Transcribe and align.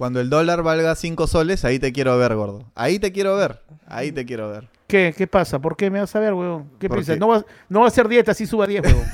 Cuando 0.00 0.18
el 0.22 0.30
dólar 0.30 0.62
valga 0.62 0.94
5 0.94 1.26
soles, 1.26 1.62
ahí 1.66 1.78
te 1.78 1.92
quiero 1.92 2.16
ver, 2.16 2.34
gordo. 2.34 2.64
Ahí 2.74 2.98
te 2.98 3.12
quiero 3.12 3.36
ver. 3.36 3.60
Ahí 3.86 4.12
te 4.12 4.24
quiero 4.24 4.48
ver. 4.50 4.66
¿Qué? 4.86 5.14
¿Qué 5.14 5.26
pasa? 5.26 5.58
¿Por 5.58 5.76
qué 5.76 5.90
me 5.90 6.00
vas 6.00 6.16
a 6.16 6.20
ver, 6.20 6.32
huevón? 6.32 6.70
¿Qué 6.78 6.88
¿Por 6.88 6.96
piensas? 6.96 7.16
qué? 7.16 7.20
No 7.20 7.28
va, 7.28 7.44
no 7.68 7.80
va 7.80 7.84
a 7.84 7.88
hacer 7.88 8.08
dieta 8.08 8.32
si 8.32 8.46
suba 8.46 8.66
10, 8.66 8.82
huevón. 8.82 9.04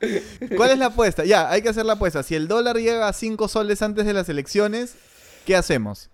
¿Cuál 0.56 0.70
es 0.70 0.78
la 0.78 0.86
apuesta? 0.86 1.24
Ya, 1.26 1.50
hay 1.50 1.60
que 1.62 1.68
hacer 1.68 1.84
la 1.84 1.92
apuesta. 1.94 2.22
Si 2.22 2.34
el 2.34 2.48
dólar 2.48 2.76
llega 2.78 3.06
a 3.06 3.12
5 3.12 3.48
soles 3.48 3.82
antes 3.82 4.06
de 4.06 4.14
las 4.14 4.28
elecciones, 4.30 4.94
¿qué 5.44 5.54
hacemos? 5.56 6.08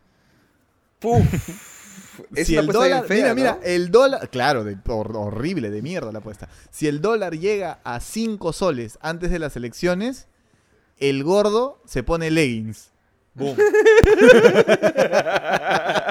Puf. 0.99 1.23
Es 2.35 2.49
si 2.49 2.53
una 2.55 2.63
el 2.63 2.67
dólar, 2.67 3.05
fea, 3.07 3.17
mira, 3.17 3.29
¿no? 3.29 3.35
mira, 3.35 3.59
el 3.63 3.91
dólar, 3.91 4.29
claro, 4.29 4.63
de- 4.63 4.77
hor- 4.77 5.17
horrible, 5.17 5.71
de 5.71 5.81
mierda 5.81 6.13
la 6.13 6.19
apuesta. 6.19 6.49
Si 6.71 6.87
el 6.87 7.01
dólar 7.01 7.39
llega 7.39 7.79
a 7.83 7.99
5 8.01 8.53
soles 8.53 8.99
antes 9.01 9.31
de 9.31 9.39
las 9.39 9.57
elecciones, 9.57 10.27
el 11.01 11.25
gordo 11.25 11.81
se 11.85 12.03
pone 12.03 12.31
leggings. 12.31 12.91
Boom. 13.35 13.57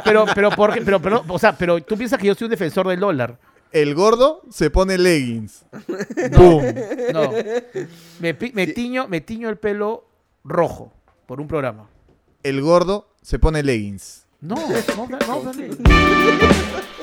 Pero, 0.04 0.26
pero, 0.34 0.50
¿por 0.52 0.74
qué? 0.74 0.82
Pero, 0.82 1.00
pero, 1.02 1.24
o 1.28 1.38
sea, 1.38 1.56
pero 1.56 1.80
tú 1.84 1.96
piensas 1.98 2.20
que 2.20 2.28
yo 2.28 2.34
soy 2.36 2.46
un 2.46 2.52
defensor 2.52 2.88
del 2.88 3.00
dólar. 3.00 3.38
El 3.72 3.94
gordo 3.94 4.42
se 4.50 4.72
pone 4.72 4.98
leggings. 4.98 5.64
No, 6.32 6.40
Boom. 6.40 6.64
no. 7.14 7.32
Me, 8.20 8.34
pi- 8.34 8.52
me 8.56 8.66
tiño, 8.68 9.08
me 9.08 9.22
tiño 9.22 9.50
el 9.50 9.58
pelo 9.58 10.06
rojo 10.44 10.92
por 11.28 11.40
un 11.40 11.48
programa. 11.48 11.88
El 12.42 12.62
gordo 12.62 13.10
se 13.22 13.38
pone 13.38 13.62
leggings. 13.62 14.26
No, 14.42 14.56
no, 14.56 15.08
no, 15.10 15.20
no, 15.44 15.54
no. 15.54 15.54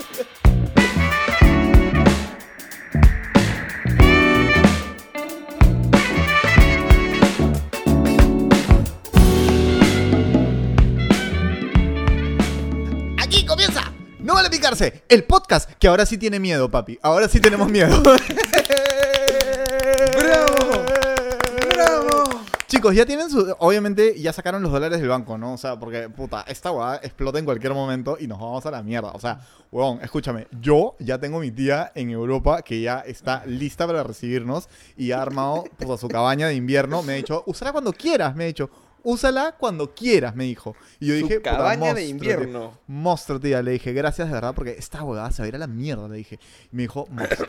comienza. 13.57 13.91
No 14.19 14.35
vale 14.35 14.51
picarse. 14.51 15.01
El 15.09 15.23
podcast 15.23 15.71
que 15.79 15.87
ahora 15.87 16.05
sí 16.05 16.19
tiene 16.19 16.39
miedo, 16.39 16.69
papi. 16.69 16.99
Ahora 17.01 17.27
sí 17.27 17.39
tenemos 17.39 17.67
miedo. 17.71 18.03
¡Bravo! 20.13 20.85
¡Bravo! 21.73 22.41
Chicos, 22.67 22.93
ya 22.93 23.03
tienen 23.07 23.31
su. 23.31 23.55
Obviamente, 23.57 24.19
ya 24.21 24.31
sacaron 24.31 24.61
los 24.61 24.71
dólares 24.71 24.99
del 24.99 25.09
banco, 25.09 25.39
¿no? 25.39 25.53
O 25.53 25.57
sea, 25.57 25.79
porque, 25.79 26.07
puta, 26.07 26.45
esta 26.47 26.69
huevada 26.69 26.97
explota 27.01 27.39
en 27.39 27.45
cualquier 27.45 27.73
momento 27.73 28.15
y 28.19 28.27
nos 28.27 28.39
vamos 28.39 28.63
a 28.67 28.69
la 28.69 28.83
mierda. 28.83 29.09
O 29.13 29.19
sea, 29.19 29.39
huevón, 29.71 30.01
escúchame. 30.03 30.45
Yo 30.61 30.95
ya 30.99 31.17
tengo 31.17 31.39
mi 31.39 31.49
tía 31.49 31.91
en 31.95 32.11
Europa 32.11 32.61
que 32.61 32.79
ya 32.79 32.99
está 32.99 33.43
lista 33.47 33.87
para 33.87 34.03
recibirnos 34.03 34.69
y 34.95 35.13
ha 35.13 35.21
armado 35.23 35.63
puta, 35.79 35.97
su 35.97 36.07
cabaña 36.07 36.47
de 36.47 36.53
invierno. 36.53 37.01
Me 37.01 37.13
ha 37.13 37.15
dicho, 37.15 37.41
úsala 37.47 37.71
cuando 37.71 37.91
quieras, 37.91 38.35
me 38.35 38.43
ha 38.43 38.47
dicho. 38.47 38.69
Úsala 39.09 39.55
cuando 39.57 39.95
quieras, 39.95 40.35
me 40.35 40.43
dijo. 40.43 40.75
Y 40.99 41.07
yo 41.07 41.13
Su 41.17 41.27
dije, 41.27 41.41
cabaña 41.41 41.93
de 41.93 42.07
invierno. 42.07 42.77
Monstruo, 42.87 43.39
tía. 43.39 43.61
Le 43.61 43.71
dije, 43.71 43.93
gracias 43.93 44.27
de 44.27 44.33
verdad, 44.33 44.53
porque 44.53 44.71
esta 44.71 45.01
huevada 45.01 45.31
se 45.31 45.41
va 45.41 45.45
a 45.45 45.47
ir 45.47 45.55
a 45.55 45.59
la 45.59 45.67
mierda, 45.67 46.09
le 46.09 46.17
dije. 46.17 46.39
Y 46.73 46.75
me 46.75 46.81
dijo, 46.81 47.07
monstruo. 47.09 47.47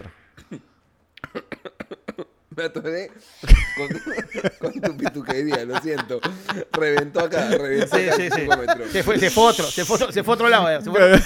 Me 2.59 2.64
atoré 2.64 3.11
con, 3.77 4.70
con 4.73 4.81
tu 4.81 4.97
pituquería, 4.97 5.64
lo 5.64 5.81
siento. 5.81 6.19
Reventó 6.73 7.20
acá, 7.20 7.48
reventó 7.50 7.97
Sí, 7.97 8.03
acá 8.09 8.17
sí, 8.17 8.23
el 8.23 8.33
sí. 8.33 8.92
Se 8.92 9.03
fue, 9.05 9.19
se 9.20 9.31
fue 9.31 9.45
otro, 9.45 9.65
se 9.67 9.84
fue 9.84 9.95
otro, 9.97 10.11
se 10.12 10.25
fue 10.25 10.34
otro 10.34 10.48
lado. 10.48 10.69
ya, 10.69 10.81
se 10.83 10.91
fue- 10.91 11.20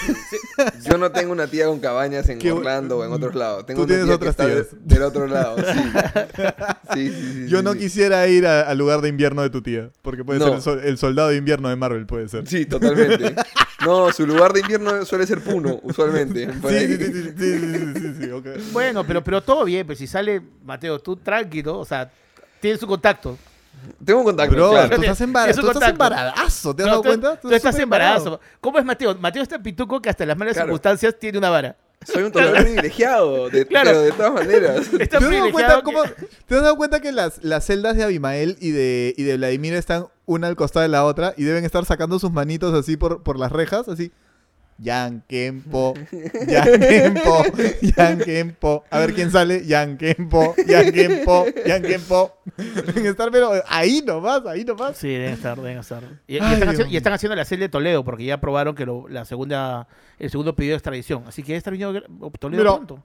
Yo 0.84 0.98
no 0.98 1.10
tengo 1.10 1.32
una 1.32 1.46
tía 1.46 1.64
con 1.66 1.80
cabañas 1.80 2.28
en 2.28 2.38
Qué 2.38 2.52
Orlando 2.52 2.98
o 2.98 3.04
en 3.06 3.12
otros 3.12 3.34
lados. 3.34 3.64
Tengo 3.64 3.78
Tú 3.80 3.84
una 3.84 3.88
tienes 3.88 4.04
tía 4.06 4.14
otras 4.16 4.36
de- 4.36 4.54
tías. 4.62 4.66
del 4.86 5.02
otro 5.04 5.26
lado. 5.26 5.56
Sí, 5.56 5.64
sí, 6.94 7.08
sí. 7.08 7.32
sí, 7.32 7.48
Yo 7.48 7.58
sí, 7.58 7.64
no 7.64 7.72
sí. 7.72 7.78
quisiera 7.78 8.26
ir 8.28 8.46
a- 8.46 8.62
al 8.68 8.76
lugar 8.76 9.00
de 9.00 9.08
invierno 9.08 9.40
de 9.40 9.48
tu 9.48 9.62
tía. 9.62 9.88
Porque 10.02 10.22
puede 10.22 10.38
No. 10.38 10.44
ser 10.46 10.54
el, 10.56 10.62
sol- 10.62 10.80
el 10.84 10.98
soldado 10.98 11.30
de 11.30 11.36
invierno 11.36 11.70
de 11.70 11.76
Marvel, 11.76 12.04
puede 12.04 12.28
ser. 12.28 12.46
Sí, 12.46 12.66
totalmente. 12.66 13.34
No, 13.84 14.12
su 14.12 14.26
lugar 14.26 14.52
de 14.52 14.60
invierno 14.60 15.04
suele 15.04 15.26
ser 15.26 15.40
Puno, 15.42 15.80
usualmente. 15.82 16.46
Sí, 16.52 16.60
sí, 16.68 16.96
sí, 16.96 17.04
sí, 17.12 17.22
sí, 17.36 17.58
sí, 17.58 17.92
sí, 18.00 18.14
sí, 18.24 18.30
ok. 18.30 18.46
Bueno, 18.72 19.04
pero, 19.04 19.22
pero 19.24 19.42
todo 19.42 19.64
bien, 19.64 19.86
pues 19.86 19.98
si 19.98 20.06
sale, 20.06 20.40
Mateo, 20.64 20.98
tú 21.00 21.16
tranquilo, 21.16 21.78
o 21.78 21.84
sea, 21.84 22.10
tienes 22.60 22.78
su 22.80 22.86
contacto. 22.86 23.36
Tengo 24.04 24.20
un 24.20 24.26
contacto, 24.26 24.54
Bro, 24.54 24.70
claro. 24.70 24.96
tú 24.96 25.02
estás, 25.02 25.20
embara- 25.22 25.50
Es 25.50 25.56
un 25.56 25.64
tú 25.64 25.70
estás 25.70 25.88
embaradazo, 25.90 26.76
¿te 26.76 26.82
has 26.82 26.86
No, 26.86 26.90
dado 26.92 27.02
tú- 27.02 27.08
cuenta? 27.08 27.36
Tú, 27.40 27.48
estás 27.50 27.72
súper 27.72 27.82
embarazo. 27.82 28.40
¿Cómo 28.60 28.78
es 28.78 28.84
Mateo? 28.84 29.16
Mateo 29.18 29.42
está 29.42 29.58
pituco 29.60 30.00
que 30.00 30.10
hasta 30.10 30.24
en 30.24 30.28
las 30.28 30.36
malas 30.38 30.54
Claro. 30.54 30.66
circunstancias 30.68 31.18
tiene 31.18 31.38
una 31.38 31.50
vara. 31.50 31.76
Soy 32.04 32.22
un 32.24 32.32
total 32.32 32.52
privilegiado, 32.64 33.48
de, 33.48 33.66
Claro. 33.66 33.90
pero 33.90 34.02
de 34.02 34.12
todas 34.12 34.32
maneras. 34.34 34.86
¿Te 34.90 35.04
has, 35.04 35.10
dado 35.22 35.50
cuenta 35.52 35.76
que- 35.76 35.82
cómo- 35.82 36.02
¿Te 36.46 36.54
has 36.56 36.62
dado 36.62 36.76
cuenta 36.76 37.00
que 37.00 37.12
las, 37.12 37.42
las 37.42 37.64
celdas 37.64 37.96
de 37.96 38.04
Abimael 38.04 38.56
y 38.60 38.70
de, 38.72 39.14
y 39.16 39.22
de 39.24 39.36
Vladimir 39.36 39.74
están 39.74 40.06
una 40.32 40.48
al 40.48 40.56
costado 40.56 40.82
de 40.82 40.88
la 40.88 41.04
otra 41.04 41.34
y 41.36 41.44
deben 41.44 41.64
estar 41.64 41.84
sacando 41.84 42.18
sus 42.18 42.32
manitos 42.32 42.74
así 42.74 42.96
por, 42.96 43.22
por 43.22 43.38
las 43.38 43.52
rejas? 43.52 43.88
Así. 43.88 44.10
Yankempo, 44.78 45.94
Yankempo, 46.48 47.44
Yankempo. 47.96 48.84
A 48.90 48.98
ver 48.98 49.14
quién 49.14 49.30
sale. 49.30 49.64
Yankempo, 49.64 50.54
Yankempo, 50.66 51.46
Yankempo. 51.66 52.32
Deben 52.56 53.06
estar, 53.06 53.30
pero 53.30 53.52
ahí 53.68 54.02
nomás, 54.04 54.44
ahí 54.46 54.64
nomás. 54.64 54.96
Sí, 54.96 55.08
deben 55.08 55.34
estar, 55.34 55.56
deben 55.60 55.78
estar. 55.78 56.02
Y, 56.26 56.36
están, 56.38 56.52
haciendo, 56.68 56.82
y 56.84 56.88
mío. 56.88 56.96
están 56.98 57.12
haciendo 57.12 57.36
la 57.36 57.44
serie 57.44 57.66
de 57.66 57.68
Toledo 57.68 58.02
porque 58.04 58.24
ya 58.24 58.34
aprobaron 58.34 58.74
que 58.74 58.84
lo- 58.86 59.06
la 59.08 59.24
segunda, 59.24 59.86
el 60.18 60.30
segundo 60.30 60.56
pedido 60.56 60.72
de 60.72 60.76
extradición. 60.78 61.24
Así 61.28 61.42
que 61.42 61.54
está 61.54 61.70
viniendo 61.70 62.00
Toledo 62.40 62.62
Mira, 62.62 62.74
pronto. 62.74 63.04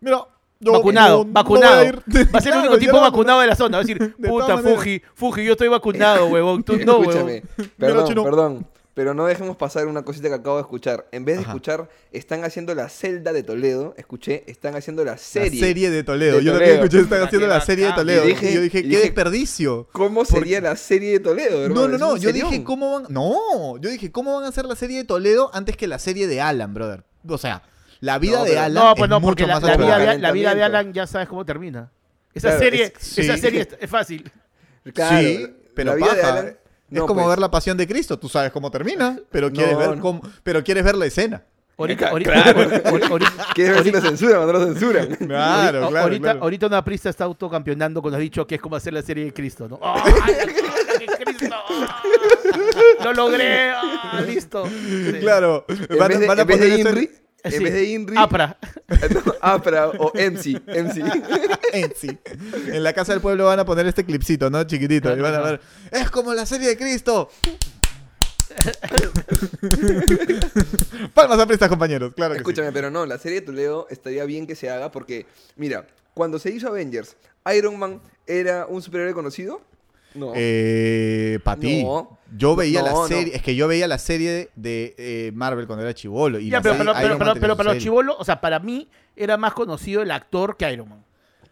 Mira. 0.00 0.18
Vacunado, 0.60 1.18
no- 1.18 1.24
no 1.24 1.32
vacunado. 1.32 1.80
a. 1.80 1.84
Va 1.84 2.38
a 2.38 2.40
ser 2.40 2.52
el 2.52 2.58
único 2.60 2.78
tipo 2.78 3.00
vacunado 3.00 3.40
de 3.40 3.46
la 3.46 3.56
zona. 3.56 3.78
Va 3.78 3.82
a 3.82 3.86
decir, 3.86 4.14
De 4.18 4.28
puta. 4.28 4.58
Fuji, 4.58 5.02
Fuji, 5.14 5.44
yo 5.44 5.52
estoy 5.52 5.68
vacunado, 5.68 6.26
huevón. 6.28 6.62
Tú 6.62 6.76
no, 6.84 7.00
Escúchame, 7.02 7.42
huevón. 7.58 7.72
perdón, 7.78 8.06
chino. 8.08 8.24
perdón, 8.24 8.66
pero 8.94 9.12
no 9.12 9.26
dejemos 9.26 9.56
pasar 9.58 9.86
una 9.88 10.02
cosita 10.02 10.28
que 10.28 10.34
acabo 10.36 10.56
de 10.56 10.62
escuchar. 10.62 11.06
En 11.12 11.26
vez 11.26 11.36
de 11.36 11.42
Ajá. 11.42 11.50
escuchar, 11.50 11.90
están 12.12 12.44
haciendo 12.44 12.74
la 12.74 12.88
celda 12.88 13.34
de 13.34 13.42
Toledo, 13.42 13.92
escuché, 13.98 14.42
están 14.46 14.74
haciendo 14.74 15.04
la 15.04 15.12
La 15.12 15.18
serie. 15.18 15.60
serie 15.60 15.90
de 15.90 16.02
Toledo. 16.02 16.38
De 16.38 16.44
yo 16.44 16.52
también 16.52 16.76
escuché, 16.76 17.00
están 17.00 17.22
haciendo 17.24 17.46
la 17.46 17.60
serie 17.60 17.86
de. 17.86 17.92
Toledo. 17.92 18.24
Y 18.26 18.32
yo 18.32 18.60
dije, 18.62 18.78
y 18.78 18.82
qué 18.82 18.88
dije, 18.88 19.00
desperdicio. 19.02 19.86
¿Cómo 19.92 20.24
sería 20.24 20.62
la 20.62 20.74
serie 20.76 21.12
de 21.12 21.20
Toledo, 21.20 21.64
hermano? 21.64 21.88
No, 21.88 21.88
no, 21.88 21.98
no. 21.98 22.16
Yo 22.16 22.30
serión. 22.30 22.50
dije, 22.50 22.64
¿cómo 22.64 22.92
van? 22.94 23.04
No, 23.10 23.76
yo 23.78 23.90
dije, 23.90 24.10
¿cómo 24.10 24.34
van 24.34 24.44
a 24.44 24.48
hacer 24.48 24.64
la 24.64 24.76
serie 24.76 24.96
de 24.96 25.04
Toledo 25.04 25.50
antes 25.52 25.76
que 25.76 25.86
la 25.86 25.98
serie 25.98 26.26
de 26.26 26.40
Alan, 26.40 26.72
brother? 26.72 27.04
O 27.28 27.36
sea, 27.36 27.62
la 28.06 28.18
vida 28.18 28.38
No, 28.38 28.44
de 28.44 28.58
Alan 28.58 28.84
No, 28.84 28.94
pues 28.94 29.04
es 29.04 29.10
no, 29.10 29.20
mucho 29.20 29.28
porque 29.30 29.46
la, 29.46 29.54
más 29.54 29.62
la 29.64 29.76
vida 29.76 29.98
de, 29.98 30.18
la 30.18 30.32
vida 30.32 30.54
de. 30.54 30.62
Alan 30.62 30.92
ya 30.92 31.06
sabes 31.06 31.28
cómo 31.28 31.44
termina. 31.44 31.90
Esa 32.32 32.48
Claro, 32.48 32.62
serie, 32.62 32.84
es- 32.84 32.92
sí. 32.98 33.20
esa 33.22 33.36
serie 33.36 33.60
es, 33.62 33.68
es 33.80 33.90
fácil. 33.90 34.30
Claro, 34.94 35.18
sí, 35.18 35.46
pero 35.74 35.90
la 35.90 35.96
vida 35.96 36.14
de 36.14 36.20
paja. 36.22 36.32
Alan- 36.32 36.56
es 36.92 37.00
como 37.00 37.14
pues. 37.14 37.26
ver 37.28 37.38
la 37.40 37.50
pasión 37.50 37.76
de 37.76 37.88
Cristo. 37.88 38.16
Tú 38.18 38.28
sabes 38.28 38.52
cómo 38.52 38.70
termina, 38.70 39.18
pero 39.32 39.48
No, 39.50 39.54
quieres 39.56 39.76
ver 39.76 39.96
no. 39.96 40.00
cómo, 40.02 40.20
pero 40.44 40.62
quieres 40.62 40.84
ver 40.84 40.94
la 40.96 41.06
escena. 41.06 41.42
Ahorita, 41.78 42.08
ahorita, 42.10 42.32
ahorita, 42.52 43.08
ahorita- 43.10 43.46
¿Quieres 43.54 43.74
ver 43.74 43.82
si 43.84 43.90
lo 43.90 44.00
censuran 44.00 44.36
o 44.42 44.46
no 44.46 44.52
lo 44.52 44.64
censuran? 44.66 45.08
Claro, 45.16 45.88
claro, 45.88 45.98
ahorita, 46.04 46.22
claro. 46.22 46.42
ahorita 46.42 46.66
una 46.68 46.84
prista 46.84 47.10
está 47.10 47.24
autocampeonando 47.24 48.00
cuando 48.00 48.16
has 48.16 48.22
dicho 48.22 48.46
que 48.46 48.54
es 48.54 48.60
como 48.62 48.76
hacer 48.76 48.92
la 48.94 49.02
serie 49.02 49.24
de 49.26 49.32
Cristo, 49.34 49.68
¿no? 49.68 49.78
¡Ay, 49.82 50.12
el 51.00 51.24
Cristo! 51.24 51.54
¡Ah! 51.80 52.02
¡Lo 53.04 53.12
logré! 53.12 53.70
¡Ah, 53.72 54.22
¡Listo! 54.26 54.66
Sí. 54.68 55.16
Claro. 55.20 55.64
En 55.68 55.98
Van, 55.98 56.08
vez 56.08 56.20
de, 56.20 56.26
van 56.28 56.38
a 56.38 56.42
en 56.42 56.48
vez 56.48 56.60
de 56.60 56.66
poner 56.84 57.10
Inri, 57.46 57.50
Sí. 57.50 57.56
en 57.56 57.62
vez 57.64 57.72
de 57.74 57.84
Inri, 57.84 58.14
Apra. 58.18 58.56
no, 59.14 59.34
Apra 59.40 59.88
o 59.88 60.12
MC, 60.14 60.60
MC. 60.66 61.02
en. 61.72 61.92
En 62.74 62.82
la 62.84 62.92
casa 62.92 63.12
del 63.12 63.20
pueblo 63.20 63.46
van 63.46 63.58
a 63.60 63.64
poner 63.64 63.86
este 63.86 64.04
clipcito, 64.04 64.50
¿no? 64.50 64.62
Chiquitito. 64.64 65.16
y 65.16 65.20
van 65.20 65.34
a 65.34 65.40
ver. 65.40 65.60
Es 65.90 66.10
como 66.10 66.34
la 66.34 66.46
serie 66.46 66.68
de 66.68 66.76
Cristo. 66.76 67.30
Palmas 71.14 71.38
a 71.38 71.46
prestas, 71.46 71.68
compañeros. 71.68 72.12
Claro 72.14 72.34
que 72.34 72.38
Escúchame, 72.38 72.72
pero 72.72 72.90
no, 72.90 73.06
la 73.06 73.18
serie 73.18 73.40
de 73.40 73.46
Toledo 73.46 73.86
estaría 73.90 74.24
bien 74.24 74.46
que 74.46 74.54
se 74.54 74.70
haga 74.70 74.90
porque, 74.90 75.26
mira, 75.56 75.86
cuando 76.14 76.38
se 76.38 76.50
hizo 76.50 76.68
Avengers, 76.68 77.16
Iron 77.54 77.78
Man 77.78 78.00
era 78.26 78.66
un 78.66 78.82
superhéroe 78.82 79.14
conocido. 79.14 79.60
No. 80.16 80.32
Eh, 80.34 81.38
para 81.44 81.60
ti. 81.60 81.84
No. 81.84 82.18
Yo 82.36 82.56
veía 82.56 82.80
No, 82.80 82.86
la 82.86 82.92
no. 82.92 83.06
serie. 83.06 83.36
Es 83.36 83.42
que 83.42 83.54
yo 83.54 83.68
veía 83.68 83.86
la 83.86 83.98
serie 83.98 84.50
de 84.56 84.94
eh, 84.98 85.30
Marvel 85.34 85.66
cuando 85.66 85.84
era 85.84 85.94
chivolo. 85.94 86.38
Y 86.38 86.50
Ya, 86.50 86.60
pero, 86.60 86.76
pero, 86.76 86.92
pero, 87.18 87.34
pero, 87.34 87.56
para 87.56 87.72
los 87.74 87.82
chivolos, 87.82 88.16
o 88.18 88.24
sea, 88.24 88.40
para 88.40 88.58
mí 88.58 88.88
era 89.14 89.36
más 89.36 89.54
conocido 89.54 90.02
el 90.02 90.10
actor 90.10 90.56
que 90.56 90.70
Iron 90.72 90.88
Man. 90.88 91.05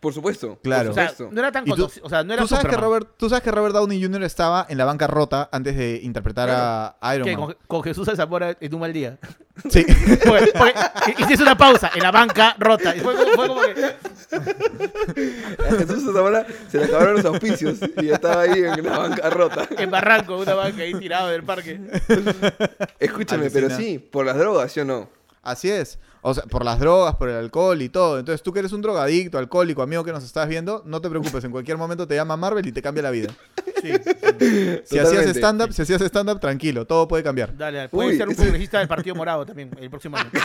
Por 0.05 0.13
supuesto. 0.15 0.59
Claro. 0.63 0.93
O 0.93 0.95
Por 0.95 1.09
sea, 1.09 1.27
no 1.31 1.41
era 1.41 1.51
tan 1.51 1.65
tú-. 1.65 1.91
O 2.03 2.09
sea, 2.11 2.23
no 2.23 2.35
era 2.35 2.43
¿Tú 2.43 2.49
sabes, 2.49 2.67
que. 2.67 2.77
Robert, 2.77 3.09
Tú 3.17 3.29
sabes 3.29 3.43
que 3.43 3.51
Robert 3.51 3.75
Downey 3.75 4.01
Jr. 4.03 4.23
estaba 4.25 4.67
en 4.69 4.77
la 4.79 4.85
bancarrota 4.85 5.49
antes 5.51 5.77
de 5.77 6.01
interpretar 6.03 6.49
a 6.51 7.15
Iron 7.15 7.25
¿Qué? 7.27 7.37
Man. 7.37 7.47
Con, 7.47 7.57
con 7.67 7.83
Jesús 7.83 8.07
de 8.07 8.15
Zamora 8.15 8.55
en 8.61 8.75
un 8.75 8.81
mal 8.81 8.93
día. 8.93 9.19
Sí. 9.71 9.87
Porque, 10.27 10.51
porque 10.53 10.75
hiciste 11.23 11.45
una 11.45 11.57
pausa 11.57 11.89
en 11.95 12.03
la 12.03 12.11
banca 12.11 12.57
rota. 12.59 12.95
Y 12.97 12.99
fue, 12.99 13.15
como- 13.15 13.33
fue 13.37 13.47
como 13.47 13.61
que. 13.63 13.85
A 15.65 15.77
Jesús 15.79 16.03
Zamora 16.13 16.45
se 16.69 16.79
le 16.79 16.85
acabaron 16.87 17.15
los 17.15 17.25
auspicios 17.25 17.79
y 18.03 18.11
estaba 18.11 18.43
ahí 18.43 18.59
en 18.65 18.85
la 18.85 18.99
bancarrota. 18.99 19.69
En 19.79 19.93
Barranco, 19.93 20.39
una 20.39 20.55
banca 20.55 20.83
ahí 20.83 20.93
tirado 20.95 21.29
del 21.29 21.45
parque. 21.45 21.81
Escúchame, 22.99 23.49
pero 23.51 23.71
sí, 23.71 23.99
por 24.01 24.27
las 24.27 24.37
drogas, 24.37 24.73
¿sí 24.73 24.81
o 24.81 24.85
no? 24.85 25.09
Así 25.43 25.71
es. 25.71 25.99
O 26.27 26.33
sea, 26.33 26.45
por 26.45 26.65
las 26.65 26.81
drogas, 26.81 27.17
por 27.17 27.29
el 27.29 27.37
alcohol 27.37 27.83
y 27.83 27.91
todo. 27.91 28.19
Entonces, 28.19 28.43
tú 28.43 28.51
que 28.51 28.61
eres 28.61 28.73
un 28.73 28.81
drogadicto, 28.81 29.37
alcohólico, 29.37 29.83
amigo 29.83 30.03
que 30.05 30.11
nos 30.11 30.25
estás 30.25 30.49
viendo, 30.49 30.83
no 30.87 31.03
te 31.03 31.11
preocupes. 31.11 31.45
En 31.45 31.51
cualquier 31.51 31.77
momento 31.77 32.09
te 32.09 32.15
llama 32.15 32.35
Marvel 32.35 32.67
y 32.67 32.73
te 32.73 32.81
cambia 32.81 33.03
la 33.03 33.11
vida. 33.11 33.29
Sí. 33.83 33.93
Si 34.85 34.99
hacías 34.99 35.27
stand-up, 35.37 35.73
si 35.73 35.83
hacías 35.83 36.01
stand-up, 36.01 36.41
tranquilo. 36.41 36.87
Todo 36.87 37.07
puede 37.07 37.23
cambiar. 37.23 37.55
Dale, 37.57 37.91
puede 37.91 38.09
Uy, 38.09 38.17
ser 38.17 38.29
un 38.29 38.35
congresista 38.35 38.79
del 38.79 38.89
Partido 38.89 39.15
Morado 39.15 39.45
también 39.45 39.71
el 39.79 39.91
próximo 39.91 40.17
año. 40.17 40.31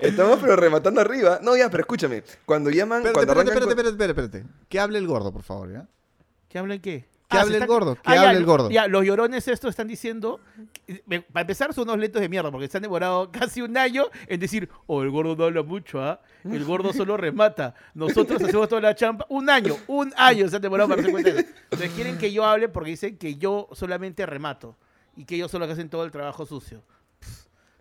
Estamos 0.00 0.38
pero 0.40 0.56
rematando 0.56 1.00
arriba. 1.00 1.40
No, 1.42 1.56
ya, 1.56 1.70
pero 1.70 1.80
escúchame. 1.80 2.22
Cuando 2.44 2.68
llaman, 2.68 2.98
Espérate, 2.98 3.14
cuando 3.14 3.32
espérate, 3.32 3.56
arrancan 3.56 3.70
espérate, 3.70 3.90
espérate, 3.90 4.12
espérate, 4.12 4.38
espérate. 4.38 4.66
Que 4.68 4.80
hable 4.80 4.98
el 4.98 5.06
gordo, 5.06 5.32
por 5.32 5.42
favor, 5.42 5.72
¿ya? 5.72 5.88
¿Que 6.48 6.58
hablen 6.58 6.80
qué? 6.80 7.06
Que 7.28 7.38
Ah, 7.38 7.40
hable 7.40 7.52
se 7.52 7.56
el 7.56 7.62
está- 7.62 7.72
gordo, 7.74 7.94
que 7.94 8.00
Ah, 8.04 8.14
ya, 8.16 8.22
hable 8.28 8.38
el 8.38 8.44
gordo. 8.44 8.70
Ya, 8.70 8.86
los 8.86 9.02
llorones 9.04 9.48
estos 9.48 9.70
están 9.70 9.88
diciendo, 9.88 10.40
que- 10.86 11.02
me- 11.06 11.22
para 11.22 11.40
empezar 11.40 11.72
son 11.72 11.84
unos 11.88 11.98
lentos 11.98 12.20
de 12.20 12.28
mierda, 12.28 12.50
porque 12.50 12.68
se 12.68 12.76
han 12.76 12.82
demorado 12.82 13.30
casi 13.50 13.62
un 13.62 13.76
año 13.78 14.06
en 14.26 14.38
decir, 14.40 14.68
oh, 14.86 15.02
el 15.02 15.10
gordo 15.10 15.34
no 15.34 15.44
habla 15.44 15.62
mucho, 15.62 16.02
¿ah? 16.02 16.20
El 16.44 16.64
gordo 16.64 16.92
solo 16.92 17.16
remata. 17.16 17.74
Nosotros 17.94 18.42
hacemos 18.42 18.68
toda 18.68 18.82
la 18.82 18.94
champa. 18.94 19.24
Un 19.30 19.48
año, 19.48 19.74
un 19.86 20.12
año 20.16 20.46
se 20.48 20.56
han 20.56 20.62
demorado 20.62 20.88
para 20.90 21.00
darse 21.00 21.12
cuenta 21.12 21.32
de 21.32 21.40
eso. 21.40 21.50
Entonces 21.70 21.90
quieren 21.92 22.18
que 22.18 22.30
yo 22.30 22.44
hable 22.44 22.68
porque 22.68 22.90
dicen 22.90 23.16
que 23.16 23.36
yo 23.36 23.68
solamente 23.72 24.26
remato 24.26 24.76
y 25.16 25.24
que 25.24 25.36
ellos 25.36 25.50
son 25.50 25.60
los 25.60 25.68
que 25.68 25.72
hacen 25.72 25.88
todo 25.88 26.04
el 26.04 26.10
trabajo 26.10 26.44
sucio. 26.44 26.82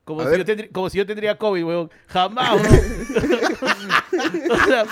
Como, 0.06 0.22
si 0.30 0.38
yo, 0.38 0.44
tendrí- 0.46 0.70
como 0.72 0.90
si 0.90 0.98
yo 0.98 1.06
tendría 1.06 1.38
COVID, 1.38 1.64
weón. 1.66 1.92
Jamás, 2.08 2.54
weón. 2.62 4.52
o 4.52 4.66
sea, 4.66 4.86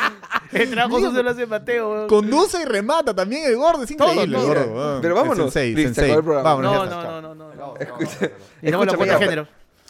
el 0.54 0.72
trabajo 0.72 1.00
sucio 1.00 1.24
lo 1.24 1.30
hace 1.30 1.46
Mateo, 1.46 1.92
weón. 1.92 2.08
Conduce 2.08 2.62
y 2.62 2.66
remata 2.66 3.14
también 3.14 3.46
el 3.46 3.56
gordo. 3.58 3.84
Es 3.84 3.92
increíble 3.92 4.24
el 4.24 4.32
todo. 4.34 4.48
gordo. 4.48 4.74
weón. 4.74 5.02
Pero 5.02 5.16
vámonos. 5.16 5.38
Sensei, 5.54 5.74
Listo, 5.76 5.94
sensei. 5.96 6.06
acabó 6.12 6.20
el 6.20 6.26
programa. 6.26 6.50
Vámonos, 6.50 6.74
No, 6.76 6.84
está, 6.84 7.04
no, 7.04 7.22
no, 7.22 7.36
no, 7.36 7.54
no. 7.56 7.74
Escucha, 7.80 8.32
Y 8.62 8.72
no 8.72 8.84
la 8.86 8.92
ya, 9.06 9.18
de 9.18 9.18
género. 9.26 9.48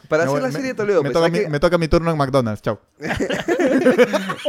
Para 0.07 0.25
Me 0.25 0.29
hacer 0.31 0.41
la 0.41 0.47
me- 0.49 0.53
serie 0.53 0.67
de 0.69 0.73
Toledo, 0.73 1.03
me, 1.03 1.09
pues, 1.09 1.13
toca 1.13 1.29
mi, 1.31 1.39
que- 1.39 1.49
me 1.49 1.59
toca 1.59 1.77
mi 1.77 1.87
turno 1.87 2.11
en 2.11 2.17
McDonald's. 2.17 2.61
Chao. 2.61 2.81
Oye, 2.99 3.07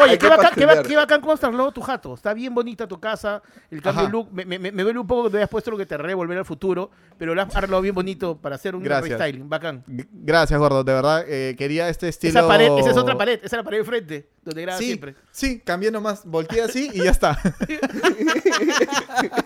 Hay 0.01 0.11
qué 0.11 0.19
que 0.19 0.29
bacán, 0.29 0.51
qué, 0.57 0.67
ba- 0.67 0.83
qué 0.83 0.97
bacán 0.97 1.21
cómo 1.21 1.33
has 1.35 1.41
trasladado 1.41 1.71
tu 1.73 1.81
jato. 1.83 2.15
Está 2.15 2.35
bien 2.35 2.53
bonita 2.55 2.89
tu 2.89 2.99
casa. 2.99 3.43
El 3.71 3.81
cambio 3.83 4.05
de 4.07 4.11
look. 4.11 4.29
Me, 4.33 4.45
me, 4.45 4.59
me 4.59 4.83
duele 4.83 4.99
un 4.99 5.07
poco 5.07 5.25
que 5.25 5.31
te 5.31 5.37
hayas 5.37 5.49
puesto 5.49 5.71
lo 5.71 5.77
que 5.79 5.87
te 5.87 5.97
revolver 5.97 6.39
al 6.39 6.45
futuro. 6.45 6.91
Pero 7.19 7.35
lo 7.35 7.43
has 7.43 7.55
arreglado 7.55 7.81
bien 7.83 7.95
bonito 7.95 8.37
para 8.39 8.57
hacer 8.57 8.75
un 8.75 8.83
Gracias. 8.83 9.19
restyling. 9.21 9.49
Bacán. 9.49 9.85
G- 9.87 10.09
Gracias, 10.11 10.59
gordo. 10.59 10.83
De 10.83 10.93
verdad, 10.95 11.25
eh, 11.29 11.55
quería 11.57 11.89
este 11.89 12.09
estilo. 12.09 12.31
Esa 12.41 12.49
pared, 12.49 12.71
esa 12.79 12.91
es 12.91 12.97
otra 12.97 13.17
pared. 13.17 13.35
Esa 13.45 13.47
es 13.47 13.53
la 13.53 13.63
pared 13.65 13.79
de 13.79 13.85
frente. 13.85 14.29
Donde 14.45 14.63
grabas 14.63 14.81
Sí, 14.81 14.87
siempre. 14.87 15.15
sí, 15.31 15.61
cambié 15.61 15.91
nomás. 15.91 16.25
Volteé 16.25 16.63
así 16.63 16.91
y 16.93 17.05
ya 17.05 17.11
está. 17.13 17.39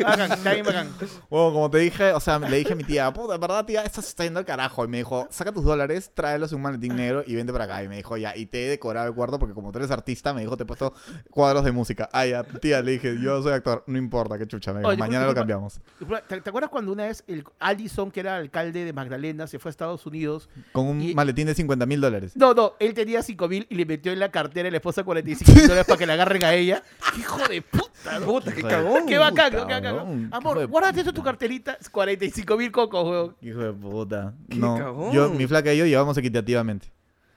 Bacán, 0.05 0.33
está 0.33 0.53
bien 0.55 0.65
bacán. 0.65 0.89
Bueno, 1.29 1.53
como 1.53 1.71
te 1.71 1.79
dije, 1.79 2.13
o 2.13 2.21
sea, 2.21 2.39
le 2.39 2.57
dije 2.57 2.73
a 2.73 2.77
mi 2.77 2.85
tía, 2.85 3.13
puta, 3.13 3.37
verdad, 3.37 3.65
tía, 3.65 3.83
esto 3.83 4.01
se 4.03 4.09
está 4.09 4.25
yendo 4.25 4.39
al 4.39 4.47
carajo. 4.47 4.85
Y 4.85 4.89
me 4.89 4.99
dijo, 4.99 5.27
saca 5.31 5.53
tus 5.53 5.65
dólares, 5.65 6.11
tráelos 6.15 6.53
en 6.53 6.57
un 6.57 6.63
maletín 6.63 6.97
negro 6.97 7.23
y 7.27 7.35
vente 7.35 7.53
para 7.53 7.65
acá. 7.65 7.83
Y 7.83 7.89
me 7.89 7.97
dijo, 7.97 8.17
ya, 8.17 8.37
y 8.37 8.47
te 8.47 8.67
he 8.67 8.69
decorado 8.69 9.07
el 9.09 9.15
cuarto 9.15 9.39
porque 9.39 9.55
como 9.55 9.73
tú 9.73 9.79
eres 9.79 9.91
artista, 9.91 10.33
me 10.33 10.41
dijo, 10.41 10.57
te 10.57 10.63
he 10.63 10.67
puesto 10.67 10.95
cuadros 11.31 11.65
de 11.65 11.73
música. 11.73 12.09
Ah, 12.13 12.27
ya, 12.27 12.43
tía, 12.45 12.81
le 12.83 12.93
dije, 12.93 13.17
yo 13.21 13.43
soy 13.43 13.53
actor, 13.53 13.85
no 13.87 13.99
importa, 13.99 14.39
qué 14.39 14.47
chucha. 14.47 14.73
Me 14.73 14.81
dijo, 14.81 14.89
Oye, 14.91 14.99
mañana 14.99 15.27
lo 15.27 15.35
cambiamos. 15.35 15.81
¿Te, 16.29 16.41
te 16.41 16.49
acuerdas 16.51 16.71
cuando 16.71 16.93
una 16.93 17.07
vez 17.07 17.25
el 17.27 17.45
Allison, 17.59 18.11
que 18.11 18.21
era 18.21 18.37
alcalde 18.37 18.85
de 18.85 18.93
Magdalena, 18.93 19.47
se 19.47 19.59
fue 19.59 19.69
a 19.69 19.71
Estados 19.71 20.07
Unidos? 20.07 20.49
Con 20.73 20.87
un 20.87 21.01
Y- 21.03 21.15
maletín 21.15 21.47
de 21.47 21.55
50 21.55 21.87
mil 21.87 22.01
dólares. 22.01 22.33
No, 22.37 22.55
no, 22.55 22.75
él 22.79 22.95
tenía 22.95 23.23
5 23.23 23.49
mil 23.49 23.67
y 23.69 23.75
le 23.75 23.85
metió 23.87 24.13
en 24.13 24.21
la 24.21 24.31
cartera 24.31 24.71
la 24.71 24.77
esposa 24.91 25.05
45 25.05 25.53
mil 25.53 25.63
dólares 25.63 25.87
para 25.87 25.99
que 25.99 26.07
la 26.07 26.13
agarren 26.13 26.45
a 26.45 26.55
ella. 26.55 26.83
¡Hijo 27.19 27.49
de 27.49 27.63
puta! 27.63 28.21
¿no? 28.21 28.27
Puta, 28.27 28.53
qué 28.53 28.63
cagón. 28.63 29.07
¡Qué 29.07 29.19
bacán! 29.19 29.53
puta, 29.53 29.67
qué 29.67 29.75
bacán! 29.75 30.29
Amor, 30.33 30.67
guárdate 30.67 31.01
esto 31.01 31.11
en 31.11 31.17
tu 31.17 31.23
carterita. 31.23 31.77
45 31.91 32.57
mil 32.57 32.71
cocos, 32.71 33.05
weón. 33.05 33.37
Hijo 33.41 33.61
de 33.61 33.73
puta. 33.73 34.35
Qué 34.49 34.57
no, 34.57 34.79
cagón. 34.79 35.13
yo, 35.13 35.31
mi 35.31 35.47
flaca 35.47 35.73
y 35.73 35.79
yo 35.79 35.87
llevamos 35.87 36.17
equitativamente. 36.17 36.89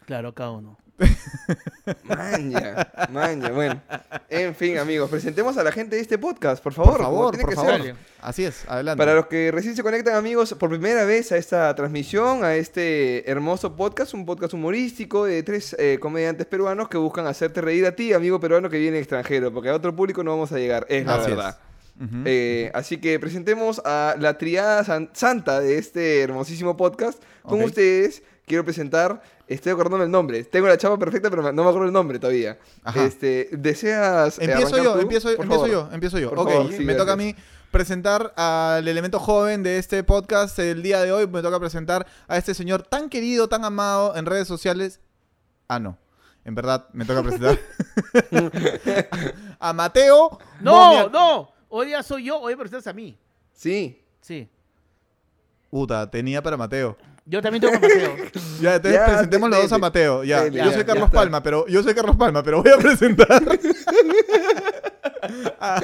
Claro, 0.05 0.33
cada 0.33 0.51
uno. 0.51 0.77
Maña, 2.03 2.87
maña, 3.11 3.49
bueno. 3.51 3.81
En 4.29 4.53
fin, 4.55 4.77
amigos, 4.77 5.09
presentemos 5.09 5.57
a 5.57 5.63
la 5.63 5.71
gente 5.71 5.95
de 5.95 6.01
este 6.01 6.17
podcast, 6.17 6.61
por 6.63 6.73
favor. 6.73 6.93
Por 6.93 7.01
favor, 7.01 7.37
por 7.39 7.49
que 7.49 7.55
favor. 7.55 7.81
ser. 7.81 7.95
Así 8.21 8.45
es, 8.45 8.63
adelante. 8.67 8.97
Para 8.97 9.15
los 9.15 9.27
que 9.27 9.51
recién 9.51 9.75
se 9.75 9.83
conectan, 9.83 10.15
amigos, 10.15 10.53
por 10.53 10.69
primera 10.69 11.05
vez 11.05 11.31
a 11.31 11.37
esta 11.37 11.73
transmisión, 11.75 12.43
a 12.43 12.55
este 12.55 13.29
hermoso 13.29 13.75
podcast, 13.75 14.13
un 14.13 14.25
podcast 14.25 14.53
humorístico 14.53 15.25
de 15.25 15.41
tres 15.43 15.75
eh, 15.79 15.97
comediantes 15.99 16.45
peruanos 16.45 16.89
que 16.89 16.97
buscan 16.97 17.25
hacerte 17.27 17.61
reír 17.61 17.85
a 17.85 17.95
ti, 17.95 18.13
amigo 18.13 18.39
peruano 18.39 18.69
que 18.69 18.77
viene 18.77 18.99
extranjero, 18.99 19.51
porque 19.53 19.69
a 19.69 19.75
otro 19.75 19.95
público 19.95 20.23
no 20.23 20.31
vamos 20.31 20.51
a 20.51 20.57
llegar, 20.57 20.85
es 20.89 21.05
la 21.05 21.15
Así 21.15 21.31
es. 21.31 21.37
verdad. 21.37 21.59
Ujú. 22.01 22.23
Eh, 22.25 22.71
así 22.73 22.97
que 22.97 23.19
presentemos 23.19 23.81
a 23.83 24.15
la 24.19 24.37
triada 24.37 24.83
san- 24.85 25.09
santa 25.13 25.59
de 25.59 25.77
este 25.77 26.21
hermosísimo 26.21 26.77
podcast. 26.77 27.21
Con 27.43 27.59
Ok. 27.59 27.65
ustedes 27.67 28.23
quiero 28.45 28.63
presentar, 28.63 29.21
estoy 29.55 29.71
acordándome 29.71 30.05
el 30.05 30.11
nombre, 30.11 30.43
tengo 30.45 30.67
la 30.67 30.77
chapa 30.77 30.97
perfecta, 30.97 31.29
pero 31.29 31.41
no 31.41 31.63
me 31.63 31.69
acuerdo 31.69 31.87
el 31.87 31.93
nombre 31.93 32.19
todavía. 32.19 32.57
Ajá. 32.83 33.03
Este, 33.03 33.49
¿Deseas 33.51 34.39
eh, 34.39 34.45
Empiezo 34.45 34.77
yo, 34.81 34.93
tú? 34.93 34.99
empiezo, 34.99 35.27
Por 35.35 35.45
empiezo 35.45 35.65
favor. 35.67 35.69
yo, 35.89 35.89
empiezo 35.93 36.19
yo. 36.19 36.29
Por 36.29 36.39
ok, 36.39 36.49
favor, 36.49 36.71
sí, 36.73 36.83
me 36.85 36.95
toca 36.95 37.13
a 37.13 37.15
mí 37.15 37.35
presentar 37.71 38.33
al 38.37 38.87
elemento 38.87 39.19
joven 39.19 39.61
de 39.63 39.77
este 39.77 40.03
podcast 40.03 40.57
el 40.59 40.81
día 40.81 41.01
de 41.01 41.11
hoy. 41.11 41.27
Me 41.27 41.41
toca 41.41 41.59
presentar 41.59 42.07
a 42.27 42.37
este 42.37 42.53
señor 42.53 42.83
tan 42.83 43.09
querido, 43.09 43.47
tan 43.49 43.65
amado 43.65 44.15
en 44.15 44.25
redes 44.25 44.47
sociales. 44.47 44.99
Ah, 45.67 45.79
no. 45.79 45.97
En 46.45 46.55
verdad, 46.55 46.87
me 46.93 47.05
toca 47.05 47.21
presentar 47.21 47.59
a 49.59 49.73
Mateo. 49.73 50.39
¡No, 50.61 50.73
Momia- 50.93 51.09
no! 51.11 51.51
Hoy 51.69 51.87
día 51.87 52.01
soy 52.01 52.23
yo, 52.25 52.39
hoy 52.39 52.53
me 52.53 52.57
presentas 52.59 52.87
a 52.87 52.93
mí. 52.93 53.17
Sí. 53.53 54.01
Sí. 54.21 54.49
Puta, 55.69 56.09
tenía 56.09 56.41
para 56.41 56.57
Mateo. 56.57 56.97
Yo 57.29 57.43
también 57.43 57.61
tengo 57.61 57.75
a 57.75 57.79
Mateo. 57.79 58.15
Ya, 58.59 58.75
entonces 58.75 58.99
Ya, 58.99 59.05
presentemos 59.05 59.49
los 59.51 59.61
dos 59.61 59.71
a. 59.71 59.77
Mateo. 59.77 60.23
Ya, 60.23 60.43
Dele, 60.43 60.57
yo 60.57 60.65
ya, 60.65 60.71
soy 60.71 60.79
ya 60.79 60.85
Carlos 60.87 61.05
está. 61.05 61.17
Palma, 61.19 61.43
pero 61.43 61.67
yo 61.67 61.83
soy 61.83 61.93
Carlos 61.93 62.15
Palma, 62.15 62.41
pero 62.41 62.63
voy 62.63 62.71
a 62.71 62.77
presentar 62.77 63.27
a 65.59 65.81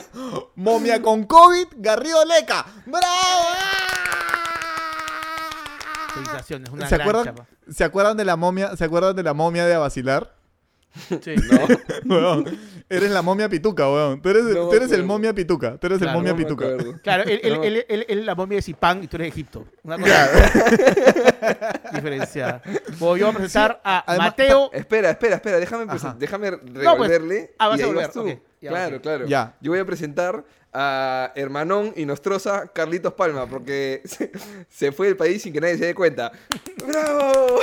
Momia 0.55 1.01
con 1.01 1.23
COVID, 1.25 1.67
Garrido 1.77 2.25
Leca. 2.25 2.65
¡Bravo! 2.87 3.05
Felicitaciones, 6.15 6.69
una 6.71 6.89
¿Se 6.89 6.95
gran 6.95 7.07
acuerdan, 7.07 7.35
chapa. 7.35 7.47
¿Se 7.71 7.83
acuerdan 7.83 8.17
de 8.17 8.25
la 8.25 8.35
momia? 8.35 8.75
¿Se 8.75 8.83
acuerdan 8.85 9.15
de 9.15 9.23
la 9.23 9.33
momia 9.33 9.65
de 9.65 9.75
Abacilar? 9.75 10.34
Sí. 11.21 11.35
No. 12.05 12.15
Weón, 12.15 12.57
eres 12.89 13.11
la 13.11 13.21
momia 13.21 13.49
pituca, 13.49 13.89
weón. 13.89 14.21
Tú 14.21 14.29
eres, 14.29 14.43
No 14.45 14.69
tú 14.69 14.73
eres 14.75 14.91
el 14.91 15.03
momia 15.03 15.33
pituca. 15.33 15.77
Tú 15.77 15.87
eres 15.87 15.99
Claro, 15.99 16.11
el 16.11 16.17
momia 16.17 16.31
No 16.31 16.37
pituca. 16.37 16.65
Claro, 17.03 17.23
él, 17.23 17.39
él, 17.43 17.53
No. 17.55 17.63
él, 17.63 17.85
él- 17.89 18.05
él 18.07 18.19
es 18.19 18.25
la 18.25 18.35
momia 18.35 18.57
de 18.57 18.61
Zipán 18.61 19.03
y 19.03 19.07
tú 19.07 19.17
eres 19.17 19.25
de 19.25 19.29
Egipto. 19.29 19.65
Una 19.83 19.97
cosa 19.97 20.29
diferenciada. 21.93 22.61
Bueno, 22.99 23.17
yo 23.17 23.25
voy 23.27 23.35
a 23.35 23.37
presentar 23.37 23.81
a 23.83 24.03
además- 24.07 24.27
Mateo. 24.29 24.69
Espera, 24.73 25.09
espera, 25.09 25.35
espera, 25.35 25.59
déjame, 25.59 25.85
presen- 25.85 26.17
déjame 26.17 26.51
pues, 26.57 26.73
revolverle. 26.73 27.53
ah, 27.57 27.67
vas 27.69 27.79
y 27.79 27.81
a 27.81 27.85
ahí 27.85 27.89
volver, 27.91 28.05
vas 28.07 28.13
tú. 28.13 28.21
ok, 28.21 28.39
ya, 28.61 28.69
claro, 28.69 28.95
ok. 28.97 29.01
claro. 29.01 29.25
Ya. 29.27 29.55
Yo 29.61 29.71
voy 29.71 29.79
a 29.79 29.85
presentar 29.85 30.43
a 30.73 31.31
hermanón 31.35 31.93
y 31.95 32.05
nostrosa 32.05 32.67
Carlitos 32.73 33.13
Palma, 33.13 33.47
porque 33.47 34.01
se, 34.05 34.31
se 34.69 34.91
fue 34.91 35.07
del 35.07 35.17
país 35.17 35.41
sin 35.41 35.53
que 35.53 35.61
nadie 35.61 35.77
se 35.77 35.85
dé 35.85 35.95
cuenta. 35.95 36.31
¡Bravo! 36.85 37.59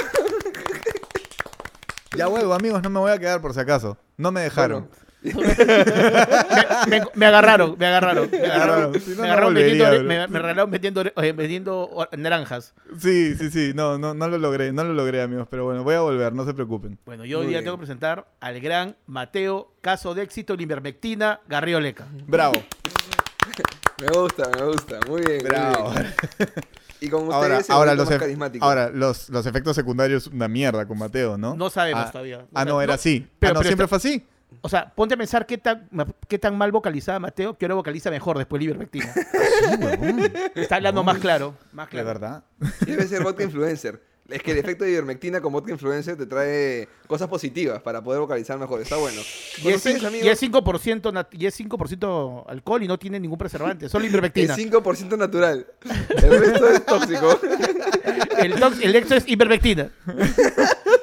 Ya 2.16 2.26
vuelvo, 2.26 2.52
amigos, 2.54 2.82
no 2.82 2.90
me 2.90 3.00
voy 3.00 3.10
a 3.12 3.18
quedar 3.18 3.40
por 3.40 3.54
si 3.54 3.60
acaso. 3.60 3.96
No 4.16 4.30
me 4.32 4.42
dejaron. 4.42 4.88
Bueno, 4.88 5.02
Me, 5.22 5.32
me- 7.00 7.06
me 7.14 7.26
agarraron, 7.26 7.76
me 7.78 7.86
agarraron. 7.86 8.28
Me 8.30 8.38
agarraron, 8.46 9.00
Si 9.00 9.10
no, 9.10 9.16
me 9.16 9.16
no 9.16 9.22
agarraron 9.24 9.54
volvería, 9.54 9.70
vendiendo, 9.90 9.98
bro. 9.98 10.08
me, 10.08 10.28
me 10.28 10.38
agarraron 10.38 10.70
vendiendo, 10.70 11.02
oye, 11.14 11.32
vendiendo 11.32 11.80
o- 11.84 12.08
naranjas. 12.16 12.74
Sí, 12.98 13.34
sí, 13.36 13.50
sí. 13.50 13.72
No, 13.74 13.98
no, 13.98 14.14
no 14.14 14.28
lo 14.28 14.36
logré. 14.38 14.72
No 14.72 14.82
lo 14.84 14.92
logré, 14.94 15.22
amigos. 15.22 15.46
Pero 15.48 15.64
bueno, 15.64 15.84
voy 15.84 15.94
a 15.94 16.00
volver. 16.00 16.32
No 16.34 16.44
se 16.44 16.54
preocupen. 16.54 16.98
Bueno, 17.06 17.24
yo 17.24 17.38
hoy 17.40 17.46
día 17.46 17.60
tengo 17.62 17.76
que 17.76 17.82
presentar 17.82 18.26
al 18.40 18.60
gran 18.60 18.96
Mateo, 19.06 19.72
caso 19.80 20.12
de 20.14 20.22
éxito, 20.22 20.56
la 20.56 20.62
ivermectina, 20.62 21.40
Garrido 21.48 21.78
Leca. 21.80 22.06
Bravo. 22.26 22.54
me 24.00 24.08
gusta, 24.08 24.50
me 24.58 24.66
gusta. 24.66 24.98
Muy 25.08 25.20
bien. 25.22 25.38
muy 25.38 25.48
Bravo. 25.48 25.90
bien. 25.92 26.14
Y 27.02 27.08
con 27.10 27.28
ustedes 27.28 27.68
Ahora, 27.70 27.90
ahora, 27.90 27.94
los, 27.94 28.08
más 28.10 28.18
carismático. 28.18 28.64
ahora 28.64 28.88
los, 28.90 29.28
los 29.28 29.44
efectos 29.46 29.74
secundarios, 29.76 30.28
una 30.28 30.46
mierda 30.48 30.86
con 30.86 30.98
Mateo, 30.98 31.36
¿no? 31.36 31.54
No 31.56 31.68
sabemos 31.68 32.04
Ah, 32.06 32.12
todavía. 32.12 32.46
Ah, 32.54 32.64
no, 32.64 32.80
era 32.80 32.92
No, 32.92 32.94
así. 32.94 33.26
pero- 33.38 33.50
ah, 33.50 33.54
no, 33.54 33.60
pero 33.60 33.68
siempre 33.68 33.84
está- 33.84 33.88
fue 33.88 33.96
así. 33.98 34.26
O 34.60 34.68
sea, 34.68 34.92
ponte 34.94 35.14
a 35.14 35.16
pensar 35.16 35.46
qué 35.46 35.56
tan, 35.58 35.88
qué 36.28 36.38
tan 36.38 36.56
mal 36.58 36.70
vocalizaba 36.70 37.18
Mateo, 37.18 37.56
que 37.56 37.64
ahora 37.64 37.74
vocaliza 37.76 38.10
mejor 38.10 38.36
después 38.38 38.60
de 38.60 38.64
ivermectina. 38.66 39.12
Sí, 39.14 39.76
huevón. 39.80 40.30
Está 40.54 40.76
hablando 40.76 41.02
más 41.02 41.18
claro. 41.18 41.54
Más 41.72 41.86
De 41.86 41.90
claro. 41.90 42.06
verdad. 42.06 42.44
Debe 42.86 43.06
ser 43.08 43.22
vodka 43.22 43.42
influencer. 43.44 44.02
Es 44.32 44.42
que 44.42 44.52
el 44.52 44.58
efecto 44.58 44.84
de 44.84 44.90
ivermectina 44.92 45.40
con 45.40 45.52
vodka 45.52 45.70
influencer 45.72 46.16
te 46.16 46.26
trae 46.26 46.88
cosas 47.06 47.28
positivas 47.28 47.80
para 47.82 48.02
poder 48.02 48.20
vocalizar 48.20 48.58
mejor. 48.58 48.80
Está 48.80 48.96
bueno. 48.96 49.20
Y 49.62 49.68
es, 49.68 49.76
ustedes, 49.76 50.02
y 50.24 50.28
es 50.28 50.42
5%, 50.42 51.12
nat- 51.12 51.28
y 51.32 51.46
es 51.46 51.60
5% 51.60 52.44
alcohol 52.48 52.82
y 52.82 52.88
no 52.88 52.98
tiene 52.98 53.20
ningún 53.20 53.38
preservante, 53.38 53.88
solo 53.88 54.04
es 54.06 54.10
ivermectina. 54.10 54.56
5% 54.56 55.18
natural. 55.18 55.66
El 56.22 56.38
resto 56.40 56.68
es 56.70 56.86
tóxico. 56.86 57.40
El, 58.38 58.54
el 58.82 58.96
extra 58.96 59.18
es 59.18 59.28
ivermectina. 59.28 59.90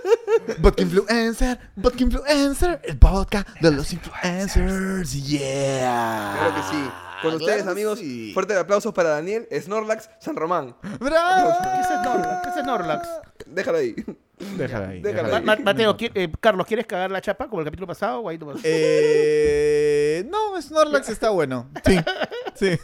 Vodka 0.57 0.81
Influencer, 0.83 1.59
Vodka 1.75 2.03
Influencer, 2.03 2.81
el 2.83 2.97
podcast 2.97 3.47
de 3.61 3.71
los 3.71 3.93
influencers, 3.93 5.13
yeah. 5.27 6.35
Claro 6.37 6.55
que 6.55 6.61
sí. 6.75 6.89
Con 7.21 7.33
ustedes, 7.35 7.63
Claro 7.63 7.71
amigos, 7.71 7.99
sí. 7.99 8.31
fuerte 8.33 8.53
aplausos 8.59 8.93
para 8.93 9.09
Daniel, 9.09 9.47
Snorlax, 9.51 10.09
San 10.19 10.35
Román. 10.35 10.75
¡Bravo! 10.99 11.53
¿Qué 11.61 11.81
es 11.81 11.87
Snorlax? 11.87 12.41
¿Qué 12.43 12.49
es 12.49 12.63
Snorlax? 12.63 13.09
Déjalo 13.45 13.77
ahí. 13.77 13.95
Déjala 14.58 14.89
ahí. 14.89 15.01
Déjala 15.01 15.24
déjala 15.24 15.38
ahí. 15.38 15.43
Ma- 15.46 15.55
Ma- 15.55 15.62
Mateo, 15.63 15.98
¿qui- 15.98 16.12
eh, 16.15 16.31
Carlos, 16.39 16.65
¿quieres 16.65 16.86
cagar 16.88 17.12
la 17.12 17.22
chapa 17.22 17.48
como 17.48 17.62
el 17.62 17.65
capítulo 17.65 17.88
pasado 17.88 18.19
o 18.22 18.29
ahí 18.29 18.38
nomás? 18.38 18.58
Eh, 18.63 20.25
no, 20.29 20.60
Snorlax 20.62 21.10
está 21.10 21.29
bueno. 21.29 21.69
Sí, 22.55 22.69
sí. 22.75 22.77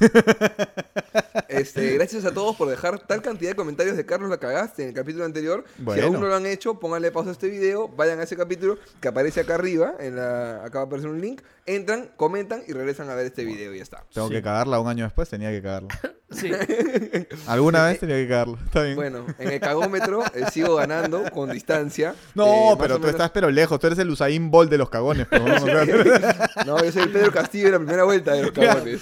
Este, 1.50 1.94
gracias 1.96 2.24
a 2.24 2.34
todos 2.34 2.56
por 2.56 2.70
dejar 2.70 3.00
tal 3.00 3.22
cantidad 3.22 3.52
de 3.52 3.56
comentarios 3.56 3.98
de 3.98 4.06
Carlos 4.06 4.30
la 4.30 4.38
cagaste 4.38 4.84
en 4.84 4.90
el 4.90 4.94
capítulo 4.96 5.26
anterior. 5.26 5.66
Si 5.76 5.84
Bueno. 5.84 6.08
aún 6.08 6.20
no 6.22 6.28
lo 6.28 6.36
han 6.36 6.46
hecho, 6.46 6.80
pónganle 6.80 7.12
pausa 7.12 7.30
a 7.30 7.34
este 7.34 7.50
video, 7.50 7.90
vayan 7.90 8.20
a 8.20 8.24
ese 8.24 8.38
capítulo 8.38 8.78
que 9.02 9.08
aparece 9.10 9.42
acá 9.42 9.56
arriba, 9.56 9.96
en 10.00 10.16
la, 10.16 10.64
acá 10.64 10.80
va 10.80 10.84
a 10.84 10.86
aparecer 10.88 11.10
un 11.10 11.20
link, 11.20 11.42
entran, 11.66 12.10
comentan 12.16 12.64
y 12.68 12.72
regresan 12.74 13.10
a 13.10 13.16
ver 13.16 13.26
este 13.26 13.44
video 13.44 13.74
y 13.74 13.78
ya 13.78 13.84
está. 13.84 14.04
Tengo 14.14 14.28
Sí. 14.30 14.36
que 14.36 14.42
cagarla 14.42 14.80
un 14.80 14.88
año 14.88 15.04
después, 15.04 15.28
tenía 15.30 15.52
que 15.52 15.62
cagarla. 15.62 15.90
Sí. 16.36 16.52
Alguna 17.48 17.86
vez 17.86 18.00
tenía 18.00 18.16
que. 18.16 18.56
Está 18.66 18.84
bien. 18.84 18.96
Bueno, 18.96 19.26
en 19.40 19.52
el 19.52 19.60
cagómetro 19.60 20.24
eh, 20.34 20.46
sigo 20.52 20.76
ganando 20.76 21.24
con 21.32 21.50
distancia. 21.52 22.16
no, 22.34 22.74
Eh, 22.74 22.76
pero 22.80 22.96
tú 22.96 23.02
menos- 23.02 23.12
estás 23.12 23.32
pero 23.32 23.50
lejos. 23.50 23.80
Tú 23.80 23.88
eres 23.88 24.00
el 24.00 24.10
Usain 24.10 24.52
Bolt 24.52 24.70
de 24.70 24.78
los 24.78 24.90
cagones. 24.90 25.28
pero. 25.30 25.46
No, 26.66 26.84
yo 26.84 26.92
soy 26.92 27.04
el 27.04 27.12
Pedro 27.12 27.32
Castillo 27.32 27.66
de 27.66 27.72
la 27.74 27.78
primera 27.80 28.04
vuelta 28.06 28.34
de 28.34 28.44
los 28.44 28.52
cagones. 28.52 29.02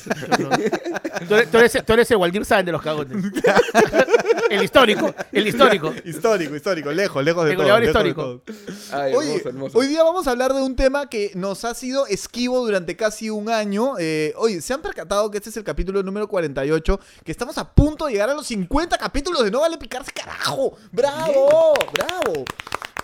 Tú 1.28 1.36
eres, 1.36 1.50
tú 1.52 1.58
eres- 1.58 1.86
tú 1.86 1.94
eres 1.94 2.12
el 2.12 2.18
Waldir 2.18 2.46
Sáenz 2.46 2.66
de 2.66 2.72
los 2.72 2.82
cagones. 2.82 3.18
el 4.50 4.64
histórico, 4.64 5.14
el 5.32 5.48
histórico. 5.48 5.94
histórico, 6.04 6.56
histórico. 6.56 6.92
Lejos, 6.92 7.24
lejos 7.24 7.46
de 7.46 7.52
El 7.52 7.58
todo. 7.58 7.64
goleador 7.68 7.84
lejos 7.86 8.04
de 8.04 8.10
histórico. 8.10 8.42
todo. 8.46 9.00
Ay, 9.02 9.14
Oye, 9.14 9.30
hermoso, 9.36 9.50
hermoso. 9.50 9.78
hoy 9.80 9.88
día 9.88 10.04
vamos 10.04 10.28
a 10.28 10.32
hablar 10.32 10.54
de 10.54 10.62
un 10.62 10.76
tema 10.76 11.10
que 11.10 11.32
nos 11.36 11.64
ha 11.66 11.74
sido 11.74 12.06
esquivo 12.08 12.60
durante 12.66 12.96
casi 12.96 13.30
un 13.30 13.50
año. 13.50 13.94
Eh, 14.00 14.34
oye, 14.38 14.62
¿se 14.62 14.74
han 14.74 14.82
percatado 14.82 15.32
que 15.32 15.38
este 15.38 15.50
es 15.50 15.58
el 15.58 15.64
capítulo 15.64 16.04
número 16.04 16.28
48? 16.28 17.00
Que 17.24 17.32
estamos 17.32 17.58
a 17.58 17.74
punto 17.74 18.06
de 18.06 18.14
llegar 18.14 18.30
a 18.30 18.34
los 18.34 18.48
50 18.48 18.98
capítulos 18.98 19.46
de 19.46 19.52
No 19.52 19.62
Vale 19.62 19.78
Picarse, 19.78 20.12
carajo. 20.12 20.76
¡Bravo! 20.92 21.74
¡Bravo! 21.94 22.44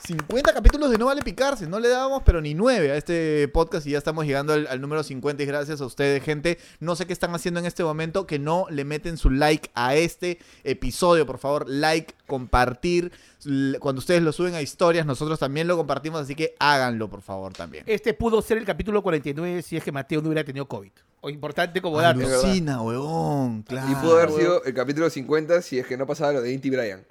50 0.06 0.54
capítulos 0.54 0.92
de 0.92 0.98
No 0.98 1.06
Vale 1.06 1.22
Picarse. 1.22 1.68
No 1.68 1.80
le 1.80 1.88
dábamos, 1.88 2.24
pero 2.26 2.42
ni 2.42 2.54
9 2.54 2.92
a 2.92 2.98
este 2.98 3.48
podcast 3.48 3.88
y 3.88 3.92
ya 3.92 3.98
estamos 3.98 4.26
llegando 4.26 4.52
al, 4.52 4.68
al 4.68 4.82
número 4.82 5.04
50. 5.04 5.42
Y 5.42 5.46
gracias 5.46 5.80
a 5.80 5.86
ustedes, 5.86 6.22
gente. 6.22 6.58
No 6.82 6.98
sé 6.98 7.08
qué 7.08 7.14
están 7.14 7.34
haciendo 7.34 7.62
en 7.62 7.66
este 7.66 7.82
momento. 7.82 8.28
Que 8.28 8.40
no 8.40 8.66
le 8.70 8.84
meten 8.84 9.18
su 9.18 9.30
like 9.30 9.72
a 9.74 9.96
este 9.96 10.40
episodio, 10.66 11.26
por 11.26 11.38
favor. 11.38 11.70
Like, 11.70 12.14
compartir. 12.28 13.14
Cuando 13.80 14.00
ustedes 14.00 14.22
lo 14.22 14.34
suben 14.34 14.54
a 14.54 14.62
historias, 14.62 15.06
nosotros 15.06 15.40
también 15.40 15.66
lo 15.66 15.78
compartimos. 15.78 16.20
Así 16.20 16.36
que 16.36 16.56
háganlo, 16.60 17.10
por 17.10 17.22
favor, 17.22 17.54
también. 17.54 17.86
Este 17.88 18.14
pudo 18.14 18.42
ser 18.42 18.58
el 18.58 18.66
capítulo 18.66 19.02
49 19.02 19.62
si 19.62 19.78
es 19.78 19.84
que 19.84 19.94
Mateo 19.94 20.22
no 20.22 20.28
hubiera 20.28 20.44
tenido 20.44 20.68
COVID. 20.68 20.92
O 21.22 21.30
importante 21.30 21.82
como 21.82 22.00
dato. 22.02 22.20
Alucina, 22.20 22.82
huevón. 22.82 23.64
Claro. 23.64 23.92
Y 23.92 23.96
pudo 23.96 24.18
haber 24.18 24.32
sido 24.32 24.64
el 24.64 24.74
capítulo 24.74 25.10
50 25.10 25.62
si 25.62 25.80
es 25.80 25.86
que 25.86 25.98
no 25.98 26.06
pasaba 26.08 26.34
lo 26.34 26.42
de 26.42 26.54
Inti 26.54 26.70
Bryan. 26.70 27.06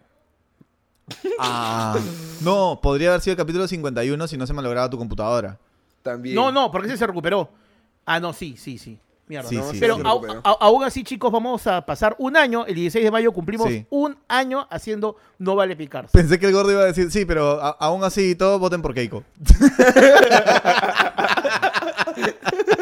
Ah, 1.40 1.96
no, 2.42 2.80
podría 2.82 3.08
haber 3.10 3.20
sido 3.20 3.32
el 3.32 3.38
capítulo 3.38 3.66
51 3.68 4.26
si 4.28 4.36
no 4.36 4.46
se 4.46 4.52
malograba 4.52 4.90
tu 4.90 4.98
computadora. 4.98 5.58
También. 6.02 6.34
No, 6.34 6.50
no, 6.52 6.70
porque 6.70 6.88
ese 6.88 6.96
se 6.96 7.06
recuperó. 7.06 7.48
Ah, 8.04 8.18
no, 8.20 8.32
sí, 8.32 8.56
sí, 8.58 8.76
sí. 8.78 8.98
Mierda. 9.28 9.48
Sí, 9.48 9.56
no, 9.56 9.70
sí. 9.70 9.76
Pero 9.78 9.98
aún 10.42 10.84
así, 10.84 11.04
chicos, 11.04 11.30
vamos 11.30 11.66
a 11.66 11.84
pasar 11.86 12.16
un 12.18 12.36
año. 12.36 12.64
El 12.66 12.74
16 12.74 13.04
de 13.04 13.10
mayo 13.10 13.30
cumplimos 13.32 13.68
Sí. 13.68 13.86
un 13.90 14.16
año 14.26 14.66
haciendo 14.70 15.16
No 15.38 15.54
Vale 15.54 15.76
Picarse. 15.76 16.10
Pensé 16.16 16.38
que 16.38 16.46
el 16.46 16.52
gordo 16.52 16.72
iba 16.72 16.80
a 16.82 16.86
decir, 16.86 17.10
sí, 17.10 17.24
pero 17.26 17.62
a- 17.62 17.70
aún 17.78 18.02
así 18.04 18.34
todos 18.34 18.58
voten 18.58 18.80
por 18.82 18.94
Keiko. 18.94 19.22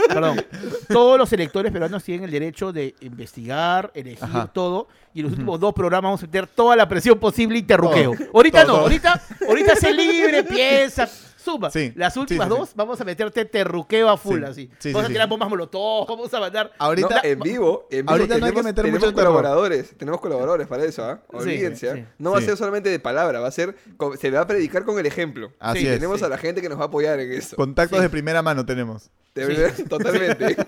Perdón. 0.08 0.40
Todos 0.88 1.18
los 1.18 1.32
electores 1.32 1.72
peruanos 1.72 2.02
tienen 2.04 2.24
el 2.24 2.30
derecho 2.30 2.72
de 2.72 2.94
investigar, 3.00 3.90
elegir 3.94 4.22
Ajá. 4.24 4.46
todo. 4.52 4.88
Y 5.14 5.20
en 5.20 5.24
los 5.24 5.32
últimos 5.32 5.58
dos 5.60 5.72
programas 5.74 6.08
vamos 6.10 6.22
a 6.22 6.26
meter 6.26 6.46
toda 6.46 6.76
la 6.76 6.88
presión 6.88 7.18
posible 7.18 7.58
y 7.58 7.62
terruqueo. 7.62 8.12
Ahorita 8.34 8.62
Todo, 8.62 8.66
no, 8.68 8.72
todo. 8.74 8.82
ahorita, 8.84 9.22
ahorita 9.48 9.76
sé 9.76 9.92
libre, 9.94 10.44
piensa, 10.44 11.08
suma. 11.46 11.70
Sí, 11.70 11.92
Las 11.96 12.16
últimas 12.18 12.46
sí, 12.48 12.52
sí. 12.54 12.58
dos 12.60 12.74
vamos 12.74 13.00
a 13.00 13.04
meterte 13.04 13.44
terruqueo 13.46 14.10
a 14.10 14.18
full, 14.18 14.40
Sí, 14.40 14.44
así. 14.44 14.70
sí, 14.78 14.92
vamos 14.92 15.06
sí, 15.06 15.12
a 15.12 15.14
tirar 15.14 15.26
sí. 15.26 15.30
bombas 15.30 15.48
molotov, 15.48 16.06
vamos 16.06 16.34
a 16.34 16.40
mandar. 16.40 16.72
Ahorita, 16.78 17.08
No, 17.08 17.20
en 17.30 17.40
vivo, 17.40 17.88
en 17.90 18.04
vivo 18.04 18.10
ahorita 18.12 18.38
no 18.38 18.46
hay 18.46 18.52
que 18.52 18.62
meter 18.62 18.74
tenemos 18.84 19.00
mucho 19.00 19.14
terror. 19.14 19.32
colaboradores, 19.32 19.96
tenemos 19.96 20.20
colaboradores 20.20 20.66
para 20.66 20.84
eso, 20.84 21.04
¿ah? 21.04 21.20
Sí, 21.30 21.36
Olvídense, 21.36 21.94
sí. 21.94 22.04
No 22.18 22.32
va 22.32 22.38
a 22.38 22.42
ser 22.42 22.56
solamente 22.58 22.90
de 22.90 22.98
palabra, 23.00 23.40
va 23.40 23.48
a 23.48 23.52
ser, 23.52 23.76
se 24.20 24.30
va 24.30 24.40
a 24.40 24.46
predicar 24.46 24.84
con 24.84 24.98
el 24.98 25.06
ejemplo. 25.06 25.52
Así 25.58 25.80
Sí, 25.80 25.86
es. 25.88 25.94
Tenemos 25.94 26.18
sí. 26.18 26.24
a 26.26 26.28
la 26.28 26.36
gente 26.38 26.60
que 26.60 26.68
nos 26.68 26.78
va 26.78 26.82
a 26.82 26.86
apoyar 26.88 27.18
en 27.20 27.32
eso. 27.32 27.56
Contactos 27.56 27.98
Sí. 27.98 28.02
de 28.02 28.10
primera 28.10 28.42
mano 28.42 28.66
tenemos. 28.66 29.10
De 29.34 29.46
Sí. 29.46 29.52
verdad, 29.54 29.74
Totalmente. 29.88 30.56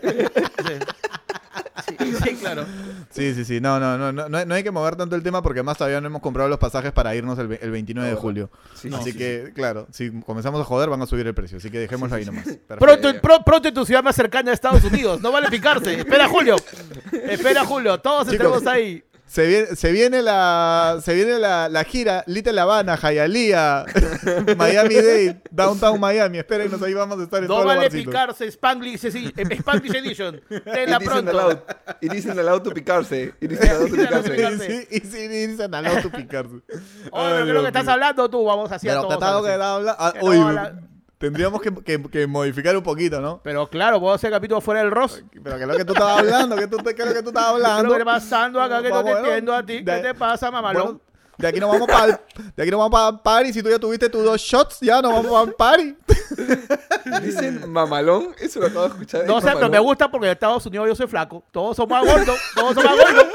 Sí, 1.87 2.35
claro. 2.37 2.64
Sí, 3.11 3.35
sí, 3.35 3.44
sí. 3.44 3.61
No, 3.61 3.78
no, 3.80 3.97
no, 3.99 4.12
no, 4.12 4.28
no 4.28 4.54
hay- 4.54 4.62
que 4.62 4.70
mover 4.70 4.97
tanto 4.97 5.14
el 5.16 5.23
tema 5.23 5.42
porque 5.42 5.61
además 5.61 5.78
todavía 5.78 6.00
no 6.00 6.08
hemos 6.08 6.20
comprado 6.20 6.49
los 6.49 6.58
pasajes 6.58 6.92
para 6.92 7.14
irnos 7.14 7.38
el, 7.38 7.58
el 7.61 7.70
29 7.70 8.08
de 8.08 8.14
No, 8.14 8.20
julio. 8.20 8.50
Sí, 8.75 8.90
Así 8.92 9.12
sí, 9.12 9.18
que, 9.18 9.52
claro, 9.54 9.87
si 9.92 10.11
comenzamos 10.23 10.61
a 10.61 10.64
joder 10.64 10.88
van 10.90 11.00
a 11.02 11.06
subir 11.06 11.26
el 11.26 11.35
precio. 11.35 11.58
Así 11.58 11.70
que 11.70 11.78
dejémoslo 11.78 12.16
ahí 12.16 12.25
nomás. 12.25 12.44
Pronto, 12.78 13.20
pro- 13.20 13.44
pronto 13.44 13.68
en 13.68 13.75
tu 13.75 13.85
ciudad 13.87 14.02
más 14.02 14.16
cercana 14.16 14.50
a 14.50 14.54
Estados 14.54 14.82
Unidos. 14.85 15.20
No 15.23 15.30
vale 15.32 15.49
picarse. 15.49 15.94
Espera, 16.00 16.28
Julio. 16.28 16.56
Espera, 17.12 17.64
Julio. 17.64 17.99
Todos 18.00 18.28
Chicos. 18.28 18.35
estaremos 18.35 18.66
ahí. 18.66 19.02
Se 19.28 19.47
viene, 19.47 19.66
se 19.76 19.92
viene 19.92 20.23
la 20.23 20.99
se 21.04 21.12
viene 21.14 21.38
la, 21.38 21.68
la 21.68 21.85
gira 21.85 22.25
Little 22.26 22.58
Habana, 22.58 22.97
Hialeah, 22.97 23.85
Miami 24.56 24.94
Dade, 24.94 25.42
Downtown 25.50 26.00
Miami. 26.00 26.38
Espérenos, 26.38 26.80
ahí 26.82 26.94
vamos 26.94 27.20
a 27.20 27.25
estar 27.25 27.42
en 27.42 27.49
No 27.49 27.54
todos 27.54 27.66
los 27.66 27.75
vale 27.76 27.82
barcitos. 27.88 28.06
picarse. 28.06 28.47
Spanglish, 28.50 29.04
eh, 29.04 29.32
Spanglish 29.58 29.94
Edition. 29.97 30.40
Tenla 30.64 30.99
pronto. 30.99 31.30
allowed, 31.30 31.58
y 32.00 32.08
dicen 32.08 32.38
allowed 32.38 32.62
to 32.62 32.70
picarse. 32.73 33.35
Y 33.38 33.47
dicen 33.47 33.68
allowed 33.70 33.88
to 33.90 33.94
allowed 34.08 34.25
to 34.25 34.30
picarse. 34.32 34.88
Y 34.90 35.00
dicen 35.00 35.75
al 35.75 35.87
auto 35.87 36.11
picarse. 36.11 36.54
Pero 36.66 36.80
¿qué 37.12 37.40
es 37.40 37.47
lo 37.47 37.52
Dios 37.52 37.61
que 37.62 37.66
estás 37.68 37.88
hablando 37.88 38.30
tú? 38.30 38.44
Vamos 38.44 38.73
así 38.73 38.88
a 38.88 38.92
Pero 38.92 39.02
todos. 39.02 39.14
estaba 39.14 39.37
así. 39.38 39.47
que 39.47 39.52
habla- 39.52 40.80
tendríamos 41.18 41.60
que, 41.60 41.75
que- 41.84 42.02
que 42.02 42.26
modificar 42.26 42.76
un 42.76 42.82
poquito, 42.82 43.20
¿no? 43.20 43.40
Pero 43.42 43.68
claro, 43.68 44.00
puedo 44.00 44.14
hacer 44.14 44.30
capítulo 44.30 44.60
fuera 44.60 44.80
del 44.80 44.90
Ross. 44.90 45.22
Pero 45.42 45.56
que 45.56 45.62
es 45.62 45.68
lo 45.68 45.76
que 45.76 45.84
tú 45.84 45.92
estabas 45.92 46.18
hablando, 46.18 46.56
que 46.56 46.66
tú, 46.66 46.76
que 46.78 46.90
es 46.90 46.98
lo 47.08 47.14
que 47.14 47.22
tú 47.22 47.28
estabas 47.30 47.54
¿Qué 47.54 47.60
es 47.60 47.66
hablando. 47.66 47.92
está 47.94 48.04
pasando 48.04 48.62
acá 48.62 48.82
que 48.82 48.88
no 48.90 49.04
te 49.04 49.10
entiendo 49.10 49.54
a 49.54 49.62
ti? 49.66 49.84
¿Qué 49.84 49.90
de- 49.90 50.02
te 50.02 50.14
pasa, 50.14 50.50
mamalón? 50.50 50.82
Bueno, 50.84 51.00
de 51.38 51.46
aquí 51.46 51.60
nos 51.60 51.70
vamos 51.70 51.87
para 51.87 52.20
de 52.56 52.62
aquí 52.62 52.70
nos 52.70 52.78
vamos 52.80 52.90
para 52.92 53.16
party. 53.22 53.52
Si 53.52 53.62
tú 53.62 53.68
ya 53.70 53.78
tuviste 53.78 54.08
tus 54.08 54.25
dos 54.25 54.40
shots, 54.40 54.78
ya 54.80 55.00
nos 55.00 55.12
vamos 55.12 55.54
para 55.54 55.56
party. 55.56 55.96
Dicen 57.22 57.70
mamalón, 57.70 58.34
eso 58.40 58.60
lo 58.60 58.66
acabo 58.66 58.82
de 58.82 58.88
escuchar. 58.88 59.25
No 59.26 59.40
sé, 59.40 59.50
pero 59.54 59.68
me 59.68 59.78
gusta 59.78 60.10
porque 60.10 60.26
en 60.26 60.32
Estados 60.32 60.64
Unidos 60.66 60.88
yo 60.88 60.94
soy 60.96 61.06
flaco. 61.06 61.44
Todos 61.52 61.76
son 61.76 61.88
más 61.88 62.04
gordos. 62.04 62.38
Todos 62.54 62.75
son 62.75 62.84
más 62.84 62.96
gordos. 62.96 63.26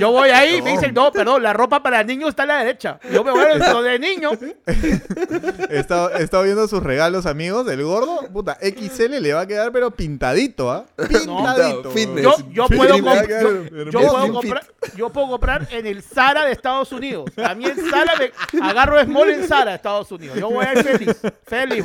Yo 0.00 0.10
voy 0.10 0.30
ahí 0.30 0.56
y 0.56 0.62
me 0.62 0.72
dicen, 0.72 0.92
no, 0.94 1.12
perdón, 1.12 1.42
la 1.42 1.52
ropa 1.52 1.82
para 1.82 2.02
niños 2.02 2.30
está 2.30 2.42
a 2.44 2.46
la 2.46 2.58
derecha. 2.58 2.98
Yo 3.12 3.22
me 3.24 3.30
voy 3.30 3.44
a 3.44 3.72
lo 3.72 3.82
de 3.82 3.98
niño. 3.98 4.30
He 5.70 5.78
estado, 5.78 6.10
he 6.16 6.22
estado 6.22 6.44
viendo 6.44 6.66
sus 6.68 6.82
regalos, 6.82 7.26
amigos. 7.26 7.66
del 7.66 7.82
gordo, 7.82 8.28
puta, 8.32 8.58
XL 8.60 9.18
le 9.20 9.32
va 9.34 9.42
a 9.42 9.46
quedar, 9.46 9.72
pero 9.72 9.90
pintadito, 9.90 10.70
¿ah? 10.70 10.84
Pintadito. 10.96 11.90
fitness. 11.90 12.22
Yo, 12.22 12.34
yo 12.50 12.66
Sí, 12.68 12.76
puedo 12.76 12.96
yo, 12.96 14.00
puedo 14.00 14.32
comprar, 14.32 14.66
yo 14.96 15.10
puedo 15.10 15.28
comprar 15.28 15.68
en 15.70 15.86
el 15.86 16.02
Zara 16.02 16.44
de 16.44 16.52
Estados 16.52 16.92
Unidos. 16.92 17.30
A 17.36 17.54
mí 17.54 17.66
en 17.66 17.76
Zara 17.90 18.12
me 18.18 18.32
agarro 18.62 19.02
small 19.04 19.30
en 19.30 19.46
Zara 19.46 19.70
de 19.70 19.76
Estados 19.76 20.10
Unidos. 20.12 20.38
Yo 20.38 20.50
voy 20.50 20.64
a 20.66 20.72
ir 20.72 20.84
feliz. 20.84 21.16
Feliz. 21.46 21.84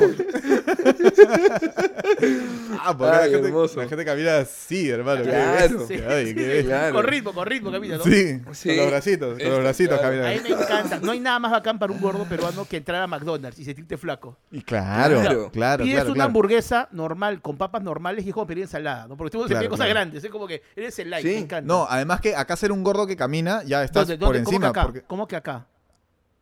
Ah, 2.80 2.94
porque 2.96 3.16
Ay, 3.16 3.30
la, 3.30 3.38
gente, 3.38 3.76
la 3.76 3.88
gente 3.88 4.04
camina 4.04 4.38
así, 4.38 4.90
hermano. 4.90 5.22
qué 5.22 5.30
Claro. 5.30 5.86
qué. 5.88 6.62
Claro. 6.66 6.94
Con 6.94 7.04
ritmo, 7.04 7.32
con 7.32 7.46
ritmo 7.46 7.70
Sí, 8.04 8.40
Sí. 8.52 8.68
con 8.68 8.76
los 8.78 8.86
bracitos, 8.90 9.38
con 9.38 9.48
los 9.48 9.58
bracitos 9.60 9.98
claro. 9.98 10.16
camina. 10.20 10.28
A 10.30 10.42
mí 10.42 10.48
me 10.54 10.62
encanta. 10.62 10.98
No 11.00 11.12
hay 11.12 11.20
nada 11.20 11.38
más 11.38 11.50
bacán 11.52 11.78
para 11.78 11.92
un 11.92 12.00
gordo 12.00 12.24
peruano 12.24 12.64
que 12.66 12.76
entrar 12.76 13.02
a 13.02 13.06
McDonald's 13.06 13.58
y 13.58 13.64
sentirte 13.64 13.96
flaco. 13.96 14.36
Y 14.50 14.62
claro, 14.62 15.20
Claro. 15.20 15.50
claro, 15.50 15.84
Pides 15.84 15.94
claro, 15.96 16.08
una 16.10 16.14
claro. 16.14 16.26
hamburguesa 16.28 16.88
normal 16.92 17.40
con 17.42 17.56
papas 17.56 17.82
normales 17.82 18.24
y 18.24 18.28
es 18.28 18.34
como 18.34 18.46
pedir 18.46 18.64
ensalada, 18.64 19.06
¿no? 19.08 19.16
Porque 19.16 19.30
tú 19.32 19.42
se 19.42 19.48
Claro, 19.48 19.60
pide 19.60 19.68
cosas 19.70 19.86
claro. 19.86 20.00
grandes, 20.00 20.24
es 20.24 20.30
como 20.30 20.46
que 20.46 20.62
eres 20.76 20.98
el 20.98 21.10
like, 21.10 21.28
Sí. 21.28 21.34
me 21.34 21.40
encanta. 21.42 21.66
No, 21.66 21.86
además 21.88 22.20
que 22.20 22.34
acá 22.36 22.56
ser 22.56 22.72
un 22.72 22.82
gordo 22.82 23.06
que 23.06 23.16
camina 23.16 23.62
ya 23.64 23.82
estás 23.84 24.06
¿Dónde, 24.08 24.18
por 24.18 24.34
dónde? 24.34 24.44
¿Cómo 24.44 24.50
que 24.50 24.56
encima. 24.56 24.68
acá? 24.68 24.82
Porque 24.84 25.02
¿Cómo 25.02 25.26
que 25.28 25.36
acá? 25.36 25.66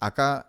acá. 0.01 0.47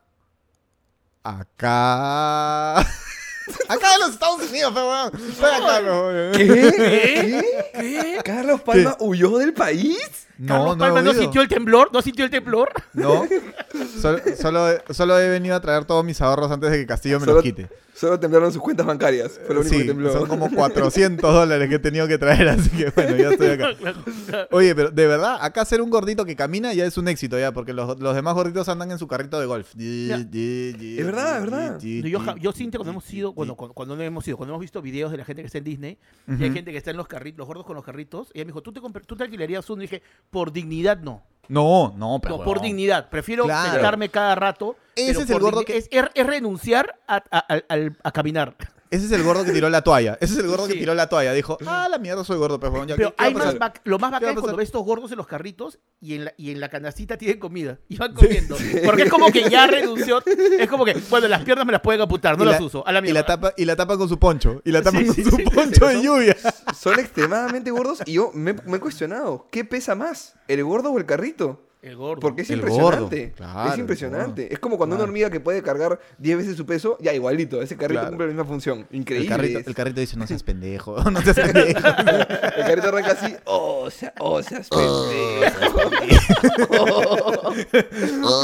Acá. 1.24 2.78
acá 3.70 3.94
en 3.96 4.00
los 4.02 4.10
Estados 4.12 4.50
Unidos, 4.50 4.72
pero 4.74 4.90
weón. 4.90 5.12
Estoy 5.30 5.52
acá, 5.52 5.80
weón. 5.82 6.32
¿Qué? 6.34 7.64
¿Qué? 7.74 8.20
¿Carlos 8.24 8.62
Palma 8.62 8.96
huyó 9.00 9.38
del 9.38 9.54
país? 9.54 10.28
No, 10.38 10.48
Carlos 10.48 10.78
no, 10.78 10.84
Palma 10.84 11.02
no 11.02 11.13
sintió 11.13 11.42
el 11.42 11.48
temblor, 11.48 11.90
no 11.94 12.02
sintió 12.02 12.25
el 12.25 12.32
temblor. 12.32 12.70
No, 12.94 13.25
solo, 14.02 14.20
solo, 14.40 14.70
he- 14.72 14.82
solo 14.94 15.20
he 15.20 15.30
venido 15.30 15.56
a 15.56 15.62
traer 15.62 15.86
todos 15.86 16.04
mis 16.04 16.20
ahorros 16.22 16.52
antes 16.52 16.72
de 16.72 16.78
que 16.80 16.86
Castillo 16.88 17.20
me 17.20 17.25
Solo- 17.25 17.36
los 17.38 17.44
quite. 17.44 17.70
Solo 17.96 18.20
temblaron 18.20 18.52
sus 18.52 18.60
cuentas 18.60 18.88
bancarias. 18.88 19.40
Fue 19.46 19.54
lo 19.54 19.62
único 19.62 19.75
que 19.75 19.82
Sí, 19.82 19.88
tembló. 19.88 20.12
son 20.12 20.28
como 20.28 20.50
400 20.56 21.32
dólares 21.32 21.70
que 21.70 21.75
he 21.75 21.80
tenido 21.80 22.08
que 22.08 22.18
traer, 22.18 22.50
así 22.50 22.72
que 22.72 22.90
bueno, 22.90 23.16
ya 23.16 23.30
estoy 23.30 23.48
acá. 23.50 24.48
Oye, 24.52 24.74
pero 24.74 24.90
de 24.90 25.06
verdad, 25.06 25.38
acá 25.40 25.63
ser 25.63 25.80
un 25.80 25.92
gordito 25.92 26.25
que 26.25 26.36
camina 26.36 26.74
ya 26.74 26.86
es 26.86 26.98
un 26.98 27.08
éxito 27.08 27.38
ya, 27.38 27.52
porque 27.52 27.72
los, 27.72 28.00
los 28.00 28.16
demás 28.16 28.34
gorditos 28.34 28.68
andan 28.68 28.90
en 28.90 28.98
su 28.98 29.08
carrito 29.08 29.40
de 29.40 29.46
golf. 29.46 29.75
Es 29.78 31.06
verdad, 31.06 31.38
es 31.38 31.44
verdad. 31.44 31.80
Yo, 31.80 32.36
yo 32.38 32.52
siento 32.52 32.80
cuando 32.80 32.92
hemos 32.94 33.13
ido, 33.13 33.32
bueno, 33.34 33.56
cuando, 33.56 33.74
cuando 33.75 33.96
no 33.96 34.02
hemos 34.02 34.28
ido, 34.28 34.38
cuando 34.38 34.54
hemos 34.54 34.62
visto 34.62 34.82
videos 34.82 35.12
de 35.12 35.18
la 35.18 35.25
gente 35.25 35.44
que 35.44 35.46
está 35.48 35.60
en 35.60 35.63
Disney, 35.63 35.98
y 36.28 36.44
hay 36.44 36.52
gente 36.52 36.72
que 36.72 36.78
está 36.78 36.90
en 36.92 36.98
los 36.98 37.08
carritos, 37.08 37.38
los 37.38 37.48
gordos 37.48 37.66
con 37.66 37.75
los 37.75 37.86
carritos, 37.86 38.30
y 38.34 38.40
ella 38.40 38.46
me 38.46 38.50
dijo, 38.50 38.63
¿tú 38.63 38.74
te, 38.74 38.82
tú 39.06 39.16
te 39.16 39.24
alquilarías 39.24 39.70
uno? 39.70 39.84
Y 39.84 39.86
dije, 39.86 40.02
por 40.30 40.51
dignidad 40.51 40.98
no. 41.00 41.24
No, 41.50 41.94
no, 41.98 42.20
pero. 42.22 42.38
No, 42.38 42.44
por 42.44 42.58
huevón. 42.58 42.63
dignidad. 42.63 43.10
Prefiero 43.10 43.44
Claro. 43.44 43.72
sentarme 43.74 44.10
cada 44.10 44.34
rato. 44.36 44.77
Ese 44.96 45.08
pero 45.08 45.20
es 45.22 45.30
el 45.30 45.34
por 45.34 45.42
gordo 45.42 45.62
digni- 45.62 45.65
que- 45.65 45.77
Es, 45.77 45.89
renunciar 46.25 47.00
a, 47.08 47.22
a- 47.32 47.46
al- 47.68 47.98
a 48.03 48.12
caminar. 48.12 48.56
Ese 48.94 49.06
es 49.08 49.12
el 49.12 49.24
gordo 49.24 49.44
que 49.44 49.52
tiró 49.52 49.70
la 49.70 49.82
toalla. 49.82 50.18
Ese 50.22 50.34
es 50.34 50.40
el 50.40 50.48
gordo 50.48 50.68
que 50.68 50.76
tiró 50.76 50.94
la 50.94 51.10
toalla. 51.10 51.34
Dijo, 51.34 51.58
ah, 51.66 51.88
la 51.90 51.98
mierda, 51.98 52.24
soy 52.24 52.38
gordo, 52.38 52.60
ya, 52.86 52.96
Pero 52.96 53.10
¿qué- 53.10 53.16
qué 53.16 53.24
va 53.24 53.28
hay 53.28 53.34
más 53.34 53.56
bac- 53.56 53.82
lo 53.86 53.98
más 53.98 54.10
¿Qué 54.10 54.14
va 54.14 54.18
a 54.18 54.20
bacán 54.20 54.30
es 54.36 54.40
cuando 54.42 54.58
ves 54.58 54.68
estos 54.68 54.84
gordos 54.84 55.12
en 55.12 55.18
los 55.18 55.26
carritos 55.28 55.80
y 56.00 56.14
en 56.16 56.26
la, 56.26 56.34
y 56.38 56.52
en 56.52 56.60
la 56.60 56.70
canastita 56.70 57.18
tienen 57.18 57.40
comida. 57.40 57.80
Y 57.90 57.98
van 57.98 58.14
comiendo. 58.14 58.56
Porque 58.86 59.04
es 59.04 59.10
como 59.10 59.32
que 59.32 59.50
ya 59.50 59.66
renunció. 59.68 60.22
Es 60.60 60.70
como 60.70 60.86
que, 60.86 60.94
bueno, 61.10 61.28
las 61.28 61.44
piernas 61.44 61.66
me 61.66 61.72
las 61.72 61.82
pueden 61.82 62.02
amputar, 62.02 62.38
no 62.38 62.44
Y 62.44 62.48
las 62.48 62.60
la- 62.60 62.66
uso. 62.66 62.88
A 62.88 62.92
la 62.92 63.00
Y 63.00 63.02
mierda. 63.02 63.20
la 63.22 63.26
tapa, 63.26 63.54
y 63.58 63.66
la 63.66 63.76
tapa 63.76 63.98
con 63.98 64.08
su 64.08 64.20
poncho. 64.20 64.62
Y 64.64 64.72
la 64.72 64.82
tapa 64.84 65.00
Sí, 65.00 65.06
con 65.08 65.16
sí, 65.16 65.24
su 65.24 65.36
sí, 65.38 65.44
poncho 65.44 65.88
de 65.88 66.02
lluvia. 66.02 66.38
Son 66.80 67.00
extremadamente 67.00 67.72
gordos 67.72 68.00
y 68.06 68.14
yo 68.14 68.32
me, 68.34 68.54
me 68.54 68.78
he 68.78 68.80
cuestionado, 68.80 69.48
¿qué 69.52 69.66
pesa 69.66 69.96
más? 69.96 70.36
¿El 70.48 70.64
gordo 70.64 70.92
o 70.92 70.98
el 71.00 71.06
carrito? 71.06 71.66
El 71.84 71.98
gordo. 71.98 72.22
Porque 72.22 72.44
es 72.44 72.50
El 72.50 72.60
impresionante. 72.60 73.25
gordo, 73.25 73.36
claro, 73.36 73.74
es 73.74 73.78
impresionante. 73.80 74.42
gordo. 74.44 74.54
Es 74.54 74.60
como 74.60 74.78
cuando 74.78 74.96
una 74.96 75.04
hormiga 75.04 75.30
que 75.30 75.42
puede 75.42 75.62
cargar 75.62 76.00
10 76.18 76.38
veces 76.38 76.56
su 76.56 76.66
peso, 76.66 76.98
ya 77.02 77.13
igualito. 77.13 77.62
Ese 77.62 77.75
carrito 77.75 78.00
Claro. 78.00 78.12
cumple 78.12 78.28
la 78.28 78.34
misma 78.34 78.46
función. 78.46 78.88
Increíble. 78.92 79.25
El 79.28 79.30
carrito, 79.30 79.60
es. 79.60 79.68
el 79.68 79.75
carrito 79.75 80.00
dice, 80.00 80.16
no 80.16 80.25
seas 80.25 80.44
pendejo, 80.48 80.96
no 81.12 81.22
seas 81.22 81.36
pendejo. 81.40 81.80
El 82.58 82.66
carrito 82.66 82.88
arranca 82.88 83.12
así. 83.12 83.36
Oh, 83.44 83.90
sea, 83.92 84.13
oh, 84.20 84.42
seas 84.42 84.70
pendejo. 84.70 85.92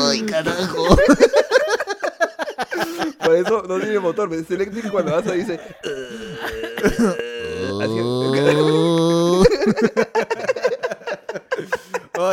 Ay, 0.10 0.22
carajo. 0.24 0.98
Por 3.24 3.36
eso 3.36 3.64
no 3.70 3.80
tiene 3.80 4.00
motor. 4.00 4.34
Es 4.34 4.52
eléctrico 4.52 4.90
cuando 4.92 5.12
vas 5.14 5.26
ahí 5.28 5.40
dice. 5.40 5.60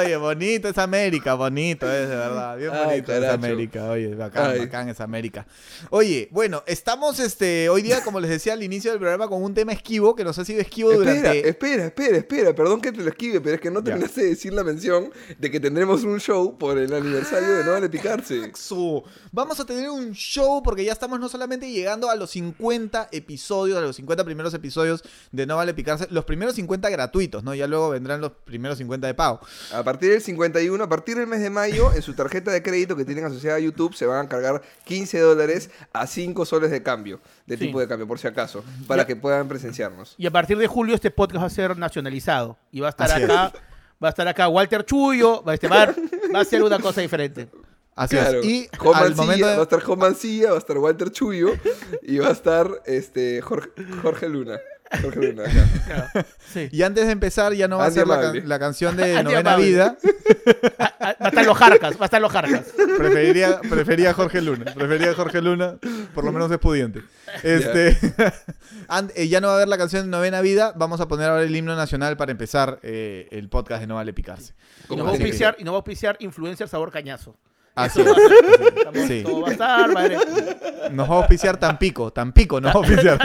Oye, 0.07 0.17
bonito 0.17 0.69
es 0.69 0.79
América, 0.79 1.35
bonito 1.35 1.87
es, 1.91 2.09
de 2.09 2.17
verdad. 2.17 2.57
Bien 2.57 2.71
Ay, 2.73 2.85
bonito 2.87 3.13
es 3.13 3.19
caracho. 3.21 3.35
América. 3.35 3.85
Oye, 3.91 4.15
bacán, 4.15 4.51
Ay. 4.53 4.59
bacán 4.61 4.89
es 4.89 5.01
América. 5.01 5.47
Oye, 5.91 6.29
bueno, 6.33 6.63
estamos 6.67 7.19
este 7.21 7.69
hoy 7.69 7.83
día, 7.83 8.03
como 8.03 8.21
les 8.21 8.31
decía 8.31 8.53
al 8.55 8.63
inicio 8.63 8.91
del 8.91 9.01
programa, 9.01 9.29
con 9.29 9.43
un 9.43 9.55
tema 9.55 9.73
esquivo 9.73 10.15
que 10.15 10.25
nos 10.25 10.39
ha 10.39 10.45
sido 10.45 10.61
esquivo 10.61 10.93
Espera, 10.93 11.15
durante. 11.15 11.49
espera, 11.49 11.85
espera, 11.87 12.17
espera. 12.19 12.55
Perdón 12.55 12.81
que 12.81 12.93
te 12.93 13.03
lo 13.03 13.09
esquive, 13.09 13.41
pero 13.41 13.57
es 13.57 13.61
que 13.61 13.71
no 13.71 13.83
terminaste 13.83 14.23
de 14.23 14.29
decir 14.31 14.53
la 14.53 14.65
mención 14.65 15.11
de 15.39 15.51
que 15.51 15.61
tendremos 15.61 16.05
un 16.05 16.19
show 16.21 16.57
por 16.59 16.79
el 16.79 16.93
aniversario 16.93 17.49
de 17.57 17.65
No 17.65 17.73
Vale 17.73 17.89
Picarse. 17.89 18.53
Su- 18.55 19.03
Vamos 19.33 19.59
a 19.61 19.67
tener 19.67 19.91
un 19.91 20.13
show 20.13 20.63
porque 20.63 20.85
ya 20.85 20.93
estamos 20.93 21.21
no 21.21 21.29
solamente 21.29 21.71
llegando 21.71 22.09
a 22.11 22.17
los 22.17 22.31
50 22.31 23.09
episodios, 23.13 23.77
a 23.79 23.81
los 23.81 23.97
50 23.97 24.25
primeros 24.25 24.55
episodios 24.55 25.03
de 25.33 25.47
No 25.47 25.57
Vale 25.57 25.75
Picarse, 25.75 26.07
los 26.11 26.25
primeros 26.25 26.55
50 26.55 26.89
gratuitos, 26.91 27.43
¿no? 27.45 27.55
Ya 27.55 27.67
luego 27.67 27.91
vendrán 27.91 28.21
los 28.21 28.33
primeros 28.33 28.79
50 28.79 29.07
de 29.07 29.15
pago. 29.15 29.41
A 29.73 29.83
partir 29.97 30.11
del 30.13 30.21
51, 30.23 30.85
a 30.85 30.89
partir 30.89 31.17
del 31.17 31.27
mes 31.27 31.41
de 31.41 31.51
mayo, 31.51 31.93
en 31.95 32.03
su 32.03 32.15
tarjeta 32.15 32.51
de 32.51 32.63
crédito 32.63 32.97
que 32.97 33.05
tienen 33.05 33.25
asociada 33.25 33.57
a 33.57 33.61
YouTube, 33.61 33.95
se 33.95 34.07
van 34.07 34.27
a 34.27 34.29
cargar 34.29 34.63
15 34.85 35.19
dólares 35.21 35.71
a 35.93 36.07
5 36.07 36.45
soles 36.47 36.71
de 36.71 36.83
cambio, 36.83 37.21
de 37.47 37.57
Sí. 37.57 37.67
tipo 37.67 37.81
de 37.81 37.89
cambio, 37.89 38.07
por 38.07 38.19
si 38.19 38.27
acaso, 38.27 38.65
para 38.87 39.03
Ya. 39.03 39.07
que 39.07 39.17
puedan 39.17 39.49
presenciarnos. 39.49 40.15
Y 40.19 40.27
a 40.27 40.31
partir 40.31 40.59
de 40.59 40.67
julio 40.67 40.95
este 40.95 41.11
podcast 41.11 41.43
va 41.43 41.47
a 41.47 41.51
ser 41.51 41.77
nacionalizado. 41.79 42.59
Y 42.71 42.81
va 42.81 42.89
a 42.89 42.91
estar 42.91 43.11
Así 43.11 43.23
es. 43.23 43.31
acá. 43.31 43.53
Va 44.03 44.09
a 44.09 44.11
estar 44.11 44.29
acá 44.29 44.49
Walter 44.49 44.85
Chuyo, 44.85 45.43
va 45.43 45.53
a, 45.53 45.55
este, 45.55 45.69
va, 45.69 45.83
a- 45.85 45.95
va 46.35 46.41
a 46.41 46.45
ser 46.45 46.63
una 46.63 46.79
cosa 46.79 47.01
diferente. 47.01 47.49
Así 47.95 48.15
Claro. 48.15 48.41
es. 48.41 48.47
Y 48.47 48.69
al 48.95 49.15
momento 49.15 49.47
va 49.47 49.53
a 49.53 49.57
de... 49.57 49.63
estar 49.63 49.81
Juan 49.83 49.99
Mancilla, 49.99 50.51
va 50.51 50.57
a 50.57 50.59
estar 50.59 50.77
Walter 50.77 51.11
Chuyo 51.11 51.49
y 52.03 52.19
va 52.19 52.29
a 52.29 52.33
estar 52.33 52.83
este, 52.85 53.41
Jorge, 53.41 53.71
Jorge 54.03 54.29
Luna. 54.29 54.59
Jorge. 55.03 55.35
Claro, 55.87 56.27
sí. 56.53 56.69
Y 56.73 56.83
antes 56.83 57.07
de 57.07 57.13
empezar, 57.13 57.53
ya 57.55 57.69
no 57.69 57.79
va 57.79 57.87
a 57.87 57.91
ser 57.91 58.07
la, 58.07 58.15
Amable. 58.15 58.41
can- 58.41 58.49
la 58.49 58.59
canción 58.59 58.97
de 58.97 59.05
Andy 59.19 59.33
Novena 59.33 59.53
Amable. 59.55 59.67
Vida. 59.67 59.97
Ah, 60.79 60.95
ah, 61.01 61.17
Va 61.21 61.27
a 61.27 61.29
estar 61.29 61.45
los 61.47 61.57
jarcas, 61.57 61.97
va 61.97 62.03
a 62.03 62.05
estar 62.05 62.21
los 62.21 62.33
jarcas. 62.33 62.63
Preferiría, 62.97 63.61
prefería 63.61 64.11
a 64.11 64.15
Jorge 64.15 64.41
Luna. 64.41 64.73
Prefería 64.75 65.11
a 65.11 65.15
Jorge 65.15 65.41
Luna, 65.43 65.77
por 66.15 66.25
lo 66.25 66.33
menos 66.33 66.51
es 66.51 66.59
pudiente. 66.59 67.03
Este, 67.43 67.97
and- 68.89 69.13
eh, 69.17 69.29
ya 69.29 69.41
no 69.41 69.49
va 69.49 69.55
a 69.55 69.57
haber 69.57 69.69
la 69.69 69.79
canción 69.79 70.03
de 70.05 70.09
Novena 70.09 70.41
Vida. 70.41 70.73
Vamos 70.77 71.01
a 71.01 71.09
poner 71.09 71.29
ahora 71.31 71.43
el 71.43 71.55
himno 71.55 71.75
nacional 71.77 72.17
para 72.17 72.33
empezar 72.33 72.79
eh, 72.83 73.29
el 73.33 73.49
podcast 73.49 73.81
de 73.81 73.87
No 73.87 73.97
Vale 73.97 74.13
Picarse. 74.13 74.55
Y 74.89 74.97
nos 74.97 75.07
va 75.07 75.11
a 75.11 75.13
tiene 75.13 75.25
que 75.25 75.31
auspiciar, 75.31 75.57
y 75.59 75.65
nos 75.65 75.73
va 75.73 75.77
a 75.77 75.79
auspiciar 75.81 76.17
influencer 76.21 76.69
sabor 76.69 76.91
cañazo. 76.93 77.37
Así 77.77 78.01
es. 78.01 78.07
va 78.07 78.13
a 78.13 78.15
ser. 78.15 78.33
Estamos- 78.77 79.07
Sí. 79.07 79.23
Todo 79.23 79.41
va 79.43 79.49
a 79.49 79.53
estar, 79.53 79.93
madre. 79.93 80.17
Nos 80.93 81.11
va 81.11 81.15
a 81.15 81.19
auspiciar 81.19 81.57
Tampico. 81.59 82.11
Tampico 82.11 82.61
nos 82.61 82.71
va 82.75 82.75
a 82.75 82.79
auspiciar. 82.79 83.19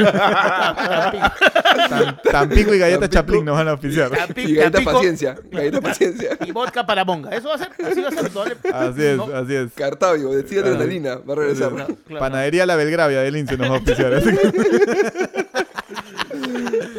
Tam- 1.89 2.21
Tampico 2.31 2.73
y 2.75 2.79
Galletas 2.79 3.09
Tampico. 3.09 3.21
Chaplin 3.33 3.45
nos 3.45 3.55
van 3.57 3.67
a 3.67 3.71
auspiciar. 3.71 4.11
Tampi- 4.11 4.43
Y 4.49 4.53
galleta 4.55 4.71
Tampico 4.71 4.91
paciencia, 4.93 5.35
galleta 5.51 5.81
paciencia. 5.81 6.37
Y 6.45 6.51
vodka 6.51 6.85
para 6.85 7.05
monga. 7.05 7.29
Eso 7.31 7.49
va 7.49 7.55
a 7.55 7.57
ser. 7.59 7.69
Así 7.85 8.01
va 8.01 8.07
a 8.09 8.11
ser. 8.11 8.57
Así 8.73 9.03
es, 9.03 9.17
no, 9.17 9.23
así 9.35 9.55
es. 9.55 9.71
Cartavio, 9.73 10.29
decía 10.31 10.61
adrenalina, 10.61 11.15
va 11.17 11.33
a 11.33 11.37
regresar. 11.37 11.71
no, 11.71 11.85
claro. 11.85 12.19
Panadería 12.19 12.65
La 12.65 12.75
Belgravia 12.75 13.21
del 13.21 13.33
Lince 13.33 13.57
nos 13.57 13.69
va 13.69 13.73
a 13.73 13.77
auspiciar. 13.77 14.21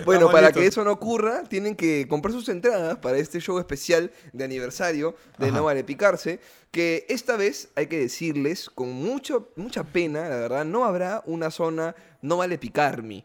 Bueno, 0.05 0.31
para 0.31 0.49
listos. 0.49 0.61
que 0.63 0.67
eso 0.69 0.85
no 0.85 0.93
ocurra, 0.93 1.43
tienen 1.45 1.77
que 1.77 2.07
comprar 2.09 2.33
sus 2.33 2.49
entradas 2.49 2.99
para 2.99 3.19
este 3.19 3.41
show 3.41 3.59
especial 3.59 4.11
de 4.33 4.45
aniversario 4.45 5.15
de 5.39 5.47
Ajá. 5.49 5.57
No 5.57 5.65
Vale 5.65 5.85
Picarse, 5.85 6.41
que 6.71 7.05
esta 7.09 7.37
vez, 7.37 7.69
hay 7.77 7.87
que 7.87 7.99
decirles, 7.99 8.71
con 8.71 8.91
mucho, 8.93 9.51
mucha 9.57 9.85
pena, 9.85 10.29
la 10.29 10.37
verdad, 10.37 10.65
no 10.65 10.85
habrá 10.85 11.23
una 11.27 11.51
zona 11.51 11.95
No 12.23 12.39
Vale 12.39 12.59
Picarme. 12.59 13.25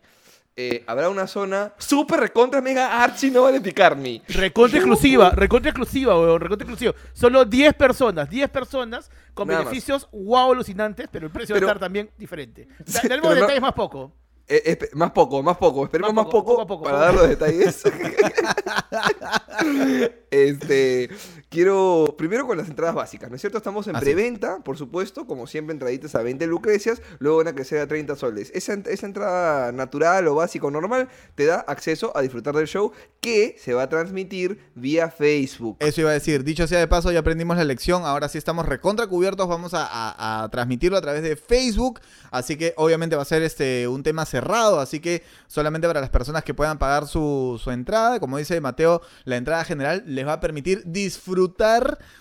Eh, 0.59 0.83
habrá 0.87 1.07
una 1.09 1.27
zona 1.27 1.73
super 1.77 2.19
recontra 2.19 2.61
mega 2.61 3.03
archi 3.03 3.29
No 3.29 3.43
Vale 3.43 3.61
Picarme. 3.61 4.23
Recontra 4.27 4.79
exclusiva, 4.79 5.29
recontra 5.29 5.69
exclusiva, 5.69 6.19
weón, 6.19 6.41
recontra 6.41 6.65
exclusiva. 6.65 6.93
Solo 7.13 7.45
10 7.45 7.75
personas, 7.75 8.27
10 8.27 8.49
personas 8.49 9.11
con 9.35 9.47
Nada 9.47 9.59
más. 9.59 9.69
beneficios 9.69 10.09
wow 10.11 10.51
alucinantes, 10.51 11.07
pero 11.11 11.27
el 11.27 11.31
precio 11.31 11.53
Pero- 11.53 11.67
va 11.67 11.73
a 11.73 11.75
estar 11.75 11.85
también 11.85 12.09
diferente. 12.17 12.67
Da- 12.79 13.01
Sí, 13.01 13.07
Daremos 13.07 13.29
pero 13.29 13.35
no- 13.35 13.41
detalles 13.41 13.61
más 13.61 13.73
poco. 13.73 14.13
Eh, 14.49 14.79
más 14.93 15.11
poco, 15.11 15.43
más 15.43 15.57
poco. 15.57 15.83
Esperemos 15.83 16.13
Más 16.13 16.25
más 16.25 16.31
poco, 16.31 16.55
para 16.55 16.67
poco 16.67 16.89
dar 16.89 17.13
los 17.13 17.27
detalles. 17.27 17.83
este, 20.31 21.09
quiero 21.49 22.15
primero 22.17 22.45
con 22.45 22.57
las 22.57 22.67
entradas 22.67 22.95
básicas, 22.95 23.29
¿no 23.29 23.35
es 23.35 23.41
cierto? 23.41 23.57
Estamos 23.57 23.87
en 23.87 23.95
Así 23.95 24.03
preventa, 24.05 24.59
por 24.59 24.77
supuesto, 24.77 25.25
como 25.25 25.47
siempre 25.47 25.73
entraditas 25.73 26.13
a 26.15 26.21
20 26.21 26.45
lucrecias, 26.47 27.01
luego 27.19 27.37
van 27.37 27.47
a 27.47 27.53
crecer 27.55 27.79
a 27.79 27.87
30 27.87 28.15
soles. 28.15 28.51
Esa, 28.53 28.73
esa 28.73 29.05
entrada 29.05 29.71
natural 29.71 30.27
o 30.27 30.35
básica 30.35 30.67
o 30.67 30.71
normal 30.71 31.07
te 31.35 31.45
da 31.45 31.59
acceso 31.67 32.15
a 32.17 32.21
disfrutar 32.21 32.55
del 32.55 32.67
show 32.67 32.91
que 33.21 33.55
se 33.59 33.73
va 33.73 33.83
a 33.83 33.89
transmitir 33.89 34.59
vía 34.75 35.09
Facebook. 35.09 35.77
Eso 35.79 36.01
iba 36.01 36.09
a 36.09 36.13
decir. 36.13 36.43
Dicho 36.43 36.67
sea 36.67 36.79
de 36.79 36.87
paso, 36.87 37.11
ya 37.11 37.19
aprendimos 37.19 37.55
la 37.57 37.63
lección. 37.63 38.03
Ahora 38.05 38.27
sí 38.29 38.37
estamos 38.37 38.65
recontra 38.65 39.07
cubiertos. 39.07 39.47
Vamos 39.47 39.73
a, 39.73 39.85
a- 39.85 40.43
a 40.43 40.49
transmitirlo 40.49 40.97
a 40.97 41.01
través 41.01 41.23
de 41.23 41.35
Facebook. 41.35 41.99
Así 42.31 42.57
que 42.57 42.73
obviamente 42.77 43.15
va 43.15 43.21
a 43.21 43.25
ser 43.25 43.41
este 43.43 43.87
un 43.87 44.03
tema 44.03 44.25
cerrado. 44.25 44.79
Así 44.79 44.99
que 44.99 45.23
solamente 45.47 45.87
para 45.87 46.01
las 46.01 46.09
personas 46.09 46.43
que 46.43 46.53
puedan 46.53 46.77
pagar 46.77 47.07
su, 47.07 47.59
su 47.63 47.71
entrada. 47.71 48.19
Como 48.19 48.37
dice 48.37 48.59
Mateo, 48.59 49.01
la 49.23 49.37
entrada 49.37 49.63
general 49.63 50.03
les 50.05 50.25
va 50.27 50.33
a 50.33 50.39
permitir 50.39 50.83
disfrutar 50.85 51.36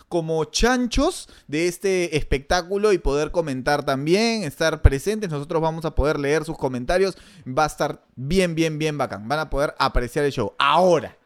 como 0.09 0.44
chanchos 0.44 1.29
de 1.48 1.66
este 1.68 2.16
espectáculo 2.16 2.92
y 2.92 2.98
poder 2.98 3.31
comentar 3.31 3.85
también, 3.85 4.44
estar 4.44 4.83
presentes. 4.83 5.31
Nosotros 5.31 5.61
vamos 5.62 5.85
a 5.85 5.94
poder 5.94 6.18
leer 6.18 6.44
sus 6.44 6.57
comentarios. 6.59 7.16
Va 7.46 7.64
a 7.64 7.66
estar 7.68 8.02
bien, 8.14 8.55
bien, 8.55 8.79
bien 8.79 8.96
bacán. 8.98 9.26
Van 9.29 9.38
a 9.40 9.50
poder 9.50 9.74
apreciar 9.79 10.24
el 10.24 10.33
show. 10.33 10.55
Ahora. 10.59 11.16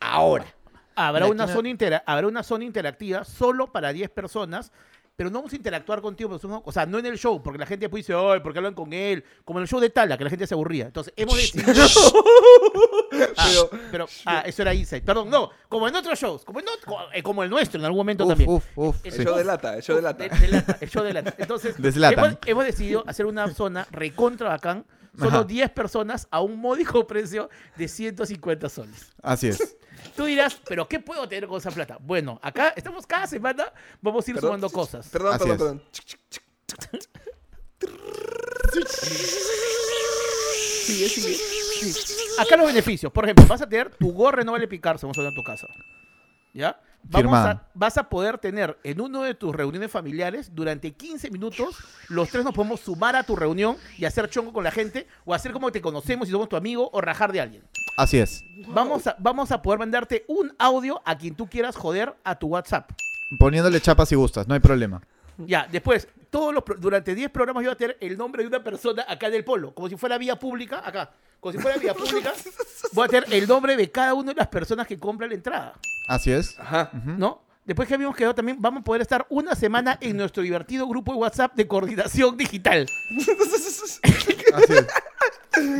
Ahora. 0.00 0.46
Habrá 0.94 1.26
una, 1.26 1.46
zona 1.48 1.68
intera- 1.70 2.02
habrá 2.06 2.26
una 2.26 2.42
zona 2.42 2.64
interactiva 2.64 3.24
solo 3.24 3.72
para 3.72 3.92
10 3.92 4.10
personas, 4.10 4.72
pero 5.14 5.30
no 5.30 5.38
vamos 5.40 5.52
a 5.52 5.56
interactuar 5.56 6.00
contigo, 6.00 6.38
o 6.64 6.72
sea, 6.72 6.86
no 6.86 6.98
en 6.98 7.06
el 7.06 7.18
show, 7.18 7.42
porque 7.42 7.58
la 7.58 7.66
gente 7.66 7.84
después 7.84 8.06
dice, 8.06 8.14
ay, 8.18 8.40
¿por 8.40 8.52
qué 8.52 8.58
hablan 8.58 8.74
con 8.74 8.92
él? 8.92 9.22
Como 9.44 9.58
en 9.58 9.62
el 9.64 9.68
show 9.68 9.78
de 9.78 9.90
Tala, 9.90 10.16
que 10.18 10.24
la 10.24 10.30
gente 10.30 10.46
se 10.46 10.54
aburría. 10.54 10.86
Entonces, 10.86 11.12
hemos 11.16 11.36
decidido... 11.36 11.72
Ah, 13.36 13.46
Pero- 13.50 13.70
pero, 13.90 14.06
ah, 14.26 14.42
eso 14.46 14.62
era 14.62 14.72
Inside. 14.74 15.02
Perdón, 15.02 15.28
no, 15.30 15.50
como 15.68 15.86
en 15.86 15.94
otros 15.94 16.18
shows, 16.18 16.44
como, 16.44 16.60
en 16.60 16.66
ot- 16.66 16.84
co- 16.84 16.98
eh, 17.12 17.22
como 17.22 17.42
el 17.42 17.50
nuestro 17.50 17.78
en 17.78 17.84
algún 17.84 17.98
momento 17.98 18.24
Uf, 18.24 18.28
también. 18.30 18.50
uf, 18.50 18.64
uf. 18.74 18.96
El 19.04 19.12
sí. 19.12 19.22
show 19.22 19.36
de 19.36 19.44
lata, 19.44 19.76
el 19.76 19.82
show 19.82 19.96
de 19.96 20.02
lata. 20.02 20.24
De- 20.28 20.38
de 20.38 20.48
lata, 20.48 20.78
el 20.80 20.88
show 20.90 21.04
de 21.04 21.12
lata. 21.12 21.34
Entonces, 21.38 21.74
hemos, 21.78 22.38
hemos 22.46 22.64
decidido 22.64 23.04
hacer 23.06 23.26
una 23.26 23.52
zona 23.52 23.86
recontra 23.90 24.48
bacán, 24.48 24.86
solo 25.18 25.28
Ajá. 25.38 25.44
10 25.44 25.70
personas 25.70 26.26
a 26.30 26.40
un 26.40 26.56
módico 26.58 27.06
precio 27.06 27.50
de 27.76 27.86
150 27.88 28.68
soles. 28.70 29.12
Así 29.22 29.48
es. 29.48 29.76
Tú 30.16 30.24
dirás, 30.24 30.56
¿pero 30.68 30.86
qué 30.88 31.00
puedo 31.00 31.28
tener 31.28 31.48
con 31.48 31.58
esa 31.58 31.70
plata? 31.70 31.96
Bueno, 32.00 32.38
acá 32.42 32.72
estamos 32.76 33.06
cada 33.06 33.26
semana, 33.26 33.72
vamos 34.00 34.26
a 34.26 34.30
ir 34.30 34.34
Perdón. 34.36 34.48
sumando 34.48 34.70
cosas. 34.70 35.08
Perdón, 35.08 35.34
Así 35.34 35.48
perdón, 35.48 35.82
es. 35.82 36.00
perdón. 36.00 36.92
Sigue, 40.84 41.08
sigue. 41.08 41.34
Sí. 41.34 42.14
Acá 42.38 42.56
los 42.56 42.66
beneficios. 42.66 43.12
Por 43.12 43.24
ejemplo, 43.24 43.46
vas 43.46 43.62
a 43.62 43.68
tener 43.68 43.90
tu 43.96 44.12
gorra 44.12 44.42
no 44.44 44.52
vale 44.52 44.68
picar, 44.68 44.98
vamos 45.00 45.18
a 45.18 45.22
en 45.22 45.34
tu 45.34 45.42
casa. 45.42 45.66
¿Ya? 46.54 46.78
Vamos 47.04 47.34
a, 47.34 47.68
vas 47.74 47.98
a 47.98 48.08
poder 48.08 48.38
tener 48.38 48.78
en 48.84 49.00
uno 49.00 49.22
de 49.22 49.34
tus 49.34 49.54
reuniones 49.54 49.90
familiares, 49.90 50.54
durante 50.54 50.92
15 50.92 51.30
minutos, 51.30 51.76
los 52.08 52.28
tres 52.28 52.44
nos 52.44 52.54
podemos 52.54 52.80
sumar 52.80 53.16
a 53.16 53.22
tu 53.22 53.36
reunión 53.36 53.76
y 53.98 54.04
hacer 54.04 54.30
chongo 54.30 54.52
con 54.52 54.64
la 54.64 54.70
gente, 54.70 55.06
o 55.24 55.34
hacer 55.34 55.52
como 55.52 55.72
te 55.72 55.80
conocemos 55.80 56.28
y 56.28 56.32
somos 56.32 56.48
tu 56.48 56.56
amigo, 56.56 56.88
o 56.92 57.00
rajar 57.00 57.32
de 57.32 57.40
alguien. 57.40 57.62
Así 57.96 58.18
es. 58.18 58.44
Vamos 58.68 59.06
a, 59.06 59.16
vamos 59.18 59.52
a 59.52 59.60
poder 59.60 59.78
mandarte 59.78 60.24
un 60.28 60.54
audio 60.58 61.02
a 61.04 61.18
quien 61.18 61.34
tú 61.34 61.48
quieras 61.48 61.76
joder 61.76 62.14
a 62.24 62.38
tu 62.38 62.46
WhatsApp. 62.46 62.90
Poniéndole 63.38 63.80
chapas 63.80 64.08
si 64.08 64.14
gustas, 64.14 64.46
no 64.48 64.54
hay 64.54 64.60
problema. 64.60 65.02
Ya, 65.38 65.66
después, 65.70 66.08
todos 66.30 66.54
los 66.54 66.62
pro- 66.62 66.76
durante 66.76 67.14
10 67.14 67.30
programas 67.30 67.62
yo 67.64 67.70
voy 67.70 67.74
a 67.74 67.78
tener 67.78 67.96
el 68.00 68.16
nombre 68.16 68.42
de 68.42 68.48
una 68.48 68.62
persona 68.62 69.04
acá 69.08 69.26
en 69.28 69.34
el 69.34 69.44
polo, 69.44 69.74
como 69.74 69.88
si 69.88 69.96
fuera 69.96 70.18
vía 70.18 70.36
pública, 70.38 70.82
acá. 70.84 71.10
Como 71.40 71.52
si 71.52 71.58
fuera 71.58 71.76
vía 71.78 71.92
pública, 71.94 72.32
voy 72.92 73.04
a 73.06 73.08
tener 73.08 73.32
el 73.32 73.48
nombre 73.48 73.76
de 73.76 73.90
cada 73.90 74.14
una 74.14 74.30
de 74.32 74.36
las 74.36 74.48
personas 74.48 74.86
que 74.86 74.98
compran 74.98 75.30
la 75.30 75.34
entrada, 75.36 75.74
Así 76.08 76.30
es. 76.32 76.58
Ajá. 76.58 76.90
¿no? 76.92 77.42
Después 77.64 77.86
que 77.88 77.94
habíamos 77.94 78.16
quedado 78.16 78.34
también, 78.34 78.56
vamos 78.60 78.80
a 78.80 78.84
poder 78.84 79.02
estar 79.02 79.24
una 79.28 79.54
semana 79.54 79.96
en 80.00 80.16
nuestro 80.16 80.42
divertido 80.42 80.86
grupo 80.88 81.12
de 81.12 81.18
WhatsApp 81.18 81.54
de 81.54 81.66
coordinación 81.68 82.36
digital. 82.36 82.86
Así 84.54 84.72
es. 84.72 84.86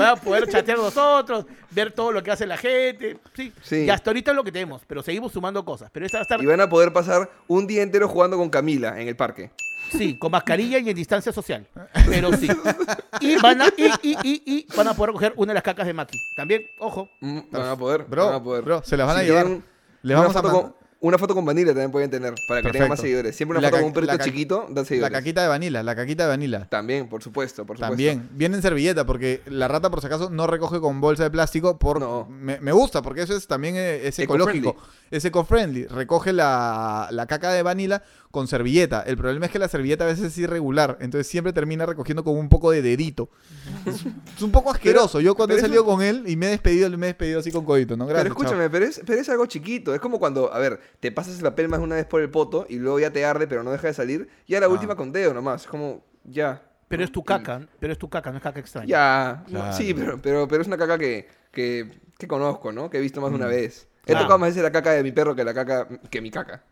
Van 0.03 0.11
a 0.11 0.17
poder 0.17 0.49
chatear 0.49 0.79
nosotros, 0.79 1.47
ver 1.71 1.93
todo 1.93 2.13
lo 2.13 2.23
que 2.23 2.31
hace 2.31 2.47
la 2.47 2.57
gente. 2.57 3.19
Sí. 3.35 3.53
Sí. 3.63 3.77
Y 3.85 3.91
hasta 3.91 4.11
ahorita 4.11 4.31
es 4.33 4.37
lo 4.37 4.45
que 4.45 4.53
tenemos, 4.53 4.83
pero 4.87 5.03
seguimos 5.03 5.33
sumando 5.33 5.65
cosas. 5.65 5.91
Pero 5.93 6.07
esta 6.07 6.19
va 6.19 6.21
a 6.21 6.23
estar, 6.23 6.43
Y 6.43 6.47
van 6.47 6.61
a 6.61 6.69
poder 6.69 6.93
pasar 6.93 7.31
un 7.49 7.67
día 7.67 7.83
entero 7.83 8.09
jugando 8.09 8.37
con 8.37 8.51
Camila 8.51 9.01
en 9.01 9.09
el 9.09 9.17
parque. 9.17 9.51
sí, 9.91 10.17
con 10.19 10.31
mascarilla 10.33 10.79
y 10.79 10.89
en 10.89 10.97
distancia 10.97 11.33
social. 11.33 11.67
Pero 12.09 12.33
sí. 12.37 12.49
Y 13.21 13.37
van 13.37 13.63
a, 13.63 13.67
y, 13.77 13.87
y, 14.03 14.17
y, 14.23 14.43
y 14.47 14.67
van 14.77 14.89
a 14.89 14.95
poder 14.95 15.13
coger 15.13 15.33
una 15.37 15.51
de 15.53 15.55
las 15.55 15.63
cacas 15.63 15.87
de 15.87 15.93
Maki. 15.93 16.19
También, 16.37 16.67
ojo. 16.79 17.09
Mm, 17.21 17.41
van 17.51 17.69
a 17.69 17.77
poder. 17.77 18.05
Bro, 18.05 18.27
van 18.27 18.35
a 18.35 18.43
poder. 18.43 18.65
bro, 18.65 18.83
se 18.83 18.97
las 18.97 19.07
van 19.07 19.19
a 19.19 19.23
llevar. 19.23 19.47
Les 20.03 20.17
vamos 20.17 20.35
a 20.37 20.43
con- 20.43 20.75
una 21.03 21.19
foto 21.19 21.35
con 21.35 21.45
Vanilla 21.45 21.69
también 21.69 21.91
pueden 21.91 22.11
tener, 22.11 22.33
para 22.49 22.63
que 22.63 22.71
tengan 22.71 22.89
más 22.89 23.01
Perfecto. 23.01 23.03
seguidores. 23.03 23.37
Siempre 23.37 23.59
una 23.59 23.63
La 23.67 23.69
foto 23.71 23.81
con 23.81 23.87
un 23.89 23.93
perrito 23.93 24.13
la 24.17 24.25
chiquito, 24.25 24.69
La 24.75 24.85
seguidores. 24.85 25.13
caquita 25.19 25.43
de 25.43 25.49
vanilla, 25.49 25.83
la 25.83 25.95
caquita 25.95 26.23
de 26.23 26.29
vanilla. 26.31 26.69
También, 26.69 27.09
por 27.09 27.23
supuesto, 27.23 27.67
por 27.67 27.77
supuesto. 27.77 27.91
También, 27.91 28.29
viene 28.33 28.57
en 28.57 28.63
servilleta, 28.63 29.05
porque 29.05 29.43
la 29.47 29.69
rata, 29.69 29.91
por 29.91 30.01
si 30.01 30.07
acaso, 30.07 30.31
no 30.31 30.47
recoge 30.47 30.81
con 30.81 31.01
bolsa 31.01 31.25
de 31.25 31.31
plástico. 31.31 31.79
Por, 31.79 32.01
No. 32.01 32.27
me, 32.31 32.59
me 32.61 32.73
gusta, 32.73 33.03
porque 33.03 33.23
eso 33.23 33.37
es 33.37 33.47
también 33.47 33.75
eh, 33.77 34.07
es 34.07 34.19
ecológico, 34.19 34.77
es 35.11 35.25
eco-friendly. 35.25 35.87
Recoge 35.87 36.33
la, 36.33 37.09
la 37.11 37.27
caca 37.27 37.53
de 37.53 37.63
vanilla 37.63 38.03
con 38.31 38.47
servilleta. 38.49 39.03
El 39.03 39.19
problema 39.19 39.45
es 39.47 39.53
que 39.53 39.59
la 39.59 39.69
servilleta 39.69 40.05
a 40.05 40.07
veces 40.07 40.25
es 40.27 40.39
irregular, 40.39 40.97
entonces 41.01 41.27
siempre 41.27 41.53
termina 41.53 41.85
recogiendo 41.85 42.25
con 42.25 42.37
un 42.39 42.49
poco 42.49 42.71
de 42.71 42.81
dedito. 42.81 43.29
es, 43.85 44.07
es 44.37 44.43
un 44.43 44.51
poco 44.51 44.71
asqueroso. 44.71 45.21
Yo 45.21 45.35
cuando 45.35 45.55
he 45.57 45.61
salido 45.61 45.85
con 45.85 46.01
él 46.01 46.25
y 46.27 46.37
me 46.37 46.47
he 46.47 46.51
despedido, 46.51 46.89
me 46.97 47.07
he 47.07 47.11
despedido 47.11 47.41
así 47.41 47.51
con 47.53 47.65
codito, 47.65 47.97
¿no? 47.97 48.07
Gracias. 48.07 48.23
pero 48.33 48.35
escúchame, 48.41 48.71
pero 48.71 48.85
es, 48.87 49.03
pero 49.05 49.21
es 49.21 49.29
algo 49.29 49.45
chiquito. 49.47 49.95
Es 49.95 50.01
como 50.01 50.19
cuando, 50.19 50.53
a 50.53 50.59
ver, 50.59 50.81
te 51.01 51.11
pasas 51.13 51.37
el 51.37 51.43
papel 51.43 51.69
más 51.69 51.81
de 51.81 51.85
una 51.85 51.97
vez 51.97 52.05
por 52.07 52.21
el 52.21 52.31
poto 52.31 52.67
y 52.69 52.77
luego 52.79 53.01
ya 53.01 53.11
te 53.11 53.25
arde, 53.25 53.47
pero 53.47 53.63
no 53.63 53.71
deja 53.73 53.89
de 53.89 53.95
salir. 53.95 54.29
Y 54.47 54.55
a 54.55 54.61
la 54.61 54.67
Ah. 54.67 54.71
última 54.71 54.95
con 54.97 55.13
dedo 55.13 55.35
nomás. 55.35 55.63
Es 55.63 55.69
como, 55.69 56.05
ya. 56.25 56.63
Pero 56.89 57.03
es 57.05 57.11
tu 57.13 57.25
caca, 57.25 57.67
pero 57.81 57.93
es 57.93 57.99
tu 57.99 58.09
caca, 58.11 58.31
no 58.31 58.37
es 58.37 58.43
caca 58.43 58.61
extraña. 58.61 58.87
Ya. 58.87 59.45
no, 59.49 59.73
sí, 59.73 59.95
pero, 59.95 60.19
pero, 60.21 60.47
pero 60.47 60.61
es 60.63 60.69
una 60.69 60.77
caca 60.77 60.99
que, 60.99 61.27
que, 61.51 61.91
que 62.19 62.29
conozco, 62.29 62.71
¿no? 62.73 62.91
Que 62.91 62.99
he 62.99 63.01
visto 63.01 63.21
más 63.21 63.31
de 63.31 63.37
una 63.37 63.47
vez. 63.47 63.89
He 64.03 64.07
Claro. 64.13 64.23
tocado 64.25 64.39
más 64.41 64.51
veces 64.51 64.63
la 64.63 64.73
caca 64.73 64.91
de 64.93 65.03
mi 65.03 65.13
perro 65.13 65.35
que 65.35 65.45
la 65.45 65.55
caca 65.55 65.89
que 66.11 66.21
mi 66.21 66.31
caca. 66.31 66.63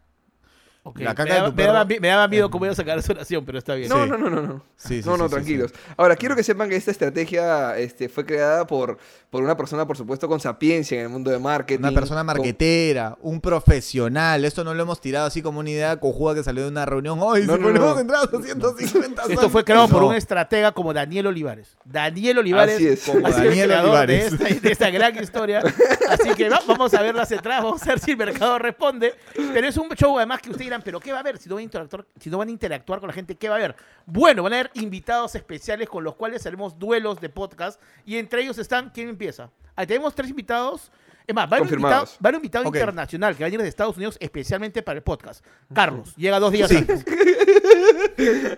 Ok, 0.82 1.00
La 1.00 1.14
caca 1.14 1.24
me, 1.24 1.30
de 1.30 1.36
daba, 1.36 1.50
tu 1.50 1.54
me 1.56 1.62
daba 1.64 1.78
perro- 1.84 1.88
mi- 1.88 2.00
me 2.00 2.08
daba 2.08 2.28
miedo 2.28 2.50
cómo 2.50 2.64
iba 2.64 2.72
a 2.72 2.76
sacar 2.76 2.98
esa 2.98 3.12
oración, 3.12 3.44
pero 3.44 3.58
está 3.58 3.74
bien. 3.74 3.90
No, 3.90 4.02
Sí. 4.02 4.08
no, 4.10 4.16
no, 4.16 4.30
no, 4.30 4.40
no. 4.40 4.64
Sí, 4.76 5.02
sí, 5.02 5.08
no, 5.08 5.14
sí, 5.16 5.22
no, 5.22 5.28
sí, 5.28 5.34
tranquilos. 5.34 5.72
Ahora, 5.96 6.16
quiero 6.16 6.34
que 6.34 6.42
sepan 6.42 6.70
que 6.70 6.76
esta 6.76 6.90
estrategia 6.90 7.76
este, 7.76 8.08
fue 8.08 8.24
creada 8.24 8.66
por, 8.66 8.96
por 9.28 9.42
una 9.42 9.56
persona, 9.58 9.86
por 9.86 9.98
supuesto, 9.98 10.26
con 10.26 10.40
sapiencia 10.40 10.96
en 10.98 11.04
el 11.04 11.08
mundo 11.10 11.30
de 11.30 11.38
marketing. 11.38 11.80
Una 11.84 11.92
persona 11.92 12.20
con- 12.20 12.26
marquetera, 12.28 13.18
un 13.20 13.42
profesional. 13.42 14.44
Esto 14.46 14.64
no 14.64 14.72
lo 14.72 14.82
hemos 14.82 15.02
tirado 15.02 15.26
así 15.26 15.42
como 15.42 15.60
una 15.60 15.68
idea 15.68 16.00
cojuda 16.00 16.34
que 16.34 16.42
salió 16.42 16.62
de 16.62 16.70
una 16.70 16.86
reunión. 16.86 17.18
¡Ay, 17.20 17.44
No, 17.46 17.54
si 17.56 17.60
no, 17.60 17.66
ponemos 17.66 17.94
no. 17.96 18.00
entradas 18.00 18.28
a 18.32 18.40
150 18.42 19.22
Esto 19.28 19.50
fue 19.50 19.64
creado 19.64 19.86
por 19.88 20.02
un 20.02 20.14
estratega 20.14 20.72
como 20.72 20.94
Daniel 20.94 21.26
Olivares. 21.26 21.76
Daniel 21.84 22.38
Olivares 22.38 22.76
Así 22.76 22.86
es. 22.88 23.02
Como 23.04 23.18
el 23.28 23.32
Daniel 23.34 23.66
creador 23.66 23.84
Olivares. 23.90 24.38
De, 24.38 24.44
esta, 24.48 24.60
de 24.60 24.72
esta 24.72 24.90
gran 24.90 25.22
historia. 25.22 25.62
Así 26.08 26.30
que 26.34 26.48
va- 26.48 26.62
vamos 26.66 26.94
a 26.94 27.02
ver 27.02 27.14
las 27.14 27.30
entradas, 27.32 27.64
vamos 27.64 27.82
a 27.82 27.86
ver 27.86 27.98
si 27.98 28.12
el 28.12 28.16
mercado 28.16 28.58
responde. 28.58 29.14
Pero 29.52 29.68
es 29.68 29.76
un 29.76 29.90
show 29.90 30.16
además 30.16 30.40
que 30.40 30.50
ustedes 30.50 30.70
dirán, 30.80 30.84
¿pero 30.84 31.00
qué 31.00 31.12
va 31.12 31.18
a 31.18 31.20
haber? 31.20 31.38
Si 31.38 31.48
no 31.48 31.54
van 31.56 31.60
a 31.60 31.64
interactuar, 31.64 32.06
si 32.18 32.30
no 32.30 32.38
van 32.38 32.48
a 32.48 32.50
interactuar 32.50 33.00
con 33.00 33.06
la 33.08 33.12
gente, 33.14 33.34
¿qué 33.36 33.48
va 33.48 33.56
a 33.56 33.58
haber? 33.58 33.76
Bueno, 34.06 34.42
van 34.42 34.52
a 34.52 34.60
haber 34.60 34.70
invitados 34.74 35.34
especiales 35.34 35.88
con 35.88 36.02
los 36.04 36.14
cuales 36.16 36.44
haremos 36.46 36.78
duelos 36.78 37.20
de 37.20 37.28
podcast. 37.28 37.80
Y 38.04 38.16
entre 38.16 38.42
ellos 38.42 38.58
están, 38.58 38.90
¿quién 38.90 39.08
empieza? 39.08 39.50
Ahí 39.76 39.86
tenemos 39.86 40.14
tres 40.14 40.30
invitados. 40.30 40.90
Es 41.26 41.34
más, 41.34 41.44
va 41.48 41.56
a 41.56 41.60
haber 41.60 41.62
un 41.62 41.68
invitado, 41.68 42.00
Confirmados. 42.00 42.10
va 42.10 42.16
a 42.16 42.28
haber 42.28 42.34
un 42.34 42.38
invitado 42.40 42.68
Ok. 42.68 42.74
internacional 42.76 43.36
que 43.36 43.44
va 43.44 43.46
a 43.46 43.50
venir 43.50 43.62
de 43.62 43.68
Estados 43.68 43.96
Unidos 43.96 44.16
especialmente 44.20 44.82
para 44.82 44.96
el 44.96 45.02
podcast. 45.04 45.44
Carlos, 45.72 46.14
llega 46.16 46.40
dos 46.40 46.50
días 46.50 46.68
Sí. 46.68 46.76
antes. 46.78 47.04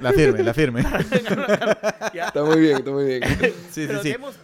La 0.01 0.13
firme, 0.13 0.43
la 0.43 0.55
firme. 0.55 0.81
Está 2.13 2.45
muy 2.45 2.61
bien, 2.61 2.77
está 2.79 2.91
muy 2.91 3.05
bien. 3.05 3.23
Sí, 3.39 3.53
sí, 3.71 3.87
Pero 3.87 3.99
sí. 4.03 4.13
tenemos 4.13 4.37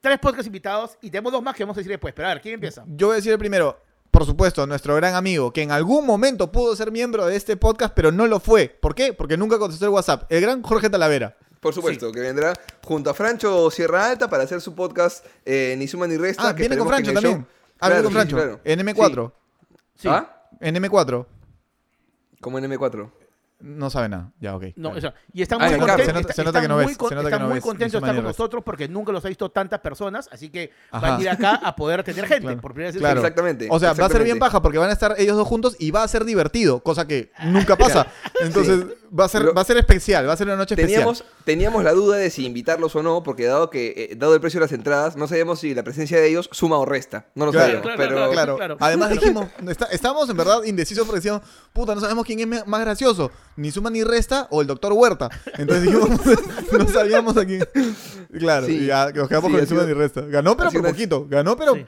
tres 0.00 0.18
podcasts 0.18 0.46
invitados 0.46 0.98
y 1.00 1.10
tenemos 1.10 1.32
dos 1.32 1.42
más 1.42 1.54
que 1.56 1.62
vamos 1.64 1.76
a 1.76 1.80
decir 1.80 1.90
después. 1.90 2.12
Pero 2.14 2.28
a 2.28 2.34
ver, 2.34 2.42
¿quién 2.42 2.54
empieza? 2.54 2.84
Yo 2.86 3.08
voy 3.08 3.14
a 3.14 3.16
decir 3.16 3.32
el 3.32 3.38
primero. 3.38 3.82
Por 4.10 4.26
supuesto, 4.26 4.66
nuestro 4.66 4.96
gran 4.96 5.14
amigo, 5.14 5.52
que 5.52 5.62
en 5.62 5.70
algún 5.70 6.04
momento 6.04 6.50
pudo 6.50 6.74
ser 6.74 6.90
miembro 6.90 7.26
de 7.26 7.36
este 7.36 7.56
podcast, 7.56 7.94
pero 7.94 8.10
no 8.10 8.26
lo 8.26 8.40
fue. 8.40 8.68
¿Por 8.68 8.94
qué? 8.94 9.12
Porque 9.12 9.36
nunca 9.36 9.58
contestó 9.58 9.84
el 9.84 9.92
WhatsApp. 9.92 10.24
El 10.32 10.40
gran 10.40 10.62
Jorge 10.62 10.90
Talavera. 10.90 11.36
Por 11.60 11.74
supuesto, 11.74 12.10
que 12.10 12.20
vendrá 12.20 12.54
junto 12.84 13.10
a 13.10 13.14
Francho 13.14 13.70
Sierra 13.70 14.06
Alta 14.10 14.28
para 14.28 14.44
hacer 14.44 14.60
su 14.60 14.74
podcast 14.74 15.24
eh, 15.44 15.74
Ni 15.78 15.86
Suma 15.86 16.06
Ni 16.06 16.16
Resta. 16.16 16.48
Ah, 16.48 16.54
que 16.54 16.62
viene 16.62 16.76
con 16.78 16.88
Francho 16.88 17.12
también. 17.12 17.36
show- 17.38 17.46
Ah, 17.78 17.88
viene 17.88 18.02
con 18.02 18.12
sí, 18.12 18.14
Francho. 18.16 18.36
claro. 18.36 18.60
En 18.64 18.80
M4. 18.80 19.32
Sí. 19.96 20.08
¿Ah? 20.08 20.48
En 20.60 20.74
M4. 20.76 21.26
Como 22.40 22.58
en 22.58 22.64
M4. 22.70 23.10
No 23.60 23.90
sabe 23.90 24.08
nada. 24.08 24.32
Ya, 24.40 24.56
ok. 24.56 24.64
No, 24.76 24.88
Dale. 24.88 24.98
o 24.98 25.00
sea, 25.00 25.14
y 25.32 25.42
están 25.42 25.60
muy 25.60 25.78
contentos. 25.78 26.38
Están 26.38 27.48
muy 27.48 27.60
contentos 27.60 27.92
de 27.92 27.98
estar 27.98 28.14
con 28.14 28.24
nosotros 28.24 28.62
porque 28.64 28.88
nunca 28.88 29.12
los 29.12 29.24
ha 29.24 29.28
visto 29.28 29.50
tantas 29.50 29.80
personas. 29.80 30.28
Así 30.32 30.48
que 30.48 30.70
van 30.90 31.04
Ajá. 31.04 31.16
a 31.16 31.20
ir 31.20 31.28
acá 31.28 31.54
a 31.62 31.76
poder 31.76 32.02
tener 32.02 32.26
gente. 32.26 32.42
Claro. 32.42 32.60
Por 32.60 32.72
primera 32.72 32.90
vez 32.92 33.00
Claro. 33.00 33.20
Exactamente. 33.20 33.68
O 33.70 33.78
sea, 33.78 33.92
va 33.92 34.06
a 34.06 34.08
ser 34.08 34.24
bien 34.24 34.38
paja 34.38 34.62
porque 34.62 34.78
van 34.78 34.90
a 34.90 34.92
estar 34.92 35.14
ellos 35.18 35.36
dos 35.36 35.46
juntos 35.46 35.76
y 35.78 35.90
va 35.90 36.02
a 36.02 36.08
ser 36.08 36.24
divertido, 36.24 36.80
cosa 36.80 37.06
que 37.06 37.32
nunca 37.44 37.76
pasa. 37.76 38.06
Entonces, 38.40 38.84
va, 39.18 39.24
a 39.24 39.28
ser, 39.28 39.42
Lo- 39.42 39.54
va 39.54 39.62
a 39.62 39.64
ser 39.64 39.76
especial, 39.76 40.28
va 40.28 40.32
a 40.32 40.36
ser 40.36 40.46
una 40.46 40.56
noche 40.56 40.76
Teníamos, 40.76 41.24
teníamos 41.44 41.82
la 41.84 41.92
duda 41.92 42.16
de 42.16 42.30
si 42.30 42.46
invitarlos 42.46 42.94
o 42.96 43.02
no, 43.02 43.22
porque 43.22 43.44
dado 43.44 43.68
que 43.70 44.08
eh, 44.12 44.14
dado 44.16 44.34
el 44.34 44.40
precio 44.40 44.60
de 44.60 44.64
las 44.66 44.72
entradas, 44.72 45.16
no 45.16 45.26
sabíamos 45.28 45.60
si 45.60 45.74
la 45.74 45.82
presencia 45.82 46.18
de 46.20 46.28
ellos 46.28 46.48
suma 46.52 46.78
o 46.78 46.86
resta. 46.86 47.26
No 47.34 47.46
lo 47.46 47.52
Claro, 47.52 47.66
sabíamos, 47.66 47.82
claro, 47.82 47.98
pero 47.98 48.14
claro, 48.14 48.32
Claro. 48.32 48.56
claro. 48.56 48.76
Además 48.80 49.10
dijimos, 49.20 49.46
está- 49.68 49.86
estábamos 49.86 50.28
en 50.30 50.36
verdad 50.36 50.62
indecisos 50.64 51.04
porque 51.04 51.18
decíamos, 51.18 51.42
puta, 51.72 51.94
no 51.94 52.00
sabemos 52.00 52.24
quién 52.24 52.40
es 52.52 52.66
más 52.66 52.80
gracioso, 52.80 53.30
ni 53.56 53.70
suma 53.70 53.90
ni 53.90 54.02
resta 54.04 54.46
o 54.50 54.60
el 54.60 54.66
doctor 54.66 54.92
Huerta. 54.92 55.28
Entonces 55.58 55.82
dijimos, 55.84 56.08
no 56.72 56.88
sabíamos 56.88 57.36
a 57.36 57.44
quién. 57.44 57.64
Claro, 58.38 58.66
Sí. 58.66 58.72
y 58.78 58.86
ya 58.86 59.10
nos 59.12 59.28
quedamos 59.28 59.48
Sí, 59.48 59.52
con 59.52 59.60
el 59.60 59.68
suma 59.68 59.80
sido- 59.82 59.94
ni 59.94 60.00
resta. 60.00 60.20
Ganó, 60.22 60.56
pero 60.56 60.70
por 60.70 60.80
una- 60.80 60.88
poquito. 60.90 61.26
Ganó, 61.28 61.56
pero 61.56 61.74
Sí. 61.74 61.86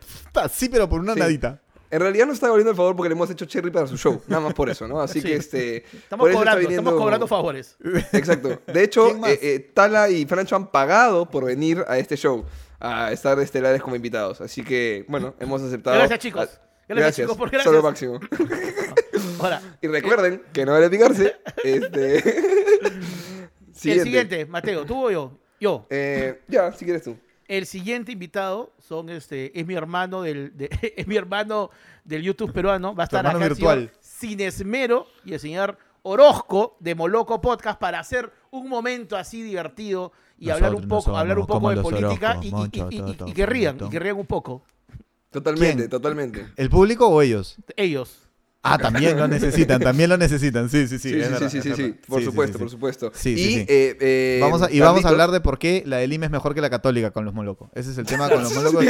sí, 0.53 0.69
pero 0.69 0.89
por 0.89 1.01
una 1.01 1.15
Sí. 1.15 1.21
nadita. 1.21 1.62
En 1.93 2.01
realidad 2.01 2.27
nos 2.27 2.35
está 2.35 2.49
volviendo 2.49 2.71
el 2.71 2.77
favor 2.77 2.97
porque 2.97 3.09
le 3.11 3.15
hemos 3.15 3.31
hecho 3.31 3.45
cherry 3.45 3.71
para 3.71 3.87
su 3.87 3.97
show. 3.97 4.21
Nada 4.27 4.43
más 4.43 4.55
por 4.55 4.69
eso, 4.71 4.89
¿no? 4.89 5.01
Así 5.01 5.21
Sí. 5.21 5.29
que 5.29 5.37
este. 5.37 5.77
Estamos 5.93 6.27
está 6.29 6.39
cobrando, 6.39 6.61
viniendo- 6.61 6.81
estamos 6.91 7.01
cobrando 7.01 7.27
favores. 7.29 7.77
Exacto. 8.13 8.61
De 8.67 8.83
hecho, 8.85 9.09
eh, 9.27 9.39
eh, 9.43 9.71
Tala 9.75 10.09
y 10.09 10.25
Francho 10.27 10.57
han 10.57 10.71
pagado 10.71 11.31
por 11.31 11.45
venir 11.45 11.85
a 11.87 11.99
este 11.99 12.17
show, 12.17 12.45
a 12.81 13.13
estar 13.13 13.39
estelares 13.39 13.81
como 13.83 13.95
invitados. 13.95 14.41
Así 14.41 14.65
que, 14.65 15.05
bueno, 15.09 15.35
hemos 15.39 15.63
aceptado. 15.63 15.97
Gracias, 15.99 16.19
chicos. 16.19 16.49
Ah, 16.53 16.67
Gracias, 16.89 17.17
chicos, 17.27 17.37
por 17.37 17.49
gracias. 17.51 17.71
Solo 17.73 17.83
máximo. 17.83 18.19
Ahora, 19.41 19.61
Y 19.81 19.87
recuerden 19.87 20.43
que 20.53 20.65
no 20.67 20.73
vale 20.73 20.91
picarse. 20.91 21.37
Este. 21.63 22.17
el 23.85 24.01
siguiente, 24.03 24.47
Mateo, 24.47 24.85
¿tú 24.85 25.07
o 25.07 25.11
yo? 25.11 25.39
Yo. 25.61 25.87
Eh, 25.91 26.41
ya, 26.49 26.73
si 26.73 26.85
quieres 26.85 27.03
tú. 27.05 27.17
El 27.53 27.67
siguiente 27.67 28.13
invitado 28.13 28.73
son 28.79 29.11
este 29.11 29.59
es 29.61 29.67
mi 29.67 29.75
hermano 29.75 30.23
del 30.23 30.57
de- 30.57 30.71
es 30.97 31.07
mi 31.07 31.17
hermano 31.17 31.69
del 32.03 32.23
YouTube 32.23 32.51
peruano, 32.51 32.95
va 32.95 33.03
a 33.03 33.05
estar 33.05 33.27
acá 33.27 33.37
virtual. 33.37 33.91
Sin 34.01 34.41
Esmero 34.41 35.07
y 35.27 35.35
el 35.35 35.39
señor 35.41 35.77
Orozco 36.01 36.79
de 36.81 36.95
Moloco 36.95 37.43
Podcast 37.43 37.79
para 37.79 37.99
hacer 38.01 38.33
un 38.51 38.71
momento 38.71 39.19
así 39.19 39.43
divertido 39.43 40.13
y 40.39 40.49
hablar 40.49 40.75
un 40.75 40.89
poco 40.89 41.11
no 41.11 41.19
hablar 41.19 41.39
un 41.39 41.47
poco 41.47 41.69
de 41.69 41.83
política 41.83 42.31
Orozcos, 42.39 42.45
y, 42.45 42.49
y- 42.49 42.51
Moncho, 42.53 42.89
y- 42.91 42.95
y- 42.95 42.99
Toto, 43.01 43.29
y 43.29 43.33
que 43.35 43.45
rían, 43.45 43.77
y 43.85 43.89
que 43.91 43.99
rían 43.99 44.17
un 44.17 44.27
poco. 44.27 44.65
Totalmente, 45.31 45.77
¿Quién? 45.77 45.91
totalmente. 45.91 46.47
¿El 46.57 46.71
público 46.71 47.07
o 47.07 47.21
ellos? 47.21 47.57
Ellos. 47.77 48.31
Ah, 48.65 48.79
también 48.79 49.17
lo 49.19 49.27
necesitan, 49.27 49.81
también 49.81 50.09
lo 50.09 50.17
necesitan. 50.17 50.69
Sí, 50.71 50.87
sí, 50.87 50.99
sí. 50.99 51.09
Sí, 51.09 51.09
sí, 51.09 51.15
sí, 51.15 51.21
verdad, 51.21 51.51
sí, 51.51 51.95
por 52.07 52.21
Sí, 52.21 52.25
supuesto, 52.27 52.59
sí, 52.59 52.63
por 52.63 52.71
supuesto. 52.71 53.11
Sí, 53.13 53.35
y, 53.37 53.55
eh, 53.61 53.67
eh, 54.01 54.39
Vamos 54.41 54.63
a- 54.63 54.71
y 54.71 54.79
vamos 54.79 55.05
a 55.05 55.09
hablar 55.09 55.33
de 55.33 55.41
por 55.41 55.59
qué 55.59 55.83
la 55.85 55.97
de 55.97 56.07
Lima 56.07 56.27
es 56.27 56.31
mejor 56.31 56.55
que 56.55 56.61
la 56.61 56.71
católica 56.71 57.11
con 57.11 57.25
los 57.25 57.35
molocos. 57.35 57.71
Ese 57.75 57.91
es 57.91 57.99
el 57.99 58.07
tema 58.07 58.31
con 58.31 58.41
los 58.43 58.55
molocos. 58.55 58.85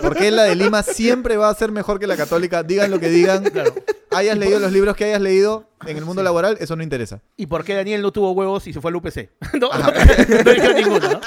¿Por 0.00 0.16
qué 0.16 0.30
la 0.30 0.44
de 0.44 0.54
Lima 0.54 0.84
siempre 0.84 1.36
va 1.36 1.48
a 1.50 1.54
ser 1.54 1.72
mejor 1.72 1.98
que 1.98 2.06
la 2.06 2.16
católica? 2.16 2.62
Digan 2.62 2.90
lo 2.90 3.00
que 3.00 3.08
digan. 3.08 3.42
Claro. 3.44 3.74
hayas 4.12 4.38
leído 4.38 4.58
los 4.60 4.72
libros 4.72 4.96
que 4.96 5.04
hayas 5.06 5.20
leído 5.20 5.68
en 5.86 5.96
el 5.96 6.04
mundo 6.04 6.22
laboral, 6.22 6.56
eso 6.60 6.74
no 6.76 6.82
interesa. 6.82 7.20
¿Y 7.36 7.46
por 7.46 7.64
qué 7.64 7.74
Daniel 7.74 8.00
no 8.02 8.12
tuvo 8.12 8.30
huevos 8.30 8.66
y 8.66 8.72
se 8.72 8.80
fue 8.80 8.90
al 8.90 8.96
UPC? 8.96 9.28
no, 9.60 9.68
no, 9.68 9.78
no 9.78 10.52
dijeron 10.52 10.76
ninguno, 10.76 11.10
¿no? 11.10 11.20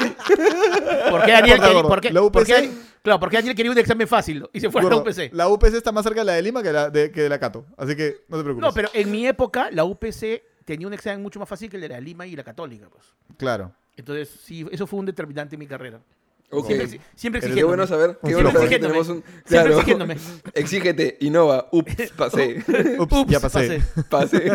¿Por 1.11 1.23
qué 1.25 1.31
Daniel 1.33 1.59
por 1.59 2.01
qué- 2.01 2.11
por 2.11 2.45
qué- 2.45 2.61
UPC 2.61 2.71
claro, 3.01 3.19
porque 3.19 3.37
Daniel 3.37 3.55
quería 3.55 3.71
un 3.71 3.77
examen 3.77 4.07
fácil 4.07 4.41
¿no? 4.41 4.49
y 4.53 4.59
se 4.59 4.69
fue 4.69 4.81
a 4.81 4.85
la 4.85 4.97
UPC? 4.97 5.33
La 5.33 5.47
UPC 5.47 5.73
está 5.75 5.91
más 5.91 6.03
cerca 6.03 6.21
de 6.21 6.25
la 6.25 6.33
de 6.33 6.41
Lima 6.41 6.63
que, 6.63 6.71
la 6.71 6.89
de, 6.89 7.11
que 7.11 7.23
de 7.23 7.29
la 7.29 7.39
Cato. 7.39 7.65
Así 7.77 7.95
que 7.95 8.25
no 8.27 8.37
te 8.37 8.43
preocupes. 8.43 8.67
No, 8.67 8.73
pero 8.73 8.89
en 8.93 9.11
mi 9.11 9.27
época 9.27 9.69
la 9.71 9.83
UPC 9.83 10.43
tenía 10.65 10.87
un 10.87 10.93
examen 10.93 11.21
mucho 11.21 11.39
más 11.39 11.49
fácil 11.49 11.69
que 11.69 11.77
el 11.77 11.81
de 11.81 11.89
la 11.89 11.99
Lima 11.99 12.27
y 12.27 12.35
la 12.35 12.43
Católica, 12.43 12.89
pues. 12.89 13.03
Claro. 13.37 13.71
Entonces, 13.97 14.29
sí, 14.29 14.65
eso 14.71 14.87
fue 14.87 14.99
un 14.99 15.05
determinante 15.05 15.55
en 15.55 15.59
mi 15.59 15.67
carrera. 15.67 15.99
Ok. 16.51 16.65
Siempre, 16.67 16.87
siempre 17.15 17.41
Qué 17.41 17.47
exigiéndome. 17.47 17.63
bueno 17.63 17.87
saber. 17.87 18.11
Qué 18.21 18.27
Siempre 18.29 18.33
bueno 18.43 18.51
saber 18.51 18.69
que 18.69 18.79
tenemos 18.79 19.07
un. 19.09 19.23
Siempre 19.23 19.43
Claro. 19.47 19.73
exigiéndome. 19.75 20.17
Exígete, 20.55 21.17
innova. 21.21 21.67
Ups, 21.71 22.11
pasé. 22.17 22.63
Ups, 22.99 23.13
Ups, 23.13 23.31
ya 23.31 23.39
pasé. 23.39 23.81
pasé. 24.09 24.51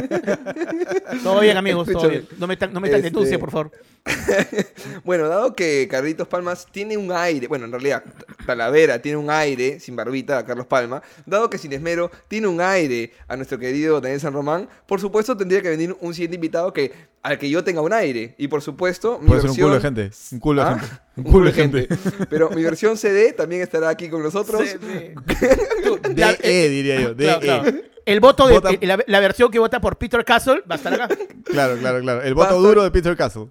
Todo 1.23 1.41
bien, 1.41 1.57
amigos, 1.57 1.89
todo 1.91 2.09
bien. 2.09 2.27
No 2.39 2.47
me, 2.47 2.57
no 2.57 2.81
me 2.81 2.89
Este- 2.89 3.03
denuncie, 3.03 3.39
por 3.39 3.51
favor. 3.51 3.71
Bueno, 5.05 5.29
dado 5.29 5.55
que 5.55 5.87
Carlitos 5.91 6.29
Palmas 6.29 6.67
tiene 6.71 6.97
un 6.97 7.11
aire, 7.13 7.47
bueno, 7.47 7.65
en 7.67 7.73
realidad 7.73 8.05
Talavera 8.47 9.01
tiene 9.01 9.17
un 9.19 9.31
aire, 9.31 9.81
sin 9.81 9.97
barbita, 9.97 10.39
a 10.39 10.45
Carlos 10.45 10.67
Palma, 10.67 11.03
dado 11.27 11.49
que 11.51 11.59
Sin 11.59 11.73
Esmero 11.73 12.11
tiene 12.29 12.47
un 12.49 12.61
aire 12.61 13.13
a 13.29 13.37
nuestro 13.37 13.59
querido 13.59 14.01
Daniel 14.01 14.21
San 14.21 14.33
Román, 14.33 14.69
por 14.87 15.01
supuesto 15.01 15.37
tendría 15.37 15.63
que 15.63 15.71
venir 15.71 15.97
un 16.01 16.13
siguiente 16.15 16.35
invitado 16.37 16.73
que 16.73 16.93
al 17.25 17.39
que 17.39 17.49
yo 17.51 17.65
tenga 17.65 17.81
un 17.81 17.93
aire. 17.93 18.35
Y 18.39 18.47
por 18.49 18.63
supuesto, 18.63 19.19
mi 19.19 19.29
Puede 19.29 19.41
ser 19.41 19.51
un 19.51 19.57
versión... 19.57 19.69
culo 19.69 19.75
de 19.75 19.81
gente. 19.81 20.11
Un 20.33 20.39
culo 20.39 20.63
de 20.63 20.69
¿Ah? 20.71 20.79
gente. 20.79 20.97
Un 21.17 21.25
culo 21.25 21.47
de 21.47 21.53
gente. 21.53 21.89
Pero 22.31 22.51
mi 22.51 22.63
versión 22.63 22.97
CD 22.97 23.33
también 23.33 23.63
estará 23.63 23.89
aquí 23.89 24.09
con 24.09 24.23
nosotros. 24.23 24.61
Sí, 24.63 24.77
sí. 24.81 25.47
Tú, 25.85 25.99
la- 26.15 26.35
DE, 26.35 26.69
diría 26.69 27.01
yo. 27.01 27.15
DE. 27.15 27.25
claro, 27.25 27.41
claro. 27.41 27.79
El 28.07 28.21
voto 28.21 28.47
de 28.47 28.53
Vota- 28.55 28.71
eh, 28.71 28.79
la, 28.83 29.03
la 29.07 29.21
versión 29.21 29.51
que 29.51 29.59
vota 29.59 29.81
por 29.81 29.97
Peter 29.97 30.23
Castle 30.27 30.63
va 30.71 30.75
a 30.75 30.77
estar 30.77 30.93
acá. 30.95 31.09
Claro, 31.45 31.77
claro, 31.79 32.01
claro. 32.01 32.23
El 32.23 32.35
voto 32.35 32.49
estar- 32.51 32.63
duro 32.63 32.83
de 32.83 32.91
Peter 32.91 33.17
Castle. 33.17 33.47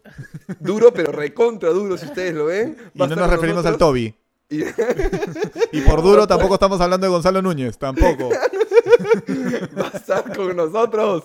Duro, 0.60 0.94
pero 0.94 1.12
recontra 1.12 1.70
duro, 1.70 1.98
si 1.98 2.06
ustedes 2.06 2.34
lo 2.36 2.46
ven. 2.46 2.78
Y 2.94 3.00
no 3.00 3.08
nos 3.08 3.30
referimos 3.30 3.66
al. 3.66 3.78
Toby. 3.78 4.14
Y- 4.50 4.62
Y 5.72 5.82
por 5.82 6.04
duro 6.04 6.28
tampoco 6.28 6.54
estamos 6.56 6.80
hablando 6.82 7.06
de 7.08 7.12
Gonzalo 7.12 7.42
Núñez. 7.42 7.78
Tampoco. 7.80 8.30
va 9.80 9.90
a 9.94 9.98
estar 9.98 10.36
con 10.36 10.56
nosotros. 10.56 11.24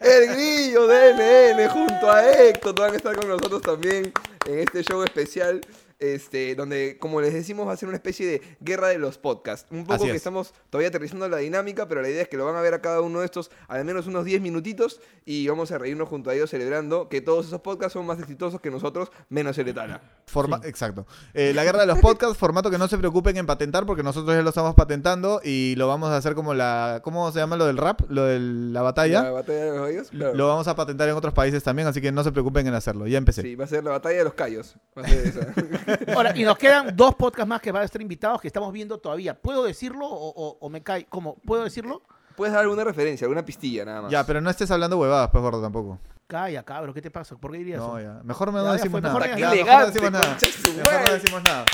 El 0.00 0.34
grillo 0.34 0.86
de 0.86 1.14
NN 1.14 1.68
junto 1.68 2.10
a 2.10 2.30
Héctor 2.30 2.74
van 2.74 2.92
a 2.92 2.96
estar 2.96 3.16
con 3.16 3.28
nosotros 3.28 3.62
también 3.62 4.12
en 4.46 4.58
este 4.58 4.82
show 4.82 5.02
especial. 5.02 5.60
Este, 5.98 6.54
donde, 6.54 6.98
como 6.98 7.20
les 7.20 7.32
decimos, 7.32 7.66
va 7.68 7.72
a 7.72 7.76
ser 7.76 7.88
una 7.88 7.96
especie 7.96 8.26
de 8.26 8.42
guerra 8.60 8.88
de 8.88 8.98
los 8.98 9.16
podcasts. 9.18 9.66
Un 9.70 9.84
poco 9.84 9.94
Así 9.94 10.04
que 10.04 10.10
es. 10.10 10.16
estamos 10.16 10.52
todavía 10.70 10.88
aterrizando 10.88 11.28
la 11.28 11.38
dinámica, 11.38 11.88
pero 11.88 12.02
la 12.02 12.08
idea 12.10 12.22
es 12.22 12.28
que 12.28 12.36
lo 12.36 12.44
van 12.44 12.56
a 12.56 12.60
ver 12.60 12.74
a 12.74 12.80
cada 12.82 13.00
uno 13.00 13.20
de 13.20 13.26
estos 13.26 13.50
al 13.68 13.84
menos 13.84 14.06
unos 14.06 14.24
10 14.24 14.40
minutitos 14.42 15.00
y 15.24 15.46
vamos 15.48 15.70
a 15.72 15.78
reírnos 15.78 16.08
junto 16.08 16.30
a 16.30 16.34
ellos 16.34 16.50
celebrando 16.50 17.08
que 17.08 17.20
todos 17.20 17.46
esos 17.46 17.60
podcasts 17.60 17.92
son 17.94 18.04
más 18.06 18.18
exitosos 18.18 18.60
que 18.60 18.70
nosotros, 18.70 19.10
menos 19.28 19.56
el 19.58 19.68
Etana. 19.68 20.00
Forma- 20.26 20.60
Exacto. 20.64 21.06
Eh, 21.32 21.52
la 21.54 21.64
guerra 21.64 21.80
de 21.80 21.86
los 21.86 21.98
podcasts, 22.00 22.36
formato 22.36 22.70
que 22.70 22.78
no 22.78 22.88
se 22.88 22.98
preocupen 22.98 23.36
en 23.36 23.46
patentar 23.46 23.86
porque 23.86 24.02
nosotros 24.02 24.34
ya 24.34 24.42
lo 24.42 24.48
estamos 24.48 24.74
patentando 24.74 25.40
y 25.44 25.74
lo 25.76 25.86
vamos 25.88 26.10
a 26.10 26.16
hacer 26.16 26.34
como 26.34 26.54
la... 26.54 27.00
¿Cómo 27.04 27.30
se 27.32 27.38
llama 27.38 27.56
lo 27.56 27.66
del 27.66 27.76
rap? 27.78 28.00
Lo 28.08 28.24
de 28.24 28.38
la 28.40 28.82
batalla. 28.82 29.22
La 29.22 29.30
batalla 29.30 29.64
de 29.64 29.70
los 29.70 29.80
gallos. 29.86 30.08
claro. 30.10 30.34
Lo 30.34 30.48
vamos 30.48 30.66
a 30.68 30.74
patentar 30.74 31.08
en 31.08 31.14
otros 31.14 31.32
países 31.34 31.62
también, 31.62 31.86
así 31.88 32.00
que 32.00 32.10
no 32.12 32.24
se 32.24 32.32
preocupen 32.32 32.66
en 32.66 32.74
hacerlo. 32.74 33.06
Ya 33.06 33.18
empecé. 33.18 33.42
Sí, 33.42 33.54
va 33.54 33.64
a 33.64 33.68
ser 33.68 33.84
la 33.84 33.90
batalla 33.92 34.18
de 34.18 34.24
los 34.24 34.34
callos. 34.34 34.76
Va 34.98 35.02
a 35.02 35.08
ser 35.08 35.26
esa. 35.26 35.54
Ahora, 36.14 36.32
y 36.36 36.44
nos 36.44 36.56
quedan 36.58 36.94
dos 36.96 37.14
podcasts 37.14 37.48
más 37.48 37.60
que 37.60 37.72
van 37.72 37.82
a 37.82 37.84
estar 37.84 38.00
invitados 38.00 38.40
que 38.40 38.48
estamos 38.48 38.72
viendo 38.72 38.98
todavía. 38.98 39.34
¿Puedo 39.40 39.64
decirlo 39.64 40.06
o, 40.06 40.28
o- 40.28 40.58
o 40.60 40.68
me 40.70 40.82
cae? 40.82 41.06
¿Cómo? 41.06 41.36
¿Puedo 41.46 41.64
decirlo? 41.64 42.02
Puedes 42.36 42.52
dar 42.52 42.62
alguna 42.62 42.82
referencia, 42.84 43.24
alguna 43.26 43.44
pistilla 43.44 43.84
nada 43.84 44.02
más. 44.02 44.10
Ya, 44.10 44.24
pero 44.26 44.40
no 44.40 44.50
estés 44.50 44.70
hablando 44.70 44.98
huevadas, 44.98 45.30
pues 45.30 45.40
gordo 45.42 45.62
tampoco. 45.62 45.98
Calla, 46.26 46.62
cabrón, 46.64 46.94
¿qué 46.94 47.02
te 47.02 47.10
pasa? 47.10 47.36
¿Por 47.36 47.52
qué 47.52 47.58
dirías 47.58 47.78
No, 47.78 47.98
eso? 47.98 48.06
ya. 48.06 48.20
Mejor 48.24 48.52
no 48.52 48.58
Ya, 48.58 48.64
ya 48.64 48.72
decimos 48.72 48.92
fue, 48.92 49.00
nada. 49.02 49.14
mejor 49.14 49.30
Ya, 49.30 49.38
ya- 49.38 49.46
Qué 49.50 49.64
mejor 49.64 49.66
no 49.66 49.72
elegante, 49.72 50.00
decimos 50.00 50.12
nada. 50.12 50.28
concha 50.28 50.46
su 50.50 50.72
Mejor 50.72 50.92
no 50.92 50.98
madre. 50.98 51.12
decimos 51.14 51.42
nada. 51.44 51.64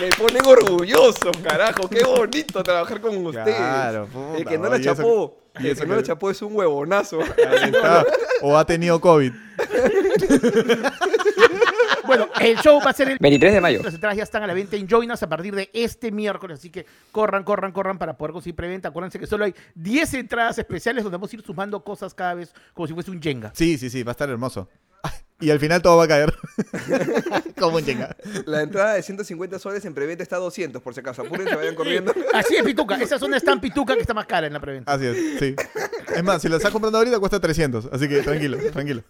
Me 0.00 0.08
ponen 0.10 0.46
orgulloso, 0.46 1.30
carajo. 1.42 1.88
Qué 1.88 2.04
bonito 2.04 2.62
trabajar 2.62 3.00
con 3.00 3.26
ustedes. 3.26 3.56
Claro, 3.56 4.06
puta, 4.06 4.38
el 4.38 4.44
que 4.46 4.58
no 4.58 4.68
la 4.68 4.76
eso- 4.76 4.94
chapó. 4.94 5.38
y 5.58 5.66
El 5.66 5.72
eso 5.72 5.80
que 5.82 5.86
no 5.86 5.94
que- 5.94 6.00
la 6.00 6.06
chapó 6.06 6.30
es 6.30 6.42
un 6.42 6.54
huevonazo. 6.56 7.20
Ahí 7.20 7.70
está. 7.72 8.04
O 8.42 8.56
ha 8.56 8.64
tenido 8.66 9.00
COVID. 9.00 9.32
Bueno, 12.16 12.28
el 12.40 12.58
show 12.58 12.78
va 12.84 12.90
a 12.90 12.92
ser 12.92 13.08
el 13.08 13.18
23 13.18 13.54
de 13.54 13.60
mayo. 13.60 13.80
Las 13.82 13.94
entradas 13.94 14.16
ya 14.18 14.22
están 14.22 14.42
a 14.42 14.46
la 14.46 14.52
venta 14.52 14.76
en 14.76 14.88
Join 14.88 15.10
Us 15.10 15.22
a 15.22 15.28
partir 15.28 15.54
de 15.54 15.70
este 15.72 16.10
miércoles, 16.10 16.58
así 16.58 16.68
que 16.70 16.84
corran, 17.10 17.42
corran, 17.42 17.72
corran 17.72 17.98
para 17.98 18.18
poder 18.18 18.32
conseguir 18.32 18.54
preventa. 18.54 18.88
Acuérdense 18.88 19.18
que 19.18 19.26
solo 19.26 19.44
hay 19.46 19.54
10 19.74 20.14
entradas 20.14 20.58
especiales 20.58 21.04
donde 21.04 21.16
vamos 21.16 21.32
a 21.32 21.36
ir 21.36 21.42
sumando 21.42 21.82
cosas 21.82 22.12
cada 22.12 22.34
vez 22.34 22.52
como 22.74 22.86
si 22.86 22.92
fuese 22.92 23.10
un 23.10 23.22
Jenga. 23.22 23.52
Sí, 23.54 23.78
sí, 23.78 23.88
sí, 23.88 24.02
va 24.02 24.10
a 24.10 24.12
estar 24.12 24.28
hermoso. 24.28 24.68
Y 25.42 25.50
al 25.50 25.58
final 25.58 25.82
todo 25.82 25.96
va 25.96 26.04
a 26.04 26.08
caer. 26.08 26.32
Como 27.58 27.76
un 27.76 27.84
chinga. 27.84 28.16
La 28.46 28.62
entrada 28.62 28.94
de 28.94 29.02
150 29.02 29.58
soles 29.58 29.84
en 29.84 29.92
preventa 29.92 30.22
está 30.22 30.36
a 30.36 30.38
200, 30.38 30.80
por 30.80 30.94
si 30.94 31.00
acaso. 31.00 31.22
Apúrense, 31.22 31.56
vayan 31.56 31.74
corriendo. 31.74 32.14
Así 32.32 32.54
es, 32.54 32.62
Pituca. 32.62 32.94
Esa 32.96 33.18
zona 33.18 33.36
está 33.36 33.52
en 33.52 33.60
Pituca 33.60 33.94
que 33.94 34.02
está 34.02 34.14
más 34.14 34.26
cara 34.26 34.46
en 34.46 34.52
la 34.52 34.60
preventa. 34.60 34.92
Así 34.92 35.06
es, 35.06 35.38
sí. 35.38 35.56
Es 36.14 36.22
más, 36.22 36.40
si 36.40 36.48
lo 36.48 36.56
estás 36.56 36.70
comprando 36.70 36.98
ahorita 36.98 37.18
cuesta 37.18 37.40
300. 37.40 37.88
Así 37.92 38.08
que 38.08 38.22
tranquilo, 38.22 38.58
tranquilo. 38.72 39.02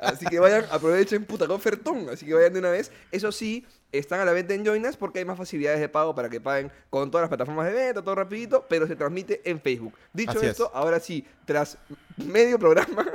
Así 0.00 0.26
que 0.26 0.40
vayan, 0.40 0.64
aprovechen, 0.70 1.24
puta, 1.24 1.46
qué 1.46 1.52
ofertón. 1.52 2.08
Así 2.10 2.26
que 2.26 2.34
vayan 2.34 2.52
de 2.52 2.58
una 2.58 2.70
vez. 2.70 2.90
Eso 3.12 3.30
sí, 3.30 3.64
están 3.92 4.20
a 4.20 4.24
la 4.24 4.32
venta 4.32 4.54
en 4.54 4.64
Join 4.66 4.84
Us 4.86 4.96
porque 4.96 5.18
hay 5.20 5.24
más 5.24 5.36
facilidades 5.38 5.78
de 5.80 5.88
pago 5.88 6.14
para 6.14 6.28
que 6.28 6.40
paguen 6.40 6.72
con 6.90 7.10
todas 7.10 7.22
las 7.22 7.28
plataformas 7.28 7.66
de 7.66 7.72
venta, 7.74 8.02
todo 8.02 8.14
rapidito, 8.14 8.64
pero 8.68 8.86
se 8.86 8.96
transmite 8.96 9.40
en 9.44 9.60
Facebook. 9.60 9.94
Dicho 10.12 10.32
Así 10.32 10.46
es. 10.46 10.52
esto, 10.52 10.70
ahora 10.74 10.98
sí, 11.00 11.24
tras 11.44 11.76
medio 12.16 12.58
programa, 12.58 13.06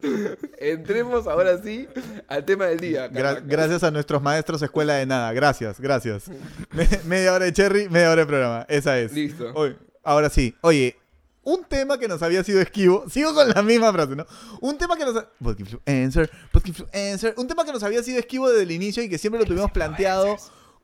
entremos 0.58 1.26
ahora 1.26 1.58
sí 1.62 1.88
al 2.28 2.44
tema 2.44 2.66
del 2.66 2.80
día. 2.80 3.10
Gra- 3.10 3.42
gracias 3.44 3.82
a 3.82 3.90
nuestros 3.90 4.22
maestros 4.22 4.62
Escuela 4.62 4.94
de 4.94 5.06
Nada. 5.06 5.32
Gracias, 5.32 5.80
gracias. 5.80 6.28
Me- 6.72 6.88
media 7.04 7.32
hora 7.32 7.44
de 7.44 7.52
Cherry, 7.52 7.88
media 7.88 8.10
hora 8.10 8.22
de 8.22 8.26
programa. 8.26 8.66
Esa 8.68 8.98
es. 8.98 9.12
Listo. 9.12 9.52
Ahora 10.04 10.28
sí. 10.30 10.54
Oye, 10.62 10.96
un 11.44 11.64
tema 11.64 11.98
que 11.98 12.08
nos 12.08 12.22
había 12.22 12.44
sido 12.44 12.60
esquivo. 12.60 13.04
Sigo 13.10 13.34
con 13.34 13.48
la 13.48 13.62
misma 13.62 13.92
frase, 13.92 14.16
¿no? 14.16 14.26
Un 14.60 14.78
tema 14.78 14.96
que 14.96 15.04
nos... 15.04 15.16
ha- 15.16 15.28
Podcast 15.42 15.60
influencer, 15.60 16.30
podcast 16.52 16.68
influencer. 16.68 17.34
Un 17.36 17.48
tema 17.48 17.64
que 17.64 17.72
nos 17.72 17.82
había 17.82 18.02
sido 18.02 18.18
esquivo 18.18 18.48
desde 18.48 18.62
el 18.62 18.70
inicio 18.70 19.02
y 19.02 19.08
que 19.08 19.18
siempre 19.18 19.40
lo 19.40 19.46
tuvimos 19.46 19.70
planteado 19.70 20.36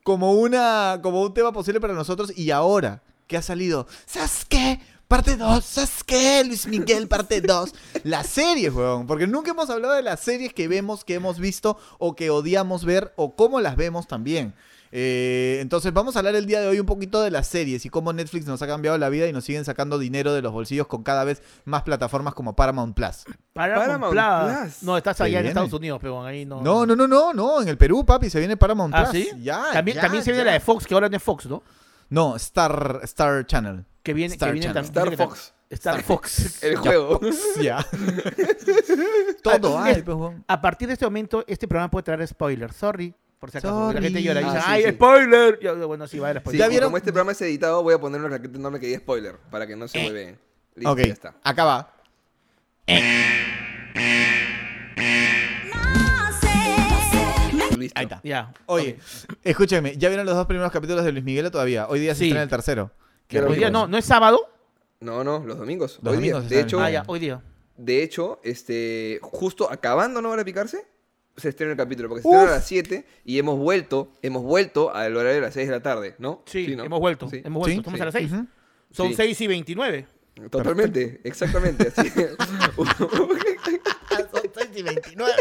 como, 0.03 0.33
una, 0.35 1.01
como 1.03 1.23
un 1.23 1.35
tema 1.35 1.53
posible 1.53 1.81
para 1.81 1.94
nosotros. 1.94 2.33
Y 2.37 2.51
ahora 2.51 3.03
que 3.27 3.37
ha 3.37 3.42
salido... 3.42 3.87
Sasuke, 4.07 4.81
parte 5.07 5.37
2. 5.37 5.64
Sasuke, 5.64 6.44
Luis 6.47 6.66
Miguel, 6.66 7.09
parte 7.09 7.40
2. 7.40 7.75
Las 8.05 8.27
series, 8.27 8.73
weón. 8.73 9.07
Porque 9.07 9.27
nunca 9.27 9.51
hemos 9.51 9.68
hablado 9.71 9.94
de 9.94 10.03
las 10.03 10.21
series 10.21 10.53
que 10.55 10.66
vemos, 10.66 11.05
que 11.05 11.14
hemos 11.14 11.38
visto 11.38 11.79
o 11.99 12.16
que 12.16 12.31
odiamos 12.31 12.85
ver 12.85 13.12
o 13.16 13.37
cómo 13.37 13.61
las 13.61 13.77
vemos 13.77 14.07
también. 14.09 14.55
Eh, 14.90 15.59
entonces 15.61 15.92
vamos 15.92 16.16
a 16.16 16.20
hablar 16.20 16.35
el 16.35 16.46
día 16.46 16.61
de 16.61 16.66
hoy 16.68 16.81
un 16.81 16.87
poquito 16.87 17.20
de 17.20 17.31
las 17.31 17.46
series 17.46 17.85
y 17.85 17.90
cómo 17.90 18.12
Netflix 18.12 18.46
nos 18.46 18.62
ha 18.62 18.66
cambiado 18.66 18.96
la 18.98 19.09
vida 19.09 19.27
y 19.27 19.33
nos 19.33 19.44
siguen 19.44 19.64
sacando 19.64 19.98
dinero 19.98 20.33
de 20.33 20.40
los 20.42 20.53
bolsillos 20.53 20.87
con 20.87 21.03
cada 21.03 21.24
vez 21.24 21.42
más 21.64 21.83
plataformas 21.83 22.35
como 22.35 22.57
Paramount 22.57 22.94
Plus. 22.96 23.24
Paramount, 23.53 23.87
Paramount 24.12 24.12
Plus. 24.55 24.62
Plus. 24.72 24.83
No, 24.83 24.96
estás 24.96 25.20
allá 25.20 25.40
en. 25.40 25.46
Estados 25.46 25.72
Unidos, 25.72 25.98
pero 26.01 26.24
ahí 26.24 26.44
no. 26.46 26.62
No, 26.62 26.87
no, 26.87 26.96
no, 26.96 27.07
no, 27.07 27.33
no, 27.35 27.61
en 27.61 27.68
el 27.68 27.77
Perú, 27.77 28.05
papi, 28.07 28.31
se 28.31 28.38
viene 28.38 28.57
Paramount 28.57 28.94
¿Ah, 28.94 29.11
Plus. 29.11 29.24
sí? 29.24 29.31
Ya, 29.42 29.70
También, 29.72 29.96
ya, 29.96 30.01
también 30.03 30.24
se 30.24 30.31
viene 30.31 30.44
ya. 30.44 30.46
la 30.46 30.53
de 30.55 30.61
Fox, 30.61 30.87
que 30.87 30.94
ahora 30.94 31.09
no 31.09 31.16
es 31.16 31.22
Fox, 31.22 31.46
¿no? 31.46 31.62
No, 32.11 32.37
Star, 32.37 33.01
Star 33.05 33.46
Channel. 33.46 33.85
Que 34.03 34.14
viene, 34.14 34.35
Star 34.35 34.48
que 34.48 34.53
viene 34.55 34.66
Channel. 34.68 34.85
Star 34.85 35.16
Fox. 35.16 35.53
Star 35.70 36.03
Fox. 36.03 36.62
El 36.62 36.77
juego. 36.77 37.20
Ya. 37.61 37.85
Todo 39.42 39.79
Ah, 39.79 39.85
hay, 39.85 39.92
es- 39.96 40.03
pues. 40.03 40.16
A 40.46 40.61
partir 40.61 40.88
de 40.88 40.94
este 40.94 41.05
momento, 41.05 41.44
este 41.46 41.68
programa 41.68 41.90
puede 41.90 42.05
traer 42.05 42.27
spoilers. 42.27 42.74
Sorry. 42.77 43.14
Por 43.38 43.51
si 43.53 43.59
acaso. 43.59 43.74
porque 43.74 43.87
La 43.87 43.92
Sorry. 44.01 44.05
gente 44.05 44.22
llora 44.22 44.40
y 44.40 44.44
dice, 44.44 44.57
Ah, 44.57 44.61
sí, 44.62 44.66
¡ay, 44.70 44.83
sí. 44.85 44.90
spoiler! 44.90 45.59
Yo, 45.61 45.87
bueno, 45.88 46.07
sí, 46.09 46.18
va 46.18 46.27
a 46.27 46.31
haber 46.31 46.40
Sí, 46.40 46.44
spoiler. 46.44 46.61
¿Ya 46.61 46.66
y 46.66 46.70
vieron? 46.70 46.87
como 46.88 46.96
este 46.96 47.12
programa 47.12 47.33
es 47.33 47.40
editado, 47.42 47.83
voy 47.83 47.94
a 47.94 47.98
poner 48.01 48.20
una 48.20 48.31
raqueta 48.31 48.59
enorme 48.59 48.81
que 48.81 48.87
diga 48.87 48.98
spoiler, 48.98 49.37
para 49.51 49.66
que 49.66 49.77
no 49.77 49.87
se 49.88 50.01
mueve. 50.03 50.38
Listo, 50.74 50.90
Ok, 50.92 50.98
ya 51.01 51.12
está. 51.12 51.35
acá 51.44 51.64
va. 51.64 51.94
Listo. 57.77 57.98
Ahí 57.98 58.05
está. 58.05 58.20
Ya. 58.24 58.53
Oye, 58.66 58.98
escúchame, 59.44 59.96
¿ya 59.96 60.09
vieron 60.09 60.27
los 60.27 60.35
dos 60.35 60.46
primeros 60.46 60.72
capítulos 60.72 61.05
de 61.05 61.12
Luis 61.12 61.24
Miguel 61.24 61.46
o 61.46 61.51
todavía? 61.51 61.87
Hoy 61.88 62.01
día 62.01 62.14
se 62.14 62.20
Sí. 62.20 62.24
estrena 62.27 62.42
el 62.42 62.48
tercero. 62.48 62.90
Qué 63.29 63.38
Pero 63.38 63.51
Hoy 63.51 63.57
día 63.59 63.68
rico. 63.68 63.79
no, 63.79 63.87
¿no 63.87 63.98
es 63.98 64.05
sábado? 64.05 64.40
No, 65.01 65.22
no, 65.22 65.44
los 65.44 65.59
domingos. 65.59 65.98
Los 66.03 66.16
Hoy 66.16 66.22
día. 66.22 66.33
domingos 66.33 66.51
De 66.51 66.61
hecho, 66.61 66.81
Ah, 66.81 66.90
ya, 66.90 67.05
hoy 67.07 67.20
día. 67.20 67.40
de 67.77 68.03
hecho, 68.03 68.40
este, 68.42 69.20
justo 69.22 69.70
acabando 69.70 70.20
No 70.20 70.31
Hora 70.31 70.40
de 70.42 70.44
Picarse, 70.46 70.87
se 71.38 71.48
estrena 71.51 71.72
el 71.72 71.79
capítulo, 71.79 72.09
porque 72.09 72.22
se 72.22 72.29
estrena 72.29 72.42
a 72.42 72.46
Uf. 72.46 72.59
las 72.59 72.66
7 72.66 73.05
y 73.24 73.38
hemos 73.38 73.59
vuelto, 73.59 74.12
hemos 74.22 74.42
vuelto 74.42 74.94
al 74.94 75.16
horario 75.16 75.37
de 75.37 75.40
las 75.42 75.55
6 75.55 75.68
de 75.68 75.72
la 75.74 75.83
tarde, 75.83 76.14
¿no? 76.18 76.42
Sí, 76.46 76.74
¿no? 76.77 76.85
hemos 76.85 77.01
vuelto. 77.01 77.29
Sí. 77.29 77.40
Hemos 77.44 77.61
vuelto. 77.61 77.72
Sí, 77.72 77.79
Estamos 77.79 77.98
sí. 77.98 78.03
a 78.03 78.05
las 78.05 78.14
6. 78.14 78.33
Ujú. 78.33 78.46
Son 78.90 79.09
Sí. 79.09 79.14
6 79.14 79.40
y 79.40 79.46
29. 79.46 80.07
Totalmente, 80.51 81.20
exactamente. 81.24 81.92
Así. 81.96 82.11
casi 84.55 84.83
29. 84.83 85.33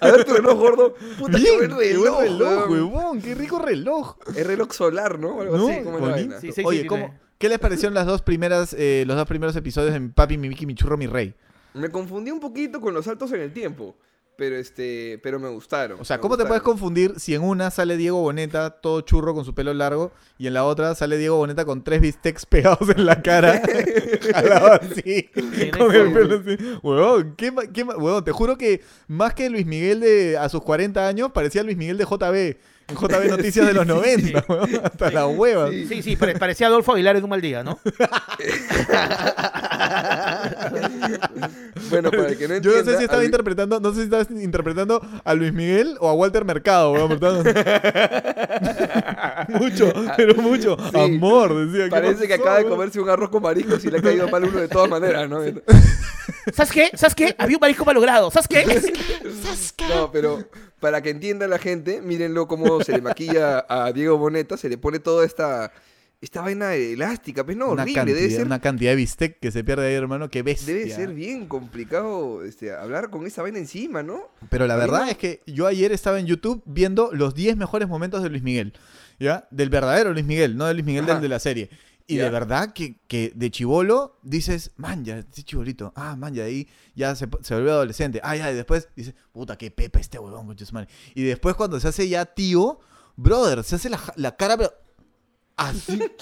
A 0.00 0.10
ver 0.10 0.24
tu 0.24 0.34
reloj 0.34 0.58
gordo. 0.58 0.94
Puta, 1.18 1.38
qué 1.38 1.56
buen 1.56 1.68
qué 1.70 1.74
buen 1.74 1.78
reloj, 1.78 2.20
reloj, 2.20 2.70
weón. 2.70 2.70
huevón. 2.92 3.22
Qué 3.22 3.34
rico 3.34 3.58
reloj. 3.58 4.16
Es 4.36 4.46
reloj 4.46 4.72
solar, 4.72 5.18
¿no? 5.18 5.40
Algo 5.40 5.56
¿No? 5.56 5.68
así, 5.68 5.82
como 5.82 5.98
la 5.98 6.08
vaina. 6.12 6.40
Sí, 6.40 6.52
sí, 6.52 6.62
Oye, 6.64 6.82
sí, 6.82 6.86
¿cómo. 6.86 7.14
¿qué 7.38 7.48
les 7.48 7.58
parecieron 7.58 7.94
las 7.94 8.06
dos 8.06 8.22
primeras, 8.22 8.74
eh, 8.78 9.04
los 9.06 9.16
dos 9.16 9.26
primeros 9.26 9.54
episodios 9.56 9.92
de 9.92 10.00
Mi 10.00 10.08
Papi, 10.08 10.38
Mi 10.38 10.48
Miki, 10.48 10.66
Mi 10.66 10.74
Churro, 10.74 10.96
Mi 10.96 11.06
Rey? 11.06 11.34
Me 11.74 11.88
confundí 11.90 12.30
un 12.30 12.40
poquito 12.40 12.80
con 12.80 12.94
los 12.94 13.04
saltos 13.04 13.32
en 13.32 13.40
el 13.40 13.52
tiempo. 13.52 13.96
Pero 14.36 14.56
este, 14.56 15.20
pero 15.22 15.38
me 15.38 15.48
gustaron. 15.48 16.00
O 16.00 16.04
sea, 16.04 16.18
¿cómo 16.18 16.36
te 16.36 16.44
puedes 16.44 16.62
confundir 16.62 17.20
si 17.20 17.36
en 17.36 17.42
una 17.42 17.70
sale 17.70 17.96
Diego 17.96 18.20
Boneta 18.20 18.70
todo 18.70 19.00
churro 19.02 19.32
con 19.32 19.44
su 19.44 19.54
pelo 19.54 19.72
largo 19.74 20.10
y 20.38 20.48
en 20.48 20.54
la 20.54 20.64
otra 20.64 20.96
sale 20.96 21.18
Diego 21.18 21.36
Boneta 21.36 21.64
con 21.64 21.84
tres 21.84 22.00
bistecs 22.00 22.44
pegados 22.50 22.88
en 22.88 23.06
la 23.06 23.22
cara? 23.22 23.62
jalado 24.32 24.72
así, 24.72 25.30
con 25.78 25.94
el 25.94 26.12
pelo 26.12 26.40
así. 26.40 26.56
Huevón, 26.82 27.34
¿qué, 27.36 27.52
ma- 27.52 27.66
qué 27.72 27.84
huevón, 27.84 28.24
te 28.24 28.32
juro 28.32 28.58
que 28.58 28.82
más 29.06 29.34
que 29.34 29.48
Luis 29.50 29.66
Miguel 29.66 30.00
de 30.00 30.36
a 30.36 30.48
sus 30.48 30.62
40 30.62 31.06
años 31.06 31.30
parecía 31.32 31.62
Luis 31.62 31.76
Miguel 31.76 31.96
de 31.98 32.04
JB. 32.04 32.56
JB 32.88 33.28
Noticias 33.30 33.66
de 33.66 33.72
los 33.74 33.86
90, 33.88 34.44
huevón, 34.48 34.70
hasta 34.84 35.10
la 35.10 35.26
hueva. 35.26 35.70
Sí. 35.70 35.86
Sí, 35.88 36.02
sí, 36.02 36.16
pare- 36.16 36.38
parecía 36.38 36.66
Adolfo 36.66 36.92
Aguilar 36.92 37.16
en 37.16 37.24
un 37.24 37.30
mal 37.30 37.40
día, 37.40 37.62
¿no? 37.64 37.78
Bueno, 41.90 42.10
para 42.10 42.28
el 42.28 42.38
que 42.38 42.48
no 42.48 42.54
Yo 42.56 42.70
no 42.70 42.76
entienda. 42.78 42.92
sé 42.92 42.98
si 42.98 43.04
estaba 43.04 43.20
al- 43.20 43.26
interpretando, 43.26 43.80
no 43.80 43.90
sé 43.90 43.96
si 43.96 44.02
estabas 44.04 44.30
interpretando 44.30 45.00
a 45.24 45.34
Luis 45.34 45.52
Miguel 45.52 45.96
o 46.00 46.08
a 46.08 46.14
Walter 46.14 46.44
Mercado, 46.44 46.92
weón, 46.92 47.08
¿verdad? 47.18 47.44
mucho, 49.48 49.92
pero 50.16 50.34
mucho. 50.36 50.76
Sí. 50.92 50.98
Amor, 50.98 51.66
decía. 51.66 51.84
¿qué 51.84 51.90
Parece 51.90 52.26
que 52.26 52.34
pasó, 52.36 52.42
acaba 52.42 52.56
de 52.58 52.64
weón? 52.64 52.76
comerse 52.76 53.00
un 53.00 53.08
arroz 53.10 53.30
con 53.30 53.42
mariscos 53.42 53.84
y 53.84 53.90
le 53.90 53.98
ha 53.98 54.02
caído 54.02 54.28
mal 54.28 54.44
uno 54.44 54.58
de 54.60 54.68
todas 54.68 54.88
maneras, 54.90 55.28
¿no? 55.28 55.40
¿Sabes 56.52 56.72
qué? 56.72 56.90
¿Sabes 56.94 57.14
qué? 57.14 57.34
Había 57.38 57.56
un 57.56 57.60
marisco 57.60 57.84
malogrado. 57.84 58.30
¿Sabes 58.30 58.48
qué? 58.48 58.64
No, 59.88 60.10
pero 60.10 60.38
para 60.84 61.00
que 61.00 61.08
entienda 61.08 61.48
la 61.48 61.56
gente, 61.58 62.02
mírenlo 62.02 62.46
cómo 62.46 62.84
se 62.84 62.92
le 62.92 63.00
maquilla 63.00 63.64
a 63.70 63.90
Diego 63.90 64.18
Boneta, 64.18 64.58
se 64.58 64.68
le 64.68 64.76
pone 64.76 64.98
toda 64.98 65.24
esta, 65.24 65.72
esta 66.20 66.42
vaina 66.42 66.74
elástica, 66.74 67.42
pues 67.42 67.56
no, 67.56 67.70
Una 67.70 67.84
horrible, 67.84 68.00
cantidad, 68.00 68.18
debe 68.18 68.30
ser, 68.30 68.44
una 68.44 68.60
cantidad 68.60 68.90
de 68.90 68.96
bistec 68.96 69.40
que 69.40 69.50
se 69.50 69.64
pierde 69.64 69.86
ahí, 69.86 69.94
hermano, 69.94 70.28
que 70.28 70.42
bestia. 70.42 70.74
debe 70.74 70.90
ser 70.90 71.14
bien 71.14 71.46
complicado 71.48 72.44
este, 72.44 72.74
hablar 72.74 73.08
con 73.08 73.26
esa 73.26 73.40
vaina 73.40 73.56
encima, 73.56 74.02
¿no? 74.02 74.28
Pero 74.50 74.66
la 74.66 74.76
verdad 74.76 75.08
es 75.08 75.16
que 75.16 75.40
yo 75.46 75.66
ayer 75.66 75.90
estaba 75.90 76.20
en 76.20 76.26
YouTube 76.26 76.62
viendo 76.66 77.08
los 77.14 77.34
10 77.34 77.56
mejores 77.56 77.88
momentos 77.88 78.22
de 78.22 78.28
Luis 78.28 78.42
Miguel. 78.42 78.74
¿Ya? 79.18 79.48
Del 79.50 79.70
verdadero 79.70 80.12
Luis 80.12 80.26
Miguel, 80.26 80.54
no 80.58 80.66
de 80.66 80.74
Luis 80.74 80.84
Miguel 80.84 81.04
Ajá. 81.04 81.14
del 81.14 81.22
de 81.22 81.28
la 81.30 81.38
serie. 81.38 81.70
Y 82.06 82.16
de 82.16 82.28
verdad 82.28 82.74
que, 82.74 82.98
que 83.08 83.32
de 83.34 83.50
chivolo 83.50 84.18
dices, 84.22 84.72
man, 84.76 85.04
ya, 85.04 85.18
este 85.18 85.42
chibolito. 85.42 85.92
Ah, 85.96 86.16
man, 86.16 86.34
ya 86.34 86.44
ahí 86.44 86.68
ya 86.94 87.14
se, 87.14 87.26
se 87.40 87.54
volvió 87.54 87.72
adolescente. 87.72 88.20
Ah, 88.22 88.36
ya, 88.36 88.50
y 88.52 88.54
después 88.54 88.88
dices, 88.94 89.14
puta, 89.32 89.56
qué 89.56 89.70
pepe 89.70 90.00
este 90.00 90.18
huevón. 90.18 90.54
Y 91.14 91.22
después 91.22 91.54
cuando 91.54 91.80
se 91.80 91.88
hace 91.88 92.08
ya 92.08 92.26
tío, 92.26 92.78
brother, 93.16 93.64
se 93.64 93.76
hace 93.76 93.88
la, 93.88 94.00
la 94.16 94.36
cara, 94.36 94.56
pero 94.58 94.72
así. 95.56 96.00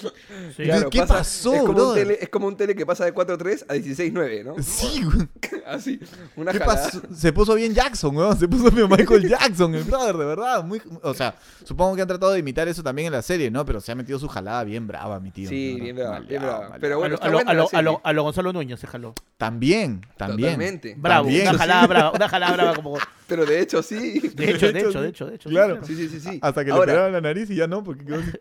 Sí. 0.55 0.63
Claro. 0.63 0.89
¿Qué 0.89 1.01
pasó, 1.03 1.53
es 1.53 1.61
como, 1.63 1.89
un 1.89 1.95
tele, 1.95 2.17
es 2.21 2.29
como 2.29 2.47
un 2.47 2.55
tele 2.57 2.75
que 2.75 2.85
pasa 2.85 3.05
de 3.05 3.13
4.3 3.13 3.65
a 3.67 3.75
16.9, 3.75 4.43
¿no? 4.43 4.55
Sí, 4.61 5.03
güey. 5.03 5.27
Así, 5.65 5.99
una 6.35 6.51
¿Qué 6.51 6.59
pasó? 6.59 7.01
Se 7.15 7.31
puso 7.33 7.55
bien 7.55 7.73
Jackson, 7.73 8.15
weón. 8.15 8.37
Se 8.37 8.47
puso 8.47 8.69
bien 8.69 8.87
Michael 8.89 9.27
Jackson, 9.27 9.73
el 9.73 9.83
brother, 9.83 10.15
de 10.17 10.25
verdad. 10.25 10.63
Muy, 10.63 10.81
o 11.01 11.13
sea, 11.13 11.35
supongo 11.63 11.95
que 11.95 12.01
han 12.03 12.07
tratado 12.07 12.33
de 12.33 12.39
imitar 12.39 12.67
eso 12.67 12.83
también 12.83 13.07
en 13.07 13.13
la 13.13 13.21
serie, 13.21 13.49
¿no? 13.49 13.65
Pero 13.65 13.79
se 13.81 13.91
ha 13.91 13.95
metido 13.95 14.19
su 14.19 14.27
jalada 14.27 14.63
bien 14.63 14.85
brava, 14.87 15.19
mi 15.19 15.31
tío. 15.31 15.49
Sí, 15.49 15.77
bien 15.79 15.95
brava, 15.95 16.19
bien 16.19 16.41
brava. 16.41 16.77
Pero 16.79 16.99
bueno, 16.99 17.17
a 17.21 17.27
lo- 17.29 17.39
a 17.39 17.53
lo- 17.53 17.69
a 17.71 17.81
lo- 17.81 18.01
a 18.03 18.13
lo 18.13 18.23
Gonzalo 18.23 18.53
Núñez 18.53 18.79
se 18.79 18.87
jaló. 18.87 19.15
También, 19.37 20.01
también. 20.17 20.51
Totalmente. 20.51 20.95
Bravo, 20.97 21.25
También. 21.25 21.47
una 21.49 21.57
jalada 21.57 21.87
brava, 21.87 22.11
una 22.11 22.29
jalada 22.29 22.53
brava 22.53 22.75
como... 22.75 22.97
Pero 23.27 23.45
de 23.45 23.59
hecho, 23.61 23.81
sí. 23.81 24.19
De 24.35 24.51
hecho, 24.51 24.67
de 24.67 24.73
De 24.73 24.79
hecho, 24.81 25.01
de 25.01 25.09
hecho, 25.09 25.25
de 25.27 25.35
hecho. 25.35 25.49
Claro. 25.49 25.79
Sí, 25.85 25.95
sí, 25.95 26.07
sí, 26.09 26.19
sí. 26.19 26.39
Hasta 26.41 26.63
que 26.63 26.71
Ahora, 26.71 26.85
le 26.85 26.91
pegaron 26.93 27.13
la 27.13 27.21
nariz 27.21 27.49
y 27.49 27.55
ya 27.55 27.67
no, 27.67 27.83
porque 27.83 28.05
quedó 28.05 28.19
así. 28.19 28.31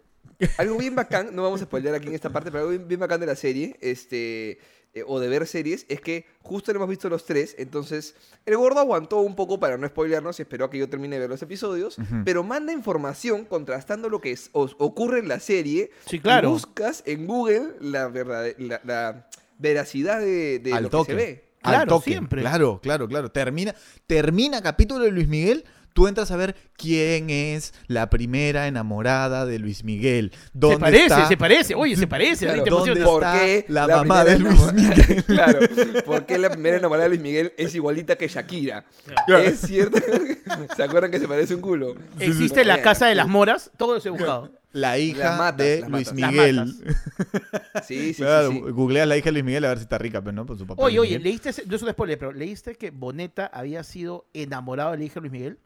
Algo 0.58 0.76
bien 0.78 0.94
bacán, 0.94 1.34
no 1.34 1.42
vamos 1.42 1.60
a 1.60 1.64
spoiler 1.64 1.94
aquí 1.94 2.08
en 2.08 2.14
esta 2.14 2.30
parte, 2.30 2.50
pero 2.50 2.60
algo 2.64 2.70
bien, 2.70 2.88
bien 2.88 3.00
bacán 3.00 3.20
de 3.20 3.26
la 3.26 3.36
serie, 3.36 3.76
este, 3.80 4.58
eh, 4.94 5.04
o 5.06 5.20
de 5.20 5.28
ver 5.28 5.46
series, 5.46 5.86
es 5.88 6.00
que 6.00 6.26
justo 6.40 6.72
lo 6.72 6.78
hemos 6.78 6.88
visto 6.88 7.08
los 7.08 7.24
tres, 7.24 7.54
entonces 7.58 8.14
el 8.44 8.56
gordo 8.56 8.80
aguantó 8.80 9.18
un 9.20 9.34
poco 9.36 9.58
para 9.58 9.78
no 9.78 9.86
spoilearnos 9.88 10.38
y 10.38 10.42
esperó 10.42 10.66
a 10.66 10.70
que 10.70 10.78
yo 10.78 10.88
termine 10.88 11.16
de 11.16 11.20
ver 11.20 11.30
los 11.30 11.42
episodios, 11.42 11.96
pero 12.24 12.42
manda 12.42 12.72
información 12.72 13.44
contrastando 13.44 14.08
lo 14.10 14.20
que 14.20 14.32
es- 14.32 14.50
os- 14.52 14.76
ocurre 14.78 15.18
en 15.20 15.28
la 15.28 15.40
serie. 15.40 15.90
Sí, 16.06 16.18
claro. 16.20 16.48
Y 16.48 16.52
buscas 16.52 17.02
en 17.06 17.26
Google 17.26 17.74
la, 17.80 18.08
verdad, 18.08 18.46
la, 18.58 18.80
la 18.84 19.28
veracidad 19.58 20.20
de, 20.20 20.60
lo 20.80 20.90
toque. 20.90 21.12
que 21.14 21.18
se 21.20 21.26
ve. 21.26 21.44
Al 21.62 21.72
Claro, 21.74 21.88
toque. 21.94 22.10
siempre. 22.10 22.40
Claro, 22.40 22.80
claro, 22.82 23.06
claro. 23.06 23.30
Termina, 23.30 23.72
termina 24.08 24.60
capítulo 24.62 25.04
de 25.04 25.12
Luis 25.12 25.28
Miguel. 25.28 25.64
Tú 25.92 26.06
entras 26.08 26.30
a 26.30 26.36
ver 26.36 26.56
quién 26.76 27.28
es 27.30 27.74
la 27.86 28.08
primera 28.10 28.66
enamorada 28.66 29.46
de 29.46 29.58
Luis 29.58 29.84
Miguel. 29.84 30.32
¿Dónde 30.52 30.76
Se 30.76 30.80
parece, 30.80 31.04
está? 31.06 31.28
se 31.28 31.36
parece. 31.36 31.74
Oye, 31.74 31.96
se 31.96 32.06
parece. 32.06 32.46
Claro, 32.46 32.64
¿dónde 32.64 32.92
emociona. 32.92 33.04
¿Por 33.04 33.22
está 33.24 33.38
qué 33.40 33.64
la 33.68 33.86
la 33.86 33.96
mamá 33.98 34.24
de 34.24 34.36
primera 34.36 34.54
Luis 34.56 34.72
Miguel? 34.72 35.24
Claro, 35.26 35.58
porque 36.04 36.38
la 36.38 36.50
primera 36.50 36.76
enamorada 36.78 37.04
de 37.04 37.08
Luis 37.10 37.20
Miguel 37.20 37.52
es 37.56 37.74
igualita 37.74 38.16
que 38.16 38.28
Shakira. 38.28 38.84
Claro. 39.26 39.42
Es 39.42 39.60
cierto. 39.60 39.98
¿Se 40.76 40.82
acuerdan 40.82 41.10
que 41.10 41.18
se 41.18 41.28
parece 41.28 41.54
un 41.54 41.60
culo? 41.60 41.94
Existe 42.18 42.64
la 42.64 42.80
casa 42.82 43.06
de 43.06 43.14
las 43.14 43.28
moras. 43.28 43.70
Todo 43.76 43.96
eso 43.96 44.08
he 44.08 44.12
buscado. 44.12 44.50
La 44.72 44.96
hija 44.98 45.36
matas, 45.36 45.58
de 45.58 45.84
Luis 45.86 46.12
Miguel. 46.14 46.64
Sí, 47.86 48.14
sí, 48.14 48.22
Claro, 48.22 48.50
sí. 48.50 48.54
sí. 48.64 48.70
googleas 48.70 49.06
la 49.06 49.16
hija 49.16 49.26
de 49.26 49.32
Luis 49.32 49.44
Miguel 49.44 49.64
a 49.64 49.68
ver 49.68 49.78
si 49.78 49.82
está 49.82 49.98
rica, 49.98 50.20
pero 50.22 50.32
no, 50.32 50.46
por 50.46 50.56
su 50.56 50.66
papá. 50.66 50.82
Oye, 50.82 50.96
Luis 50.96 51.08
oye, 51.10 51.18
Miguel. 51.18 51.40
¿leíste, 51.42 51.66
no 51.66 51.76
es 51.76 51.82
un 51.82 51.90
spoiler, 51.90 52.18
pero 52.18 52.32
¿leíste 52.32 52.74
que 52.76 52.90
Boneta 52.90 53.46
había 53.52 53.82
sido 53.84 54.24
enamorado 54.32 54.92
de 54.92 54.98
la 54.98 55.04
hija 55.04 55.14
de 55.14 55.20
Luis 55.20 55.32
Miguel? 55.32 55.58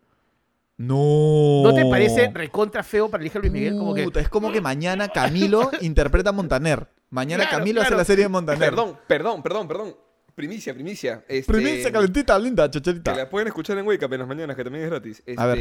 No. 0.78 1.62
¿No 1.64 1.74
te 1.74 1.84
parece 1.86 2.30
recontra 2.32 2.82
feo 2.82 3.08
para 3.10 3.24
hija 3.24 3.34
de 3.34 3.40
Luis 3.48 3.52
Miguel? 3.52 3.76
Como 3.78 3.94
que, 3.94 4.04
Puta, 4.04 4.20
es 4.20 4.28
como 4.28 4.52
que 4.52 4.60
mañana 4.60 5.08
Camilo 5.08 5.70
interpreta 5.80 6.30
a 6.30 6.32
Montaner. 6.32 6.86
Mañana 7.10 7.44
Claro, 7.44 7.58
Camilo 7.58 7.80
hace 7.80 7.88
claro. 7.88 7.98
la 7.98 8.04
serie 8.04 8.24
de 8.24 8.28
Montaner. 8.28 8.60
Perdón, 8.70 8.98
perdón, 9.06 9.42
perdón, 9.42 9.68
perdón. 9.68 9.96
Primicia, 10.34 10.74
primicia. 10.74 11.24
Este, 11.28 11.50
Primicia 11.50 11.90
calentita, 11.90 12.38
linda, 12.38 12.70
Que 12.70 12.78
chacharita. 12.78 13.14
la 13.16 13.30
pueden 13.30 13.48
escuchar 13.48 13.78
en 13.78 13.86
Wake 13.86 14.04
Up 14.04 14.12
en 14.12 14.18
las 14.20 14.28
mañanas, 14.28 14.54
que 14.54 14.64
también 14.64 14.84
es 14.84 14.90
gratis. 14.90 15.22
Este, 15.24 15.40
A 15.42 15.46
ver. 15.46 15.58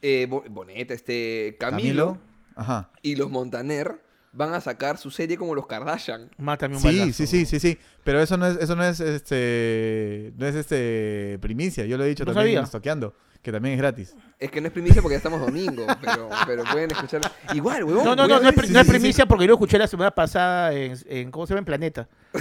eh, 0.00 0.26
Bo- 0.30 0.44
Boneta, 0.48 0.94
este, 0.94 1.56
Camilo, 1.60 2.06
Camilo. 2.06 2.18
Ajá. 2.56 2.90
y 3.02 3.16
los 3.16 3.28
Montaner 3.30 4.00
van 4.32 4.54
a 4.54 4.60
sacar 4.62 4.96
su 4.96 5.10
serie 5.10 5.36
como 5.36 5.54
los 5.54 5.66
Kardashian. 5.66 6.30
mátame 6.38 6.76
un 6.76 6.80
Sí, 6.80 6.86
balazo. 6.98 7.12
sí, 7.12 7.26
sí, 7.26 7.44
sí, 7.44 7.60
sí. 7.60 7.78
Pero 8.04 8.22
eso 8.22 8.38
no 8.38 8.46
es, 8.46 8.56
eso 8.56 8.74
no 8.74 8.84
es 8.84 9.00
este. 9.00 10.32
No 10.38 10.46
es 10.46 10.54
este 10.54 11.38
primicia. 11.42 11.84
Yo 11.84 11.98
lo 11.98 12.04
he 12.04 12.08
dicho 12.08 12.24
No 12.24 12.32
también 12.32 12.46
sabía. 12.46 12.58
en 12.60 12.64
Estoqueando, 12.64 13.14
que 13.42 13.52
también 13.52 13.74
es 13.74 13.80
gratis. 13.80 14.14
Es 14.38 14.50
que 14.50 14.60
no 14.60 14.66
es 14.68 14.72
primicia 14.72 15.00
porque 15.02 15.14
ya 15.14 15.18
estamos 15.18 15.40
domingo, 15.40 15.84
pero, 16.00 16.28
pero 16.46 16.64
pueden 16.64 16.90
escuchar. 16.90 17.20
Igual, 17.54 17.84
huevón. 17.84 18.04
No, 18.04 18.14
no, 18.16 18.28
no, 18.28 18.28
no 18.28 18.34
es, 18.36 18.42
ver- 18.42 18.54
pri- 18.54 18.68
no 18.72 18.80
es 18.80 18.86
sí, 18.86 18.92
sí, 18.92 18.98
primicia 18.98 19.26
porque 19.26 19.44
yo 19.44 19.48
lo 19.48 19.54
escuché 19.54 19.78
la 19.78 19.86
semana 19.88 20.10
pasada 20.10 20.72
en, 20.74 20.96
en- 21.08 21.30
¿cómo 21.30 21.46
se 21.46 21.52
llama? 21.52 21.60
En 21.60 21.64
Planeta. 21.64 22.08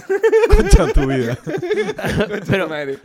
Concha 0.57 0.87
tu 0.93 1.07
vida. 1.07 1.37
Pero, 2.47 2.67
Madre. 2.67 2.99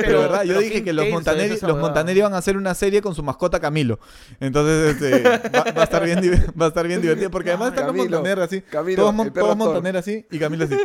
Pero, 0.00 0.20
verdad, 0.20 0.42
yo 0.44 0.48
pero 0.54 0.60
dije 0.60 0.82
que 0.82 0.92
los 0.92 1.08
Montaneri, 1.08 1.58
los. 1.60 1.78
Montaneri 1.78 2.18
iban 2.20 2.32
a 2.34 2.38
hacer 2.38 2.56
una 2.56 2.74
serie 2.74 3.02
con 3.02 3.14
su 3.14 3.22
mascota 3.22 3.60
Camilo. 3.60 3.98
Entonces, 4.40 4.96
este, 4.96 5.22
va, 5.22 5.64
va 5.72 5.80
a 5.82 5.84
estar 5.84 6.04
bien, 6.04 6.20
va 6.60 6.64
a 6.64 6.68
estar 6.68 6.86
bien 6.88 7.02
divertido. 7.02 7.30
Porque 7.30 7.50
además 7.50 7.68
están 7.70 7.86
los 7.86 7.94
Camilo, 7.96 8.16
Montaner 8.18 8.40
así. 8.42 8.60
Camilo, 8.62 9.02
todos 9.02 9.14
mon- 9.14 9.32
todos. 9.32 9.56
Montaner 9.56 9.96
así 9.98 10.26
y 10.30 10.38
Camilo 10.38 10.64
así. 10.64 10.76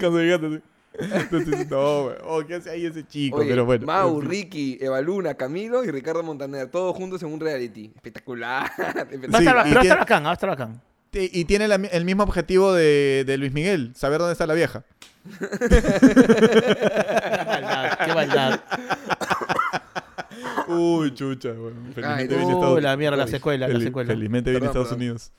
Cuando 0.00 0.20
llegaste 0.20 0.46
así. 0.46 0.60
Entonces, 0.98 1.70
no, 1.70 2.04
güey. 2.04 2.16
Oh, 2.24 2.42
¿qué 2.46 2.56
hace 2.56 2.70
ahí 2.70 2.86
ese 2.86 3.06
chico? 3.06 3.38
Oye, 3.38 3.50
Pero 3.50 3.64
bueno. 3.64 3.86
Mau. 3.86 4.20
Ricky, 4.20 4.78
Evaluna, 4.80 5.34
Camilo 5.34 5.84
y 5.84 5.90
Ricardo 5.90 6.22
Montaner, 6.22 6.70
todos 6.70 6.96
juntos 6.96 7.22
en 7.22 7.32
un 7.32 7.40
reality. 7.40 7.92
Espectacular. 7.94 8.70
Va 8.78 9.38
a 9.38 9.40
estar, 9.40 9.56
va 9.56 9.62
a 9.62 9.82
estar 9.82 9.98
bacán, 9.98 10.24
va 10.24 10.30
a 10.30 10.34
estar 10.34 10.50
bacán. 10.50 10.80
Y 11.12 11.44
tiene 11.46 11.68
la 11.68 11.76
el 11.76 12.04
mismo 12.04 12.22
objetivo 12.22 12.72
de, 12.72 13.24
de 13.26 13.38
Luis 13.38 13.52
Miguel, 13.52 13.92
saber 13.94 14.18
dónde 14.18 14.32
está 14.32 14.46
la 14.46 14.54
vieja. 14.54 14.84
Qué 15.38 15.46
maldad, 17.46 17.98
qué 18.04 18.14
maldad. 18.14 18.60
Uy, 20.68 21.14
chucha, 21.14 21.52
bueno. 21.52 21.76
Felizmente 21.94 22.34
Ay, 22.34 22.38
viene 22.38 22.52
Estados 22.52 22.82
la 22.82 22.96
mierda. 22.96 23.26
Felizmente 23.26 24.50
viene 24.50 24.66
Estados 24.66 24.88
perdón. 24.88 25.02
Unidos. 25.02 25.32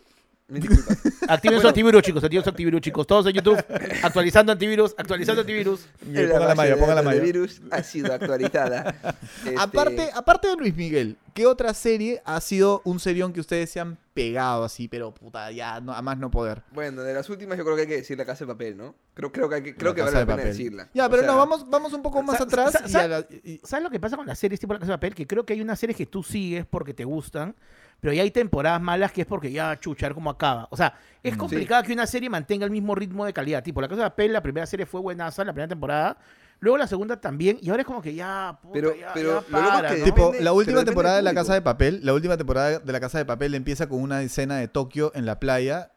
Activen 1.27 1.61
su 1.61 1.67
antivirus, 1.67 2.01
chicos, 2.01 2.23
activen 2.23 2.43
su 2.43 2.49
antivirus, 2.49 2.81
chicos. 2.81 3.05
Todos 3.05 3.27
en 3.27 3.33
YouTube, 3.33 3.63
actualizando 4.03 4.51
antivirus, 4.51 4.95
actualizando 4.97 5.41
antivirus. 5.41 5.81
Ponga 6.03 6.39
la 6.47 6.55
malla, 6.55 6.77
ponga 6.77 6.95
la 6.95 7.03
malla. 7.03 7.21
virus 7.21 7.61
ha 7.71 7.83
sido 7.83 8.13
actualizada. 8.13 8.95
Este, 9.39 9.55
Aparte, 9.57 10.09
aparte 10.13 10.47
de 10.47 10.55
Luis 10.55 10.75
Miguel, 10.75 11.17
¿qué 11.33 11.45
otra 11.45 11.73
serie 11.73 12.21
ha 12.25 12.39
sido 12.41 12.81
un 12.83 12.99
serión 12.99 13.31
que 13.31 13.39
ustedes 13.39 13.69
se 13.69 13.79
han 13.79 13.97
pegado 14.19 14.63
así, 14.63 14.87
pero 14.87 15.13
puta, 15.13 15.51
ya, 15.51 15.79
no, 15.81 15.93
a 15.93 16.01
más 16.01 16.17
no 16.17 16.29
poder. 16.31 16.63
Bueno, 16.71 17.01
de 17.03 17.13
las 17.13 17.29
últimas 17.29 17.57
yo 17.57 17.63
creo 17.63 17.75
que 17.75 17.83
hay 17.83 17.87
que 17.87 17.97
decir 17.97 18.17
La 18.17 18.25
Casa 18.25 18.45
de 18.45 18.51
Papel, 18.53 18.77
¿no? 18.77 18.95
Creo, 19.13 19.31
creo 19.31 19.49
que, 19.49 19.55
hay 19.55 19.63
que, 19.63 19.75
creo 19.75 19.91
La 19.91 19.95
que 19.95 20.01
vale 20.01 20.13
la 20.13 20.25
pena 20.25 20.35
Papel. 20.37 20.47
decirla. 20.47 20.89
Ya, 20.93 21.07
O 21.07 21.09
pero 21.09 21.23
sea, 21.23 21.31
no, 21.31 21.37
vamos, 21.37 21.69
vamos 21.69 21.93
un 21.93 22.01
poco 22.01 22.21
más 22.23 22.39
atrás. 22.41 22.73
sa- 22.73 22.83
y 22.85 22.89
sa- 22.89 23.03
a 23.03 23.07
la- 23.07 23.25
y- 23.43 23.59
¿Sabes 23.63 23.83
lo 23.83 23.89
que 23.89 23.99
pasa 23.99 24.17
con 24.17 24.25
las 24.27 24.37
series 24.39 24.59
tipo 24.59 24.73
La 24.73 24.79
Casa 24.79 24.91
de 24.93 24.97
Papel? 24.97 25.15
Que 25.15 25.25
creo 25.27 25.45
que 25.45 25.53
hay 25.53 25.61
unas 25.61 25.79
series 25.79 25.97
que 25.97 26.05
tú 26.05 26.23
sigues 26.23 26.65
porque 26.65 26.93
te 26.93 27.03
gustan, 27.05 27.55
pero 27.99 28.13
ya 28.13 28.21
hay 28.23 28.31
temporadas 28.31 28.81
malas 28.81 29.11
que 29.11 29.21
es 29.21 29.27
porque 29.27 29.51
ya 29.51 29.77
chuchar 29.79 30.13
cómo 30.13 30.29
acaba. 30.29 30.67
O 30.71 30.77
sea, 30.77 30.93
es 31.23 31.35
complicado 31.35 31.83
que 31.83 31.93
una 31.93 32.07
serie 32.07 32.29
mantenga 32.29 32.65
el 32.65 32.71
mismo 32.71 32.95
ritmo 32.95 33.25
de 33.25 33.33
calidad. 33.33 33.63
Tipo, 33.63 33.81
La 33.81 33.87
Casa 33.87 34.03
de 34.03 34.09
Papel, 34.09 34.33
la 34.33 34.41
primera 34.41 34.65
serie 34.65 34.85
fue 34.85 35.01
buenaza, 35.01 35.43
la 35.43 35.53
primera 35.53 35.67
temporada. 35.69 36.17
Luego 36.61 36.77
la 36.77 36.87
segunda 36.87 37.21
también, 37.21 37.57
y 37.61 37.69
ahora 37.69 37.81
es 37.83 37.87
como 37.87 38.01
que 38.01 38.13
ya, 38.13 38.59
puta, 38.61 38.73
Pero- 38.73 38.95
ya, 38.95 39.11
pero 39.13 39.29
ya 39.29 39.33
lo 39.51 39.57
loco 39.61 39.67
es 39.69 39.71
para, 39.73 39.89
que 39.93 39.99
¿no? 39.99 40.05
Tipo, 40.05 40.33
la 40.39 40.51
última 40.53 40.83
temporada 40.83 41.15
de 41.15 41.21
La. 41.21 41.33
Casa 41.33 41.53
de 41.53 41.61
Papel, 41.61 42.01
la 42.03 42.13
última 42.13 42.35
temporada 42.37 42.79
de 42.79 42.91
La 42.91 42.99
Casa 42.99 43.17
de 43.17 43.25
Papel 43.25 43.55
empieza 43.55 43.87
con 43.87 44.01
una 44.01 44.21
escena 44.23 44.57
de 44.57 44.67
Tokio 44.67 45.11
en 45.15 45.25
la 45.25 45.39
playa 45.39 45.91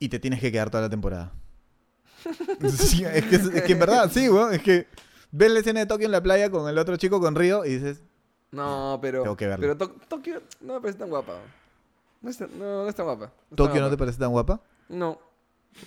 y 0.00 0.08
te 0.08 0.18
tienes 0.18 0.40
que 0.40 0.50
quedar 0.50 0.68
toda 0.70 0.82
la 0.82 0.90
temporada. 0.90 1.32
Sí, 2.76 3.04
es, 3.04 3.24
que, 3.26 3.36
es 3.36 3.62
que 3.62 3.72
en 3.72 3.78
verdad, 3.78 4.10
sí, 4.12 4.28
weón, 4.28 4.52
es 4.52 4.62
que 4.62 4.86
ves 5.30 5.50
la 5.50 5.60
escena 5.60 5.80
de 5.80 5.86
Tokio 5.86 6.06
en 6.06 6.12
la 6.12 6.22
playa 6.22 6.50
con 6.50 6.68
el 6.68 6.76
otro 6.78 6.96
chico 6.96 7.20
con 7.20 7.34
Río 7.34 7.64
y 7.64 7.74
dices, 7.78 8.02
No, 8.50 8.98
pero. 9.00 9.22
Tengo 9.22 9.36
que 9.36 9.46
verla. 9.46 9.60
Pero 9.62 9.76
To- 9.78 9.96
Tokio 10.08 10.42
no 10.60 10.74
me 10.74 10.80
parece 10.80 10.98
tan 10.98 11.08
guapa. 11.08 11.34
No 12.20 12.28
es 12.30 12.36
tan, 12.36 12.50
no, 12.58 12.82
no 12.82 12.88
es 12.88 12.94
tan 12.94 13.06
guapa. 13.06 13.26
No 13.26 13.30
es 13.32 13.48
tan 13.48 13.56
¿Tokio 13.56 13.80
no 13.80 13.90
te 13.90 13.96
parece 13.96 14.18
tan 14.18 14.30
guapa? 14.30 14.60
No, 14.88 15.18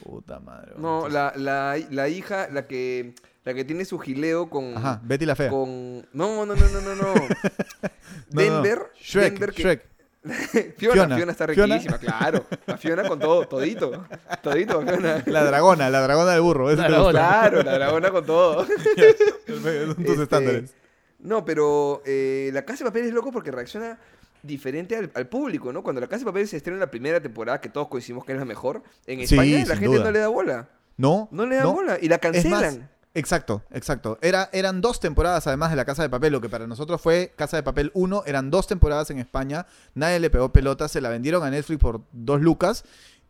Puta 0.04 0.40
madre. 0.40 0.72
weón. 0.72 0.82
no, 0.82 1.10
la, 1.10 1.34
la, 1.36 1.78
la 1.92 2.08
hija, 2.10 2.48
la 2.50 2.66
que, 2.68 3.14
la 3.46 3.54
que 3.54 3.64
tiene 3.66 3.86
su 3.86 4.00
gileo 4.00 4.50
con. 4.50 4.78
Ajá, 4.78 5.02
Betty 5.04 5.26
la 5.26 5.36
fea. 5.36 5.50
con 5.50 6.06
no, 6.14 6.46
no, 6.46 6.56
no, 6.56 6.56
no, 6.56 6.82
no, 6.82 6.96
no. 6.96 6.96
No, 6.96 7.14
no, 7.16 7.16
no. 7.16 7.30
Denver. 8.30 8.80
Shrek, 9.02 9.34
Denver 9.34 9.52
que- 9.54 9.62
Shrek. 9.64 9.94
Fiona, 10.78 10.94
Fiona. 10.96 11.16
Fiona, 11.18 11.32
está 11.34 11.48
Fiona. 11.50 11.76
riquísima, 11.76 11.98
claro. 11.98 12.46
La 12.66 12.78
Fiona 12.78 13.06
con 13.08 13.20
todo, 13.20 13.46
todito. 13.46 14.06
Todito, 14.42 14.82
Fiona. 14.82 15.22
La 15.26 15.44
dragona, 15.44 15.90
la 15.90 16.00
dragona 16.02 16.32
del 16.32 16.40
burro. 16.42 16.72
Eso. 16.72 16.82
Claro, 17.10 17.62
la 17.62 17.74
dragona 17.74 18.10
con 18.10 18.26
todo. 18.26 18.66
Son 19.48 19.96
tus 19.96 20.08
Este, 20.08 20.24
estándares. 20.24 20.74
No, 21.20 21.44
pero 21.44 22.02
eh, 22.06 22.52
La 22.54 22.64
Casa 22.64 22.84
de 22.86 22.90
Papel 22.90 23.06
es 23.06 23.14
loco 23.14 23.32
porque 23.34 23.52
reacciona 23.52 23.98
diferente 24.42 24.96
al, 24.96 25.12
al 25.14 25.28
público, 25.28 25.72
¿no? 25.74 25.84
Cuando 25.84 26.00
La 26.02 26.08
Casa 26.08 26.20
de 26.20 26.26
Papel 26.26 26.48
se 26.48 26.56
estrena 26.58 26.76
en 26.78 26.82
la 26.82 26.92
primera 26.92 27.22
temporada, 27.22 27.60
que 27.60 27.70
todos 27.70 27.88
coincidimos 27.90 28.24
que 28.26 28.32
es 28.34 28.38
la 28.38 28.46
mejor, 28.46 28.82
en 29.08 29.28
Sí, 29.28 29.36
España 29.36 29.60
la 29.66 29.76
gente 29.76 29.88
duda. 29.98 30.04
no 30.06 30.12
le 30.12 30.20
da 30.20 30.28
bola. 30.30 30.70
No. 30.96 31.28
No 31.32 31.46
le 31.46 31.56
da 31.58 31.66
bola 31.66 31.98
y 32.02 32.08
la 32.08 32.16
Es 32.16 32.22
cancelan. 32.22 32.90
Exacto, 33.14 33.64
exacto. 33.72 34.18
Era, 34.22 34.50
eran 34.54 34.82
dos 34.82 35.00
temporadas 35.00 35.48
además 35.48 35.70
de 35.70 35.76
La 35.76 35.86
Casa 35.86 36.04
de 36.04 36.10
Papel. 36.10 36.34
Lo 36.34 36.42
que 36.42 36.50
para 36.50 36.68
nosotros 36.68 37.02
fue 37.02 37.34
Casa 37.36 37.58
de 37.58 37.64
Papel 37.64 37.92
1. 37.94 38.24
Eran 38.26 38.50
dos 38.50 38.68
temporadas 38.68 39.10
en 39.10 39.20
España. 39.20 39.66
Nadie 39.94 40.20
le 40.20 40.30
pegó 40.30 40.52
pelota. 40.52 40.88
Se 40.88 41.02
la 41.02 41.10
vendieron 41.10 41.44
a 41.44 41.50
Netflix 41.50 41.80
por 41.80 42.02
dos 42.12 42.42
lucas. 42.42 42.84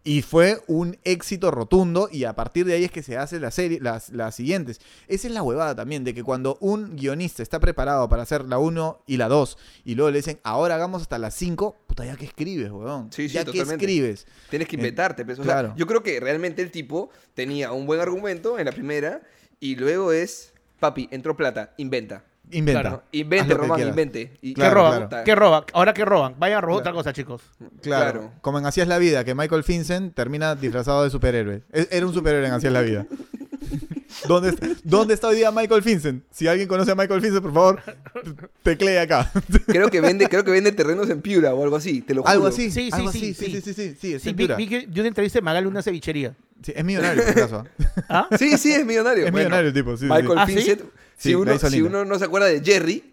Y 0.06 0.22
fue 0.22 0.62
un 0.68 0.98
éxito 1.06 1.50
rotundo. 1.50 2.10
Y 2.12 2.26
a 2.26 2.34
partir 2.34 2.66
de 2.66 2.74
ahí 2.74 2.84
es 2.84 2.92
que 2.92 3.04
se 3.04 3.18
hace 3.18 3.40
la 3.40 3.52
serie, 3.52 3.80
las, 3.82 4.10
las 4.10 4.36
siguientes. 4.36 4.82
Esa 5.08 5.28
es 5.28 5.34
la 5.34 5.42
huevada 5.44 5.76
también. 5.76 6.04
De 6.04 6.14
que 6.14 6.24
cuando 6.24 6.58
un 6.60 6.98
guionista 6.98 7.42
está 7.42 7.60
preparado 7.60 8.10
para 8.10 8.24
hacer 8.24 8.44
la 8.46 8.60
1 8.60 9.04
y 9.08 9.18
la 9.18 9.30
2. 9.30 9.58
Y 9.86 9.96
luego 9.96 10.12
le 10.12 10.18
dicen, 10.18 10.40
ahora 10.44 10.76
hagamos 10.76 11.04
hasta 11.04 11.18
la 11.18 11.32
5. 11.32 11.78
Puta, 11.88 12.06
ya 12.06 12.18
que 12.18 12.26
escribes, 12.26 12.70
weón. 12.72 13.12
Sí, 13.14 13.30
sí, 13.30 13.36
ya 13.36 13.46
que 13.46 13.62
escribes. 13.62 14.28
Tienes 14.50 14.68
que 14.68 14.76
inventarte. 14.76 15.24
pues, 15.24 15.40
o 15.40 15.44
claro. 15.44 15.74
yo 15.78 15.88
creo 15.88 16.04
que 16.04 16.20
realmente 16.20 16.62
el 16.62 16.72
tipo 16.72 17.10
tenía 17.34 17.72
un 17.72 17.86
buen 17.86 18.02
argumento 18.02 18.60
en 18.60 18.66
la 18.66 18.72
primera 18.74 19.22
y 19.64 19.76
luego 19.78 20.12
es, 20.12 20.54
papi, 20.80 21.08
entró 21.12 21.38
plata, 21.38 21.74
inventa. 21.78 22.24
Inventa. 22.52 23.04
Invente, 23.14 23.56
lo 23.56 23.74
que 23.76 23.82
invente. 23.84 24.34
Y, 24.42 24.50
¿Qué 24.54 24.56
Claro, 24.62 24.76
roban? 24.76 25.08
claro. 25.08 25.24
¿Qué 25.24 25.36
roban? 25.36 25.64
Ahora 25.72 25.94
que 25.94 26.04
roban. 26.04 26.36
Vayan 26.38 26.58
a 26.58 26.62
robar 26.62 26.82
Claro. 26.82 26.82
otra 26.82 26.92
cosa, 26.92 27.14
chicos. 27.14 27.42
Claro. 27.82 28.12
Claro. 28.22 28.32
Como 28.42 28.60
en 28.60 28.66
Así 28.66 28.82
es 28.82 28.88
la 28.90 28.98
vida, 28.98 29.24
que 29.24 29.34
Michael 29.34 29.64
Vincent 29.66 30.14
termina 30.14 30.54
disfrazado 30.54 31.04
de 31.06 31.10
superhéroe. 31.10 31.62
E- 31.72 31.88
Era 31.90 32.06
un 32.06 32.14
superhéroe 32.14 32.48
en 32.48 32.54
Así 32.54 32.68
es 32.68 32.74
la 32.74 32.82
vida. 32.82 33.06
¿Dónde, 34.28 34.56
¿Dónde 34.84 35.14
está 35.14 35.28
hoy 35.28 35.36
día 35.38 35.52
Michael 35.52 35.82
Vincent? 35.82 36.24
Si 36.32 36.48
alguien 36.48 36.68
conoce 36.68 36.92
a 36.92 36.96
Michael 36.96 37.20
Vincent, 37.22 37.42
por 37.44 37.54
favor, 37.54 37.82
teclee 38.64 38.98
acá. 39.00 39.32
Creo 39.68 39.90
que 39.90 40.02
vende, 40.02 40.28
creo 40.28 40.44
que 40.44 40.52
vende 40.52 40.72
terrenos 40.72 41.10
en 41.10 41.22
Piura 41.22 41.54
o 41.54 41.64
algo 41.64 41.76
así, 41.76 42.02
te 42.02 42.14
lo 42.14 42.22
juro. 42.22 42.32
Algo 42.32 42.48
así. 42.48 42.72
Sí, 42.72 42.86
sí, 42.86 42.90
algo 42.92 43.12
sí, 43.12 43.18
así. 43.18 43.34
Sí, 43.34 43.46
sí. 43.46 43.52
sí, 43.52 43.62
sí, 43.62 43.74
sí, 43.74 43.98
sí, 44.00 44.14
está 44.14 44.24
Sí, 44.24 44.30
en 44.30 44.36
vi, 44.36 44.44
Piura. 44.44 44.56
vi 44.56 44.68
que 44.68 44.88
yo 44.92 45.02
una 45.02 45.08
entrevista 45.10 45.38
de 45.40 45.44
Magal 45.44 45.64
en 45.64 45.70
una 45.70 45.82
cevichería. 45.82 46.36
Sí, 46.62 46.74
es 46.76 46.86
millonario, 46.86 47.24
por 47.24 47.32
acaso. 47.32 47.66
¿Ah? 48.10 48.28
Sí, 48.38 48.58
sí, 48.58 48.72
es 48.72 48.86
millonario. 48.86 49.26
Es 49.26 49.32
Bueno, 49.32 49.50
millonario 49.50 49.68
el 49.70 49.74
tipo, 49.74 49.92
sí, 49.98 50.06
sí, 50.06 50.06
sí. 50.08 50.14
Michael 50.14 50.38
¿Ah, 50.40 50.46
sí? 50.48 50.56
Vincent, 50.56 50.82
Sí, 51.16 51.30
si, 51.30 51.36
uno, 51.36 51.58
si 51.60 51.82
uno 51.82 52.06
no 52.06 52.18
se 52.20 52.26
acuerda 52.26 52.48
de 52.48 52.62
Jerry, 52.62 53.13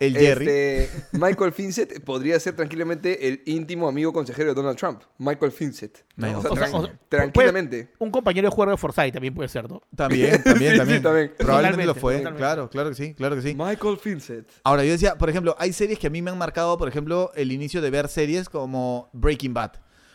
El 0.00 0.16
Jerry. 0.16 0.46
este, 0.48 0.90
Michael 1.12 1.52
Vincent 1.56 2.00
podría 2.04 2.38
ser 2.38 2.54
tranquilamente 2.54 3.26
el 3.28 3.42
íntimo 3.46 3.88
amigo 3.88 4.12
consejero 4.12 4.50
de 4.50 4.54
Donald 4.54 4.78
Trump. 4.78 5.02
Michael 5.18 5.52
Vincent. 5.58 5.98
¿no? 6.16 6.38
O 6.38 6.42
sea, 6.42 6.50
o 6.50 6.56
sea, 6.56 6.66
tran- 6.68 6.74
o 6.74 6.86
sea, 6.86 6.98
tranquilamente. 7.08 7.90
Un 7.98 8.10
compañero 8.10 8.48
de 8.48 8.54
juego 8.54 8.70
de 8.70 8.76
Forsyth 8.76 9.12
también 9.12 9.34
puede 9.34 9.48
ser, 9.48 9.68
¿no? 9.68 9.82
También, 9.96 10.42
también, 10.42 10.72
Sí, 10.72 10.78
también. 10.78 10.98
sí, 10.98 11.02
también. 11.02 11.32
Probablemente 11.36 11.86
lo 11.86 11.94
fue. 11.94 12.14
totalmente. 12.18 12.38
Claro, 12.38 12.70
claro 12.70 12.88
que 12.90 12.94
sí, 12.94 13.14
claro 13.14 13.36
que 13.36 13.42
sí. 13.42 13.54
Michael 13.56 13.98
Vincent. 14.04 14.48
Ahora, 14.64 14.84
yo 14.84 14.92
decía, 14.92 15.16
por 15.18 15.30
ejemplo, 15.30 15.56
hay 15.58 15.72
series 15.72 15.98
que 15.98 16.06
a 16.06 16.10
mí 16.10 16.22
me 16.22 16.30
han 16.30 16.38
marcado, 16.38 16.78
por 16.78 16.88
ejemplo, 16.88 17.32
el 17.34 17.50
inicio 17.52 17.80
de 17.80 17.90
ver 17.90 18.08
series 18.08 18.48
como 18.48 19.10
Breaking 19.12 19.52
Bad. 19.54 19.72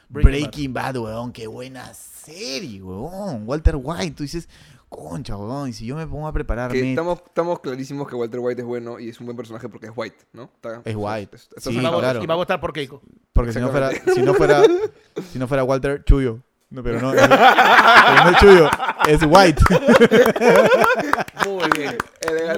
Breaking 0.10 0.32
Breaking, 0.42 0.74
Bad. 0.74 0.98
weón, 0.98 1.32
qué 1.34 1.48
buena 1.48 1.92
serie, 1.94 2.82
weón. 2.84 3.44
Walter 3.48 3.76
White, 3.82 4.12
tú 4.12 4.24
dices, 4.24 4.48
concha, 4.96 5.36
weón, 5.38 5.70
y 5.70 5.74
si 5.74 5.86
yo 5.86 5.96
me 5.96 6.08
pongo 6.08 6.28
a 6.28 6.32
Que 6.32 6.34
prepararme... 6.36 6.90
estamos, 6.92 7.20
estamos 7.26 7.60
clarísimos 7.60 8.08
que 8.08 8.16
Walter 8.16 8.40
White 8.40 8.62
es 8.62 8.68
bueno 8.68 9.00
y 9.00 9.10
es 9.10 9.20
un 9.20 9.26
buen 9.26 9.36
personaje 9.38 9.68
porque 9.70 9.88
es 9.88 9.92
white, 9.96 10.18
¿no? 10.34 10.44
Está- 10.44 10.82
Es 10.86 10.96
white. 10.98 11.38
Sí, 11.58 11.72
y, 11.72 11.82
va 11.84 11.90
a, 11.90 12.00
claro. 12.00 12.24
y 12.24 12.26
va 12.26 12.34
a 12.34 12.38
votar 12.38 12.60
por 12.62 12.72
Keiko. 12.74 13.02
Porque 13.34 13.52
si 13.54 13.60
no 13.60 13.70
fuera, 13.70 13.92
si 14.14 14.22
no 14.22 14.34
fuera, 14.34 14.64
si 15.32 15.40
no 15.40 15.48
fuera 15.48 15.64
Walter, 15.64 16.04
Chuyo. 16.04 16.40
No, 16.74 16.82
pero 16.82 17.00
no, 17.00 17.12
pero 17.12 17.28
no 17.28 18.30
es 18.32 18.38
Chuyo, 18.38 18.70
es 19.08 19.22
White. 19.28 19.62
Muy 21.46 21.70
bien. 21.78 21.98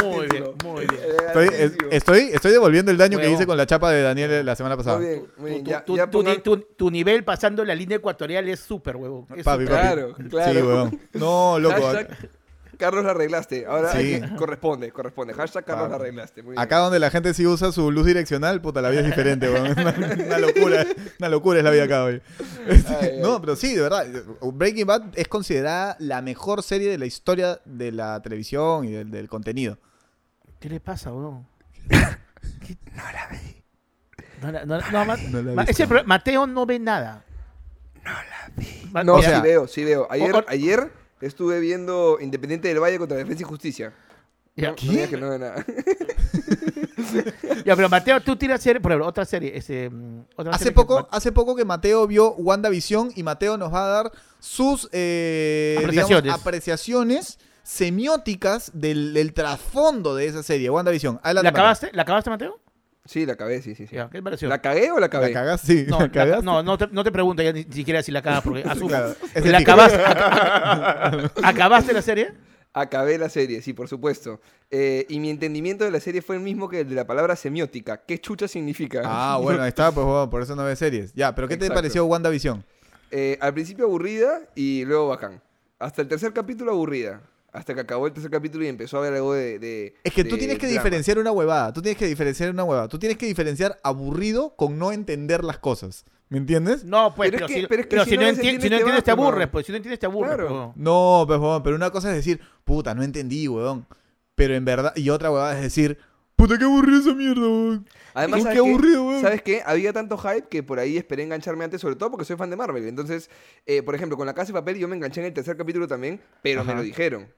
Muy 0.04 0.28
bien, 0.28 0.44
muy 0.64 0.86
bien. 0.88 1.02
Estoy, 1.28 1.48
es- 1.48 1.74
estoy, 1.92 2.20
estoy 2.34 2.52
devolviendo 2.54 2.92
el 2.92 2.98
daño 2.98 3.18
que 3.18 3.26
Huevón. 3.26 3.36
hice 3.36 3.46
con 3.46 3.58
la 3.58 3.66
chapa 3.66 3.92
de 3.92 4.02
Daniel 4.04 4.46
la 4.46 4.56
semana 4.56 4.78
pasada. 4.78 4.98
Muy 5.00 5.06
bien, 5.08 5.26
muy 5.38 5.52
bien. 5.52 5.64
Tu, 5.66 5.70
Ya, 5.72 5.84
tu- 5.84 5.98
ya 5.98 6.10
tu- 6.10 6.24
pongan- 6.24 6.42
tu- 6.42 6.58
tu 6.78 6.90
nivel 6.92 7.24
pasando 7.26 7.66
la 7.66 7.76
línea 7.76 7.98
ecuatorial 7.98 8.48
es 8.48 8.62
súper, 8.62 8.96
huevón. 8.96 9.26
Es 9.36 9.44
Papi. 9.44 9.66
Claro, 9.66 10.14
claro. 10.30 10.54
Sí, 10.54 10.62
weón. 10.62 11.00
No, 11.14 11.60
loco. 11.60 11.82
Hashtag 11.82 12.18
Carlos 12.78 13.04
la 13.06 13.12
arreglaste. 13.12 13.66
Ahora 13.66 13.92
Sí. 13.92 13.98
hay 13.98 14.22
que- 14.22 14.36
corresponde, 14.36 14.92
corresponde. 14.92 15.34
Hashtag 15.34 15.66
Carlos 15.66 15.86
Ah. 15.88 15.90
la 15.90 15.96
arreglaste. 15.96 16.42
Muy 16.44 16.52
bien. 16.52 16.60
Acá 16.62 16.78
donde 16.78 17.00
la 17.00 17.10
gente 17.10 17.34
sí 17.34 17.46
usa 17.48 17.72
su 17.72 17.92
luz 17.92 18.06
direccional, 18.06 18.62
puta, 18.62 18.82
la 18.82 18.90
vida 18.90 19.02
es 19.02 19.06
diferente, 19.08 19.50
weón. 19.50 19.66
Una, 19.80 20.26
una 20.26 20.38
locura, 20.40 20.86
una 21.20 21.30
locura 21.30 21.58
es 21.60 21.64
la 21.64 21.72
vida 21.72 21.84
acá 21.84 22.04
hoy. 22.04 22.22
Este, 22.68 22.96
Ay, 22.96 23.10
ay. 23.14 23.20
no, 23.22 23.40
pero 23.42 23.56
sí, 23.56 23.76
de 23.76 23.82
verdad. 23.82 24.06
Breaking 24.42 24.88
Bad 24.88 25.04
es 25.16 25.28
considerada 25.28 25.96
la 26.00 26.22
mejor 26.22 26.64
serie 26.64 26.90
de 26.90 26.98
la 26.98 27.06
historia 27.06 27.60
de 27.66 27.92
la 27.92 28.22
televisión 28.22 28.86
y 28.86 28.92
del, 28.92 29.12
del 29.12 29.28
contenido. 29.30 29.78
¿Qué 30.60 30.70
le 30.70 30.80
pasa, 30.80 31.12
huevón? 31.14 31.48
No 32.96 33.04
la 33.12 33.28
vi. 33.30 33.64
No, 34.42 34.52
la- 34.52 34.66
no, 34.66 34.78
No 34.92 35.42
la 35.42 35.54
ma- 35.56 35.64
ese 35.64 35.86
Mateo 36.06 36.48
no 36.48 36.66
ve 36.66 36.80
nada. 36.80 37.24
No 38.94 39.04
No, 39.04 39.14
O 39.16 39.20
sí 39.20 39.26
sea- 39.26 39.42
veo, 39.42 39.68
sí 39.68 39.84
veo. 39.84 40.08
Ayer, 40.10 40.34
o- 40.36 40.46
ayer 40.48 40.92
estuve 41.26 41.60
viendo 41.60 42.18
Independiente 42.22 42.68
del 42.68 42.80
Valle 42.82 42.98
contra 42.98 43.18
Defensa 43.18 43.42
y 43.44 43.46
Justicia. 43.46 43.94
Ya, 44.56 44.70
No, 44.70 44.76
no 44.84 44.92
digas 44.92 45.10
que 45.10 45.18
no 45.18 45.30
veo 45.30 45.40
nada. 45.40 45.66
Ya, 47.66 47.76
pero 47.76 47.90
Mateo, 47.90 48.22
tú 48.22 48.36
tiras 48.36 48.62
serie, 48.62 48.80
por 48.82 48.92
ejemplo, 48.92 49.08
otra 49.08 49.26
serie. 49.26 49.56
Ese, 49.58 49.90
mm, 49.90 50.22
otra 50.36 50.52
Hace 50.54 50.66
serie 50.66 50.74
que- 50.74 50.82
poco, 50.82 51.08
hace 51.12 51.32
poco 51.32 51.56
que 51.56 51.66
Mateo 51.66 52.06
vio 52.08 52.34
WandaVision 52.36 53.12
y 53.16 53.24
Mateo 53.24 53.58
nos 53.58 53.74
va 53.74 53.86
a 53.86 53.88
dar 53.90 54.12
sus 54.40 54.88
eh, 54.92 55.78
digamos, 55.90 56.12
Apreciaciones. 56.40 57.38
semióticas 57.64 58.72
del, 58.74 59.14
del 59.14 59.34
trasfondo 59.34 60.16
de 60.16 60.28
esa 60.28 60.44
serie, 60.44 60.70
WandaVision. 60.70 61.20
Adelante, 61.24 61.46
¿La 61.46 61.52
Mateo. 61.52 61.64
acabaste? 61.64 61.90
¿La 61.94 62.02
acabaste, 62.04 62.30
Mateo? 62.30 62.60
Sí, 63.06 63.26
la 63.26 63.34
acabé, 63.34 63.62
sí, 63.62 63.76
sí. 63.76 63.86
sí. 63.88 63.96
Ya, 63.96 64.08
¿Qué 64.10 64.18
te 64.18 64.24
pareció? 64.24 64.48
¿La 64.50 64.60
cagué 64.62 64.92
o 64.92 65.00
la 65.00 65.06
acabé? 65.06 65.28
¿La 65.28 65.34
cagas? 65.34 65.62
Sí. 65.62 65.86
no, 65.88 66.00
¿La 66.14 66.26
la- 66.26 66.42
no, 66.42 66.64
no 66.64 66.78
te, 66.78 66.88
no 66.88 67.04
te 67.04 67.12
pregunto 67.12 67.44
ya 67.44 67.54
ni 67.54 67.64
siquiera 67.64 68.02
si 68.02 68.12
la 68.12 68.20
acabas, 68.20 68.42
porque 68.42 68.64
asumo. 68.68 68.88
Claro, 68.88 69.16
es 69.34 69.46
la 69.46 69.60
acabaste, 69.60 70.00
aca- 70.04 71.32
¿Acabaste 71.44 71.94
la 71.94 72.02
serie? 72.02 72.34
Acabé 72.74 73.18
la 73.18 73.30
serie, 73.30 73.62
sí, 73.62 73.72
por 73.74 73.88
supuesto. 73.88 74.42
Eh, 74.70 75.06
y 75.08 75.20
mi 75.22 75.30
entendimiento 75.30 75.86
de 75.86 75.92
la 75.92 76.00
serie 76.02 76.22
fue 76.22 76.36
el 76.36 76.42
mismo 76.42 76.68
que 76.68 76.82
el 76.82 76.90
de 76.90 76.96
la 76.96 77.08
palabra 77.08 77.36
semiótica. 77.38 78.02
¿Qué 78.06 78.20
chucha 78.20 78.48
significa? 78.50 79.02
Ah, 79.06 79.40
bueno, 79.42 79.62
ahí 79.62 79.70
está, 79.70 79.92
pues 79.94 80.06
bueno, 80.06 80.30
por 80.30 80.42
eso 80.42 80.56
no 80.58 80.66
ves 80.66 80.80
series. 80.80 81.14
Ya, 81.14 81.34
pero 81.34 81.48
¿qué 81.48 81.56
te 81.58 81.70
pareció 81.70 82.06
WandaVision? 82.06 82.66
Eh, 83.12 83.38
al 83.40 83.54
principio 83.54 83.86
aburrida 83.86 84.42
y 84.56 84.84
luego 84.84 85.08
bacán. 85.10 85.42
Hasta 85.80 86.02
el 86.02 86.08
tercer 86.10 86.34
capítulo 86.34 86.72
aburrida. 86.72 87.22
Hasta 87.56 87.74
que 87.74 87.82
acabó 87.82 88.08
el 88.08 88.14
tercer 88.14 88.30
capítulo 88.32 88.64
y 88.66 88.68
empezó 88.68 88.98
a 88.98 89.00
haber 89.02 89.14
algo 89.14 89.34
de... 89.34 89.60
de- 89.60 89.96
Es 90.04 90.14
que 90.14 90.24
tú 90.24 90.38
tienes 90.38 90.58
que 90.58 90.68
drama. 90.68 90.82
diferenciar 90.84 91.20
una 91.20 91.32
huevada. 91.32 91.72
Tú 91.74 91.82
tienes 91.82 91.98
que 91.98 92.06
diferenciar 92.06 92.50
una 92.50 92.64
huevada. 92.64 92.88
Tú 92.90 93.00
tienes 93.00 93.18
que 93.18 93.26
diferenciar 93.26 93.80
aburrido 93.84 94.56
con 94.56 94.78
no 94.78 94.92
entender 94.92 95.44
las 95.44 95.58
cosas. 95.60 96.04
¿Me 96.30 96.38
entiendes? 96.38 96.84
No, 96.84 97.14
pues, 97.16 97.32
Pero 97.32 97.38
pero, 97.38 97.46
es 97.46 97.52
que- 97.54 97.62
si, 97.62 97.68
pero 97.68 97.82
es 97.82 97.88
que 97.88 97.90
pero 97.92 98.04
si 98.04 98.10
si 98.12 98.16
no 98.18 98.22
no, 98.24 98.28
les 98.30 98.38
enti- 98.40 98.62
si 98.62 98.70
no 98.70 98.76
entiendes, 98.78 99.04
te 99.04 99.12
aburres, 99.12 99.48
pues. 99.48 99.66
Si 99.66 99.72
no 99.72 99.76
entiendes, 99.78 100.00
te 100.00 100.06
aburres. 100.06 100.36
Claro. 100.36 100.48
pues. 100.74 100.78
No, 100.84 101.24
pues, 101.28 101.40
huevón, 101.40 101.64
pero 101.64 101.76
una 101.76 101.90
cosa 101.92 102.10
es 102.10 102.16
decir, 102.16 102.42
puta, 102.64 102.94
no 102.94 103.04
entendí, 103.04 103.48
huevón. 103.48 103.86
Pero 104.36 104.54
en 104.56 104.66
verdad, 104.66 104.92
y 104.98 105.10
otra 105.10 105.32
huevada 105.32 105.56
es 105.56 105.62
decir, 105.62 105.98
Puta, 106.36 106.58
qué 106.58 106.66
aburrido 106.66 107.00
esa 107.00 107.14
mierda, 107.14 107.40
weón. 107.48 107.88
Además, 108.14 108.44
¿sabes 108.44 108.60
qué? 108.60 108.68
aburrido, 108.68 109.08
weón. 109.08 109.22
¿Sabes 109.22 109.42
qué? 109.42 109.62
Había 109.66 109.94
tanto 109.94 110.18
hype 110.18 110.50
que 110.50 110.64
por 110.64 110.80
ahí 110.80 110.98
esperé 110.98 111.24
engancharme 111.24 111.64
antes, 111.64 111.80
sobre 111.80 111.96
todo 111.96 112.12
porque 112.12 112.26
soy 112.26 112.36
fan 112.36 112.50
de 112.50 112.58
Marvel. 112.58 112.86
Entonces, 112.90 113.30
eh, 113.66 113.82
por 113.84 113.96
ejemplo, 113.96 114.18
con 114.18 114.26
La 114.28 114.34
Casa 114.34 114.48
de 114.48 114.60
Papel 114.60 114.78
yo 114.78 114.90
me 114.90 114.98
enganché 114.98 115.22
en 115.22 115.28
el 115.28 115.34
tercer 115.34 115.56
capítulo 115.56 115.88
también, 115.88 116.20
pero 116.42 116.66
me 116.66 116.76
lo 116.76 116.82
dijeron. 116.82 117.30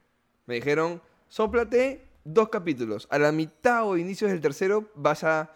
Me 0.48 0.54
dijeron, 0.54 1.00
sóplate 1.28 2.04
dos 2.24 2.48
capítulos. 2.48 3.06
A 3.10 3.18
la 3.18 3.30
mitad 3.32 3.86
o 3.86 3.98
inicios 3.98 4.30
del 4.30 4.40
tercero 4.40 4.90
vas 4.94 5.22
a, 5.22 5.50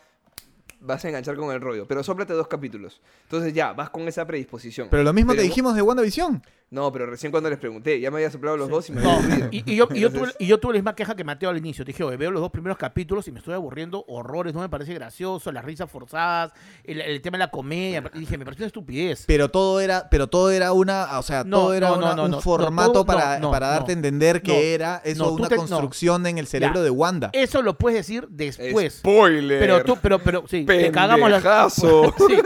vas 0.80 1.02
a 1.04 1.08
enganchar 1.08 1.34
con 1.36 1.50
el 1.50 1.62
rollo, 1.62 1.88
pero 1.88 2.02
sóplate 2.04 2.34
dos 2.34 2.46
capítulos. 2.46 3.00
Entonces 3.22 3.54
ya, 3.54 3.72
vas 3.72 3.88
con 3.88 4.06
esa 4.06 4.26
predisposición. 4.26 4.88
Pero 4.90 5.02
lo 5.02 5.14
mismo 5.14 5.32
te 5.32 5.38
Pero- 5.38 5.48
dijimos 5.48 5.74
de 5.74 5.80
WandaVision. 5.82 6.42
No, 6.72 6.90
pero 6.90 7.04
recién 7.04 7.30
cuando 7.30 7.50
les 7.50 7.58
pregunté, 7.58 8.00
ya 8.00 8.10
me 8.10 8.16
había 8.16 8.30
soplado 8.30 8.56
los 8.56 8.70
dos 8.70 8.88
y 8.88 8.92
me 8.92 9.00
había 9.02 9.12
aburrido. 9.14 9.48
y, 9.52 9.72
y 9.72 9.76
yo, 9.76 9.86
y, 9.94 10.00
yo 10.00 10.10
tuve, 10.10 10.28
y 10.38 10.46
yo 10.46 10.58
tuve 10.58 10.72
la 10.72 10.78
misma 10.78 10.94
queja 10.94 11.14
que 11.14 11.22
Mateo 11.22 11.50
al 11.50 11.58
inicio. 11.58 11.84
Te 11.84 11.92
dije, 11.92 12.02
oye, 12.02 12.16
veo 12.16 12.30
los 12.30 12.40
dos 12.40 12.50
primeros 12.50 12.78
capítulos 12.78 13.28
y 13.28 13.30
me 13.32 13.40
estoy 13.40 13.52
aburriendo 13.52 14.04
horrores, 14.08 14.54
no 14.54 14.60
me 14.60 14.70
parece 14.70 14.94
gracioso, 14.94 15.52
las 15.52 15.66
risas 15.66 15.90
forzadas, 15.90 16.52
el, 16.82 17.02
el 17.02 17.20
tema 17.20 17.36
de 17.36 17.40
la 17.44 17.50
comedia. 17.50 18.02
Y 18.14 18.20
dije, 18.20 18.38
me 18.38 18.46
pareció 18.46 18.62
una 18.64 18.68
estupidez. 18.68 19.24
Pero 19.26 19.50
todo 19.50 19.80
era, 19.80 20.08
pero 20.10 20.28
todo 20.28 20.50
era 20.50 20.72
una, 20.72 21.18
o 21.18 21.22
sea, 21.22 21.44
No, 21.44 21.58
todo 21.58 21.74
era 21.74 21.88
no, 21.90 21.96
una- 21.98 22.06
no, 22.08 22.16
no, 22.16 22.24
un 22.24 22.30
no, 22.30 22.40
formato 22.40 22.92
todo- 22.92 23.04
para, 23.04 23.38
para 23.38 23.66
darte 23.68 23.92
a 23.92 23.94
no. 23.94 23.98
entender 23.98 24.40
que 24.40 24.52
No, 24.52 24.58
era 24.58 25.02
eso 25.04 25.30
una 25.30 25.48
te- 25.48 25.56
no. 25.56 25.60
construcción 25.60 26.26
en 26.26 26.38
el 26.38 26.46
cerebro 26.46 26.76
Ya. 26.80 26.84
de 26.84 26.90
Wanda. 26.90 27.30
Eso 27.34 27.60
lo 27.60 27.76
puedes 27.76 27.98
decir 27.98 28.26
después. 28.30 28.94
Spoiler. 28.94 29.60
Pero 29.60 29.84
tú, 29.84 29.98
pero, 30.00 30.18
pero, 30.20 30.44
sí, 30.48 30.64
te 30.64 30.90
cagamos 30.90 31.30
las. 31.30 31.42
Sí. 31.82 32.38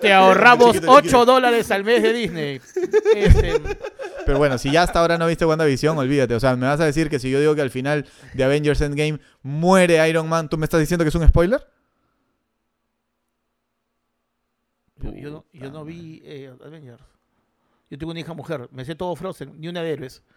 Te 0.00 0.12
ahorramos 0.12 0.72
Chiquito, 0.74 0.92
8 0.92 1.00
chiquito. 1.02 1.24
dólares 1.26 1.70
al 1.70 1.84
mes 1.84 2.02
de 2.02 2.12
Disney. 2.12 2.60
Este, 3.14 3.60
Pero 4.24 4.38
bueno, 4.38 4.58
si 4.58 4.70
ya 4.70 4.82
hasta 4.82 5.00
ahora 5.00 5.18
no 5.18 5.26
viste 5.26 5.44
WandaVision, 5.44 5.96
olvídate. 5.98 6.34
O 6.34 6.40
sea, 6.40 6.54
me 6.56 6.66
vas 6.66 6.80
a 6.80 6.84
decir 6.84 7.08
que 7.10 7.18
si 7.18 7.30
yo 7.30 7.40
digo 7.40 7.54
que 7.54 7.62
al 7.62 7.70
final 7.70 8.06
de 8.34 8.44
Avengers 8.44 8.80
Endgame 8.80 9.18
muere 9.42 10.08
Iron 10.08 10.28
Man, 10.28 10.48
¿tú 10.48 10.56
me 10.58 10.64
estás 10.66 10.80
diciendo 10.80 11.04
que 11.04 11.08
es 11.08 11.14
un 11.14 11.26
spoiler? 11.26 11.66
yo, 15.00 15.14
yo 15.14 15.30
no, 15.30 15.44
yo 15.52 15.70
no 15.70 15.84
vi 15.84 16.20
eh, 16.24 16.52
Avengers. 16.64 17.02
Yo 17.90 17.96
tengo 17.96 18.10
una 18.10 18.20
hija 18.20 18.34
mujer, 18.34 18.68
me 18.70 18.84
sé 18.84 18.94
todo 18.94 19.16
Frozen, 19.16 19.58
ni 19.58 19.68
una 19.68 19.80
de 19.82 19.92
héroes. 19.92 20.22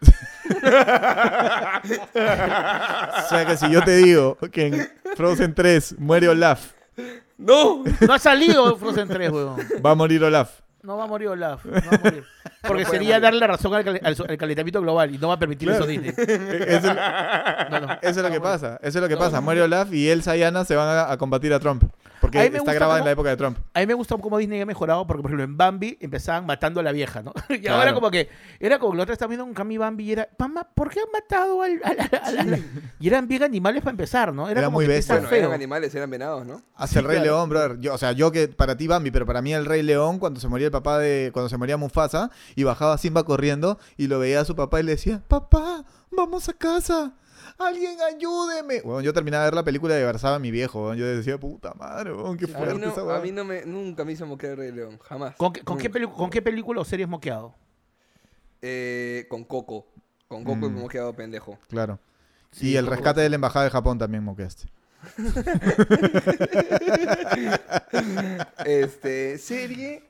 O 3.24 3.28
sea, 3.28 3.44
que 3.46 3.56
si 3.56 3.70
yo 3.70 3.82
te 3.82 3.96
digo 3.96 4.36
que 4.50 4.66
en 4.66 4.88
Frozen 5.16 5.54
3 5.54 5.96
muere 5.98 6.28
Olaf, 6.28 6.72
No. 7.42 7.82
No 8.06 8.14
ha 8.14 8.18
salido 8.18 8.76
Frozen 8.76 9.08
3, 9.08 9.30
weón. 9.30 9.56
va 9.84 9.90
a 9.90 9.94
morir 9.94 10.22
Olaf. 10.24 10.60
No 10.82 10.96
va 10.96 11.04
a 11.04 11.06
morir 11.06 11.28
Olaf. 11.28 11.64
No 11.64 11.72
va 11.72 11.96
a 11.96 11.98
morir. 12.04 12.24
Porque 12.66 12.84
No 12.84 12.90
sería 12.90 13.08
morir. 13.10 13.22
darle 13.22 13.40
la 13.40 13.46
razón 13.48 13.74
al, 13.74 14.38
calentamiento 14.38 14.80
global 14.80 15.14
y 15.14 15.18
no 15.18 15.28
va 15.28 15.34
a 15.34 15.38
permitir 15.38 15.68
Claro. 15.68 15.84
eso 15.84 15.90
Disney. 15.90 16.12
Eso, 16.16 16.94
No, 16.94 17.80
no. 17.80 17.92
eso 18.00 18.00
es 18.02 18.16
lo 18.16 18.30
que 18.30 18.40
pasa. 18.40 18.78
Eso 18.82 18.98
es 18.98 19.02
lo 19.02 19.08
que 19.08 19.14
No, 19.14 19.20
pasa. 19.20 19.40
Muere 19.40 19.62
Olaf 19.62 19.92
y 19.92 20.08
Elsa 20.08 20.36
y 20.36 20.42
Anna 20.42 20.64
se 20.64 20.74
van 20.76 20.88
a, 20.88 21.10
a 21.12 21.16
combatir 21.18 21.52
a 21.52 21.60
Trump. 21.60 21.84
Porque 22.32 22.38
A 22.38 22.42
mí 22.44 22.50
me 22.50 22.56
está 22.58 22.60
gusta 22.60 22.74
grabada 22.74 22.98
en 23.00 23.04
la 23.04 23.10
época 23.10 23.28
de 23.28 23.36
Trump. 23.36 23.58
A 23.74 23.80
mí 23.80 23.86
me 23.86 23.94
gusta 23.94 24.16
cómo 24.16 24.38
Disney 24.38 24.60
ha 24.60 24.66
mejorado 24.66 25.06
porque, 25.06 25.22
por 25.22 25.30
ejemplo, 25.30 25.44
en 25.44 25.56
Bambi 25.56 25.98
empezaban 26.00 26.46
matando 26.46 26.80
a 26.80 26.82
la 26.82 26.92
vieja, 26.92 27.22
¿no? 27.22 27.32
Y 27.50 27.60
Claro. 27.60 27.78
ahora 27.78 27.94
como 27.94 28.10
que, 28.10 28.28
era 28.58 28.78
como 28.78 28.92
que 28.92 28.96
la 28.96 29.02
otra 29.02 29.12
estaba 29.12 29.28
viendo 29.28 29.44
un 29.44 29.52
Cami 29.54 29.76
Bambi 29.76 30.04
y 30.04 30.12
era, 30.12 30.28
mamá, 30.38 30.66
¿por 30.74 30.90
qué 30.90 31.00
han 31.00 31.12
matado 31.12 31.62
al, 31.62 31.80
al- 31.84 32.00
al- 32.00 32.20
al- 32.38 32.38
al-?" 32.54 32.64
Y 32.98 33.06
eran 33.08 33.28
bien 33.28 33.42
animales 33.42 33.82
para 33.82 33.90
empezar, 33.92 34.32
¿no? 34.32 34.48
Era, 34.48 34.60
Era 34.60 34.66
como 34.68 34.78
muy 34.78 34.86
bestia. 34.86 35.16
Bueno, 35.20 35.28
eran 35.36 35.52
animales, 35.52 35.94
eran 35.94 36.10
venados, 36.10 36.46
¿no? 36.46 36.62
Hace 36.76 37.00
el 37.00 37.04
Rey 37.04 37.16
claro. 37.18 37.36
León, 37.36 37.48
brother. 37.50 37.78
Yo, 37.80 37.94
o 37.94 37.98
sea, 37.98 38.12
yo 38.12 38.32
que 38.32 38.48
para 38.48 38.76
ti 38.76 38.86
Bambi, 38.86 39.10
pero 39.10 39.26
para 39.26 39.42
mí 39.42 39.52
el 39.52 39.66
Rey 39.66 39.82
León, 39.82 40.18
cuando 40.18 40.40
se 40.40 40.48
moría 40.48 40.66
el 40.66 40.72
papá 40.72 40.98
de. 40.98 41.30
Cuando 41.32 41.48
se 41.48 41.56
moría 41.58 41.76
Mufasa, 41.76 42.30
y 42.56 42.64
bajaba 42.64 42.96
Simba 42.98 43.24
corriendo, 43.24 43.78
y 43.96 44.06
lo 44.06 44.18
veía 44.18 44.40
a 44.40 44.44
su 44.44 44.56
papá 44.56 44.80
y 44.80 44.84
le 44.84 44.92
decía, 44.92 45.22
papá, 45.28 45.84
vamos 46.10 46.48
a 46.48 46.52
casa. 46.54 47.12
Alguien 47.66 47.96
ayúdeme. 48.00 48.80
Bueno, 48.82 49.00
yo 49.00 49.12
terminaba 49.12 49.44
de 49.44 49.50
ver 49.50 49.54
la 49.54 49.64
película 49.64 49.98
y 49.98 50.02
abrazaba 50.02 50.36
a 50.36 50.38
mi 50.38 50.50
viejo. 50.50 50.94
Yo 50.94 51.06
decía, 51.06 51.38
puta 51.38 51.74
madre, 51.74 52.12
qué 52.38 52.44
A 52.44 52.48
mí, 52.48 52.54
fuerte 52.54 52.78
no, 52.78 52.90
esa 52.92 53.00
a 53.00 53.04
weá". 53.04 53.20
mí 53.20 53.32
no 53.32 53.44
me, 53.44 53.64
nunca 53.64 54.04
me 54.04 54.12
hizo 54.12 54.26
moquear 54.26 54.56
Rey 54.58 54.72
León, 54.72 54.98
jamás. 55.02 55.36
¿Con, 55.36 55.52
qué- 55.52 55.62
con, 55.62 55.78
qué 55.78 55.88
Nunca. 55.88 55.98
peli- 55.98 56.12
¿Con 56.16 56.30
qué 56.30 56.42
película 56.42 56.80
o 56.80 56.84
series 56.84 57.08
moqueado? 57.08 57.54
Eh, 58.60 59.26
con 59.28 59.44
Coco. 59.44 59.86
Con 60.28 60.44
Coco 60.44 60.56
Mm. 60.56 60.72
me 60.72 60.78
hemos 60.78 60.90
quedado 60.90 61.12
pendejo. 61.14 61.58
Claro. 61.68 61.98
Sí, 62.50 62.70
y 62.70 62.76
el 62.76 62.84
Coco. 62.84 62.96
rescate 62.96 63.20
de 63.22 63.28
la 63.28 63.34
embajada 63.36 63.64
de 63.64 63.70
Japón 63.70 63.98
también 63.98 64.22
moqueaste. 64.24 64.68
Este, 68.64 69.38
serie. 69.38 70.02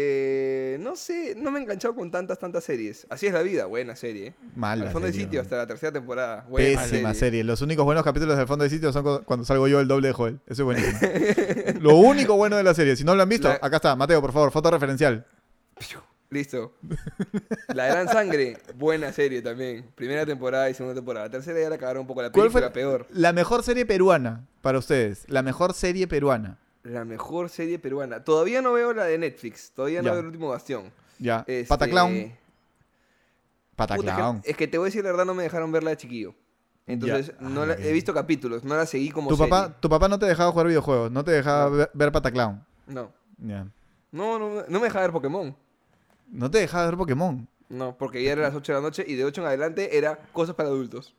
Eh, 0.00 0.76
no 0.80 0.94
sé, 0.94 1.34
no 1.36 1.50
me 1.50 1.58
he 1.58 1.62
enganchado 1.62 1.92
con 1.96 2.08
tantas, 2.12 2.38
tantas 2.38 2.62
series. 2.62 3.04
Así 3.10 3.26
es 3.26 3.32
la 3.32 3.42
vida, 3.42 3.66
buena 3.66 3.96
serie. 3.96 4.32
Mala. 4.54 4.86
Al 4.86 4.92
fondo 4.92 5.06
de 5.08 5.12
sitio 5.12 5.40
hasta 5.40 5.56
la 5.56 5.66
tercera 5.66 5.90
temporada. 5.90 6.46
Buena 6.48 6.82
Pésima 6.82 7.14
serie. 7.14 7.42
Los 7.42 7.62
únicos 7.62 7.84
buenos 7.84 8.04
capítulos 8.04 8.36
del 8.38 8.46
fondo 8.46 8.62
de 8.62 8.70
sitio 8.70 8.92
son 8.92 9.02
cu- 9.02 9.24
cuando 9.24 9.44
salgo 9.44 9.66
yo 9.66 9.80
el 9.80 9.88
doble 9.88 10.06
de 10.08 10.14
Joel. 10.14 10.38
Eso 10.46 10.62
es 10.62 10.64
buenísimo. 10.64 11.00
Lo 11.80 11.96
único 11.96 12.36
bueno 12.36 12.56
de 12.56 12.62
la 12.62 12.74
serie. 12.74 12.94
Si 12.94 13.02
no 13.02 13.16
lo 13.16 13.22
han 13.24 13.28
visto, 13.28 13.48
La- 13.48 13.58
acá 13.60 13.76
está. 13.76 13.96
Mateo, 13.96 14.20
por 14.20 14.32
favor, 14.32 14.52
foto 14.52 14.70
referencial. 14.70 15.26
Listo. 16.30 16.74
La 17.68 17.86
Gran 17.86 18.06
Sangre, 18.08 18.58
buena 18.76 19.12
serie 19.12 19.40
también. 19.40 19.86
Primera 19.94 20.26
temporada 20.26 20.68
y 20.68 20.74
segunda 20.74 20.94
temporada. 20.94 21.26
La 21.26 21.30
tercera 21.30 21.58
ya 21.58 21.70
la 21.70 21.78
cagaron 21.78 22.02
un 22.02 22.06
poco. 22.06 22.20
La 22.22 22.30
¿Cuál 22.30 22.48
película 22.50 22.66
fue 22.66 22.72
peor. 22.74 23.06
la 23.10 23.32
mejor 23.32 23.62
serie 23.62 23.86
peruana 23.86 24.46
para 24.60 24.78
ustedes? 24.78 25.24
La 25.28 25.42
mejor 25.42 25.72
serie 25.72 26.06
peruana. 26.06 26.58
La 26.84 27.04
mejor 27.04 27.48
serie 27.50 27.78
peruana. 27.78 28.22
Todavía 28.24 28.62
no 28.62 28.72
veo 28.72 28.92
la 28.94 29.04
de 29.04 29.18
Netflix. 29.18 29.72
Todavía 29.72 30.00
no 30.00 30.06
Ya. 30.06 30.12
veo 30.12 30.20
el 30.20 30.26
último 30.26 30.48
bastión. 30.48 30.90
Ya. 31.18 31.40
Este, 31.46 31.64
Pataclown. 31.66 32.32
Pataclown. 33.76 34.36
puta, 34.36 34.38
es, 34.38 34.42
que, 34.44 34.50
es 34.50 34.56
que 34.56 34.68
te 34.68 34.78
voy 34.78 34.86
a 34.86 34.88
decir 34.88 35.04
la 35.04 35.10
verdad, 35.10 35.24
no 35.26 35.34
me 35.34 35.42
dejaron 35.44 35.70
verla 35.70 35.90
de 35.90 35.96
chiquillo. 35.96 36.34
Entonces, 36.86 37.28
Ya. 37.40 37.48
no 37.48 37.62
Ah, 37.62 37.66
la- 37.66 37.74
he 37.74 37.92
visto 37.92 38.14
capítulos, 38.14 38.64
no 38.64 38.74
la 38.76 38.86
seguí 38.86 39.10
como 39.10 39.28
Tu 39.28 39.36
serie. 39.36 39.50
papá, 39.50 39.78
tu 39.78 39.88
papá 39.88 40.08
no 40.08 40.18
te 40.18 40.26
dejaba 40.26 40.50
jugar 40.50 40.66
videojuegos, 40.68 41.10
no 41.12 41.22
te 41.22 41.32
dejaba 41.32 41.64
No. 41.70 41.76
ver, 41.76 41.90
ver 41.92 42.12
Pataclown. 42.12 42.64
No. 42.86 43.12
Ya. 43.38 43.66
No, 44.10 44.38
no, 44.38 44.62
no 44.66 44.78
me 44.80 44.86
dejaba 44.86 45.02
ver 45.02 45.12
Pokémon. 45.12 45.54
No 46.30 46.50
te 46.50 46.58
dejaba 46.58 46.86
ver 46.86 46.96
Pokémon. 46.96 47.46
No, 47.68 47.96
porque 47.98 48.22
ya 48.22 48.32
era 48.32 48.42
las 48.42 48.54
8 48.54 48.72
de 48.72 48.78
la 48.78 48.82
noche 48.82 49.04
y 49.06 49.14
de 49.16 49.24
8 49.26 49.42
en 49.42 49.46
adelante 49.48 49.98
era 49.98 50.16
cosas 50.32 50.54
para 50.54 50.70
adultos. 50.70 51.14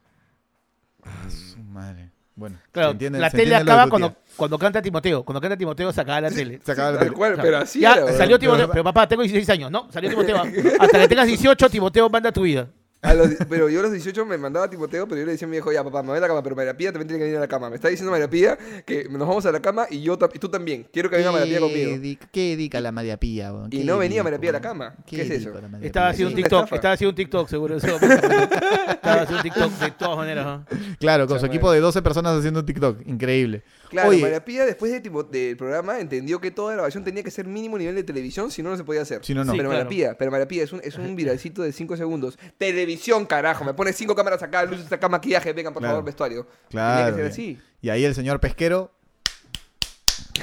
Su 1.29 1.59
madre. 1.59 2.09
Bueno, 2.39 2.55
Claro, 2.71 2.91
entiende- 2.91 3.19
la 3.19 3.29
tele 3.29 3.53
acaba 3.53 3.89
cuando, 3.89 4.15
cuando 4.37 4.57
canta 4.57 4.81
Timoteo. 4.81 5.23
Cuando 5.23 5.41
canta 5.41 5.57
Timoteo 5.57 5.91
se 5.91 5.99
acaba 5.99 6.21
la 6.21 6.31
tele. 6.31 6.61
Se 6.63 6.71
acaba 6.71 6.91
la 6.93 6.99
tele. 6.99 7.11
cual, 7.11 7.37
pero 7.41 7.57
así 7.57 7.81
ya 7.81 7.93
era. 7.95 8.05
weón. 8.05 8.17
salió 8.17 8.39
Timoteo. 8.39 8.69
Pero 8.71 8.83
papá, 8.85 9.07
tengo 9.07 9.21
16 9.23 9.49
años. 9.49 9.69
No, 9.69 9.87
salió 9.91 10.09
Timoteo. 10.09 10.37
Hasta 10.79 10.99
que 10.99 11.07
tengas 11.09 11.27
18, 11.27 11.69
Timoteo 11.69 12.09
manda 12.09 12.31
tu 12.31 12.43
vida. 12.43 12.67
A 13.01 13.13
los- 13.13 13.29
pero 13.49 13.69
yo 13.69 13.79
a 13.79 13.83
los 13.83 13.93
18 13.93 14.25
me 14.25 14.37
mandaba 14.37 14.65
a 14.65 14.69
Timoteo, 14.69 15.07
pero 15.07 15.21
yo 15.21 15.25
le 15.25 15.31
decía 15.31 15.45
a 15.45 15.49
mi 15.49 15.53
viejo, 15.53 15.71
ya 15.71 15.83
papá, 15.85 16.01
me 16.03 16.09
voy 16.09 16.17
a 16.17 16.21
la 16.21 16.27
cama, 16.27 16.43
pero 16.43 16.53
María 16.55 16.75
Pía 16.75 16.91
también 16.91 17.07
tiene 17.07 17.19
que 17.19 17.23
venir 17.25 17.37
a 17.37 17.41
la 17.41 17.47
cama. 17.47 17.69
Me 17.69 17.75
está 17.77 17.87
diciendo 17.87 18.11
María 18.11 18.29
Pía 18.29 18.57
que 18.85 19.07
nos 19.09 19.19
vamos 19.25 19.45
a 19.45 19.51
la 19.53 19.61
cama 19.61 19.87
y 19.89 20.01
yo 20.01 20.17
y 20.33 20.39
tú 20.39 20.49
también. 20.49 20.85
Quiero 20.91 21.09
que 21.09 21.15
venga 21.15 21.31
María 21.31 21.45
Pía 21.47 21.59
conmigo. 21.61 22.17
qué 22.31 22.57
dica 22.57 22.81
la 22.81 22.91
María 22.91 23.17
Pía, 23.17 23.53
Y 23.71 23.83
no 23.85 23.97
venía 23.97 24.21
María 24.21 24.39
Pía 24.39 24.49
a 24.49 24.53
la 24.53 24.61
cama. 24.61 24.95
¿Qué 25.05 25.21
es 25.21 25.29
eso? 25.29 25.53
Estaba 25.81 26.09
haciendo 26.09 26.31
un 26.31 26.35
TikTok. 26.35 26.73
Estaba 26.73 26.93
haciendo 26.93 27.09
un 27.11 27.15
TikTok, 27.15 27.47
seguro. 27.47 27.77
Eso, 27.77 27.87
estaba 27.99 29.21
haciendo 29.21 29.37
un 29.37 29.43
TikTok 29.43 29.71
de 29.79 29.91
todas 29.91 30.17
maneras. 30.17 30.45
¿no? 30.45 30.65
Claro, 30.99 31.27
con 31.27 31.39
su 31.39 31.45
equipo 31.45 31.71
de 31.71 31.79
12 31.79 32.01
personas 32.01 32.37
haciendo 32.37 32.59
un 32.59 32.65
TikTok. 32.65 33.07
Increíble. 33.07 33.63
Claro, 33.89 34.09
Oye, 34.09 34.21
María 34.21 34.43
Pía 34.45 34.65
después 34.65 34.91
de 34.91 35.01
Timo- 35.01 35.23
del 35.27 35.57
programa 35.57 35.99
entendió 35.99 36.39
que 36.39 36.51
toda 36.51 36.73
grabación 36.73 37.03
tenía 37.03 37.23
que 37.23 37.31
ser 37.31 37.47
mínimo 37.47 37.77
nivel 37.77 37.95
de 37.95 38.03
televisión, 38.03 38.51
si 38.51 38.61
no, 38.61 38.69
no 38.69 38.77
se 38.77 38.83
podía 38.83 39.01
hacer. 39.01 39.25
Si 39.25 39.33
no, 39.33 39.43
no. 39.43 39.51
Sí, 39.51 39.57
pero 39.57 39.69
claro. 39.69 39.83
María 39.85 39.89
Pía, 39.89 40.17
pero 40.17 40.29
María 40.31 40.47
Pía 40.47 40.63
es 40.63 40.71
un, 40.73 40.81
es 40.83 40.97
un 40.97 41.15
viralcito 41.15 41.61
de 41.63 41.71
5 41.71 41.97
segundos. 41.97 42.37
Televisión, 42.57 43.25
carajo. 43.25 43.63
Me 43.65 43.73
pone 43.73 43.91
5 43.93 44.15
cámaras 44.15 44.43
acá, 44.43 44.63
luces 44.65 44.91
acá, 44.91 45.09
maquillaje. 45.09 45.53
Vengan, 45.53 45.73
por 45.73 45.81
Claro. 45.81 45.93
favor, 45.95 46.05
vestuario. 46.05 46.47
Claro. 46.69 46.97
Tenía 47.15 47.15
que 47.15 47.21
ser 47.23 47.31
así. 47.31 47.59
Y 47.81 47.89
ahí 47.89 48.03
el 48.05 48.13
señor 48.13 48.39
pesquero 48.39 48.91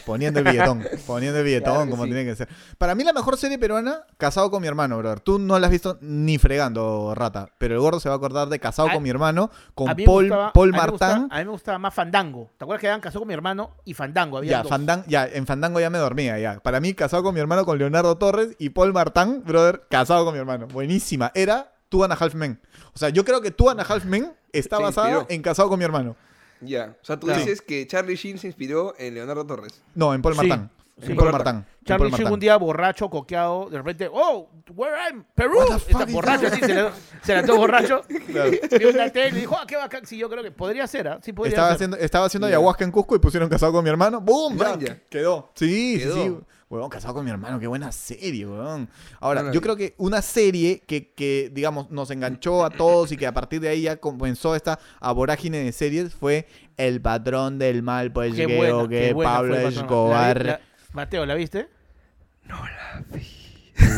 poniendo 0.07 0.41
el 0.41 0.47
billetón, 0.47 0.83
poniendo 1.07 1.39
el 1.41 1.45
billetón 1.45 1.75
Claro 1.75 1.91
como 1.91 2.05
sí. 2.05 2.11
tiene 2.11 2.25
que 2.25 2.35
ser. 2.37 2.49
Para 2.79 2.95
mí 2.95 3.05
la 3.05 3.13
mejor 3.13 3.37
serie 3.37 3.59
peruana, 3.59 4.01
Casado 4.17 4.51
con 4.51 4.63
mi 4.63 4.69
hermano, 4.69 4.97
brother. 4.97 5.21
Tú 5.21 5.39
no 5.39 5.59
la 5.59 5.67
has 5.67 5.71
visto 5.71 5.99
ni 6.01 6.39
fregando, 6.39 7.13
rata, 7.15 7.51
pero 7.59 7.75
el 7.75 7.81
gordo 7.81 8.01
se 8.01 8.09
va 8.09 8.15
a 8.15 8.19
acordar 8.19 8.49
de 8.49 8.59
Casado 8.59 8.89
A- 8.89 8.93
con 8.95 9.03
mi 9.03 9.11
hermano 9.11 9.51
con 9.75 9.87
Paul, 9.89 10.29
gustaba- 10.29 10.53
Paul 10.55 10.69
a 10.69 10.73
mí 10.73 10.79
me 10.85 10.91
gustaba- 10.91 11.13
Martán. 11.19 11.29
A 11.31 11.39
mí 11.41 11.45
me 11.45 11.51
gustaba 11.51 11.79
más 11.79 11.93
Fandango. 11.95 12.51
¿Te 12.57 12.65
acuerdas 12.65 12.81
que 12.81 12.87
eran 12.87 13.01
casó 13.01 13.19
con 13.19 13.29
mi 13.29 13.35
hermano 13.35 13.73
y 13.85 13.93
Fandango? 13.95 14.39
Había 14.39 14.51
Ya, 14.53 14.63
dos. 14.63 14.71
Fandan- 14.71 15.05
ya, 15.07 15.27
en 15.27 15.47
Fandango 15.47 15.81
ya 15.81 15.91
me 15.91 15.99
dormía, 15.99 16.39
ya. 16.39 16.61
Para 16.61 16.81
mí, 16.81 16.95
casado 16.95 17.23
con 17.23 17.35
mi 17.35 17.41
hermano 17.41 17.65
con 17.65 17.77
Leonardo 17.77 18.17
Torres 18.17 18.55
y 18.59 18.71
Paul 18.71 18.93
Martán, 18.93 19.43
brother, 19.45 19.83
casado 19.91 20.25
con 20.25 20.33
mi 20.35 20.39
hermano. 20.41 20.67
Buenísima. 20.69 21.33
Era 21.35 21.73
Two 21.89 22.05
and 22.05 22.13
a 22.13 22.17
Half 22.17 22.35
Men. 22.35 22.61
O 22.95 22.99
sea, 22.99 23.09
yo 23.11 23.25
creo 23.25 23.41
que 23.41 23.51
Two 23.51 23.71
and 23.71 23.81
a 23.81 23.83
Half 23.85 24.05
Men 24.05 24.33
está 24.53 24.79
basada 24.79 25.27
en 25.29 25.43
Casado 25.43 25.69
con 25.69 25.79
mi 25.79 25.85
hermano. 25.85 26.17
Ya. 26.61 26.97
O 27.01 27.05
sea, 27.05 27.19
tú 27.19 27.27
Claro. 27.27 27.41
dices 27.41 27.61
que 27.63 27.87
Charlie 27.87 28.17
Sheen 28.17 28.39
se 28.39 28.47
inspiró 28.47 28.95
en 28.99 29.15
Leonardo 29.15 29.47
Torres. 29.47 29.83
No, 29.95 30.15
en 30.15 30.23
Paul 30.23 30.35
Sí, 30.35 30.47
Martán. 30.47 30.71
sí. 31.01 31.11
En 31.13 31.17
Paul 31.17 31.33
Martán. 31.33 31.57
En 31.57 31.85
Charlie 31.85 31.99
Paul 32.05 32.11
Sheen 32.13 32.23
Martán. 32.25 32.33
un 32.33 32.41
día 32.41 32.57
borracho, 32.57 33.11
coqueado, 33.11 33.69
de 33.71 33.77
repente, 33.79 34.09
oh, 34.13 34.49
where 34.75 34.97
I'm, 34.97 35.25
Perú. 35.35 35.59
What 35.59 35.67
the 35.83 35.93
Está 35.93 36.05
is 36.05 36.13
borracho 36.13 36.43
that? 36.43 36.53
así, 36.55 36.61
se 36.63 36.75
le, 36.75 36.91
se 37.23 37.33
le 37.35 37.39
ató 37.41 37.57
borracho. 37.57 38.03
Claro. 38.27 38.51
Vio 38.79 38.91
una 38.91 39.11
tele 39.11 39.29
y 39.39 39.41
dijo, 39.41 39.57
ah, 39.57 39.65
qué 39.67 39.77
bacán. 39.77 40.05
Sí, 40.07 40.17
yo 40.19 40.29
creo 40.29 40.43
que 40.43 40.51
podría 40.51 40.87
ser, 40.87 41.09
¿ah? 41.09 41.19
Sí, 41.23 41.33
podría 41.33 41.51
Estaba 41.55 41.69
ser. 41.69 41.75
haciendo, 41.77 41.97
estaba 41.99 42.27
haciendo 42.27 42.49
Ya. 42.49 42.57
ayahuasca 42.57 42.85
en 42.85 42.91
Cusco 42.91 43.15
y 43.17 43.19
pusieron 43.19 43.49
casado 43.49 43.73
con 43.73 43.85
mi 43.85 43.91
hermano. 43.91 44.21
¡Boom! 44.21 44.57
Ya, 44.59 44.65
Man, 44.71 44.81
ya. 44.81 44.99
Quedó. 45.09 45.51
Sí, 45.55 45.99
Quedó. 45.99 46.15
sí, 46.15 46.37
Huevón, 46.69 46.91
casado 46.91 47.15
con 47.15 47.25
mi 47.25 47.31
hermano, 47.31 47.61
qué 47.61 47.69
buena 47.69 47.93
serie, 47.93 48.45
huevón. 48.45 48.89
Ahora, 49.21 49.43
No 49.43 49.47
la 49.49 49.53
yo 49.55 49.61
vi. 49.61 49.63
creo 49.63 49.77
que 49.77 49.95
una 49.99 50.21
serie 50.21 50.83
que, 50.85 51.13
que, 51.13 51.49
digamos, 51.55 51.91
nos 51.93 52.11
enganchó 52.11 52.65
a 52.65 52.71
todos 52.71 53.13
y 53.13 53.17
que 53.17 53.25
a 53.29 53.33
partir 53.33 53.61
de 53.61 53.69
ahí 53.69 53.83
ya 53.83 53.99
comenzó 53.99 54.57
esta 54.57 54.81
vorágine 55.15 55.59
de 55.59 55.71
series 55.71 56.13
fue 56.13 56.49
El 56.77 57.01
Patrón 57.01 57.61
del 57.61 57.85
Mal, 57.85 58.11
pues 58.13 58.35
Qué 58.35 58.47
que, 58.49 58.57
buena, 58.57 58.77
o 58.79 58.89
qué 58.89 58.99
que 59.01 59.13
buena 59.13 59.31
Pablo. 59.33 59.57
Escobar. 59.57 60.37
La 60.39 60.43
vi- 60.43 60.49
la- 60.49 60.61
Mateo, 60.93 61.25
¿la 61.27 61.35
viste? 61.37 61.69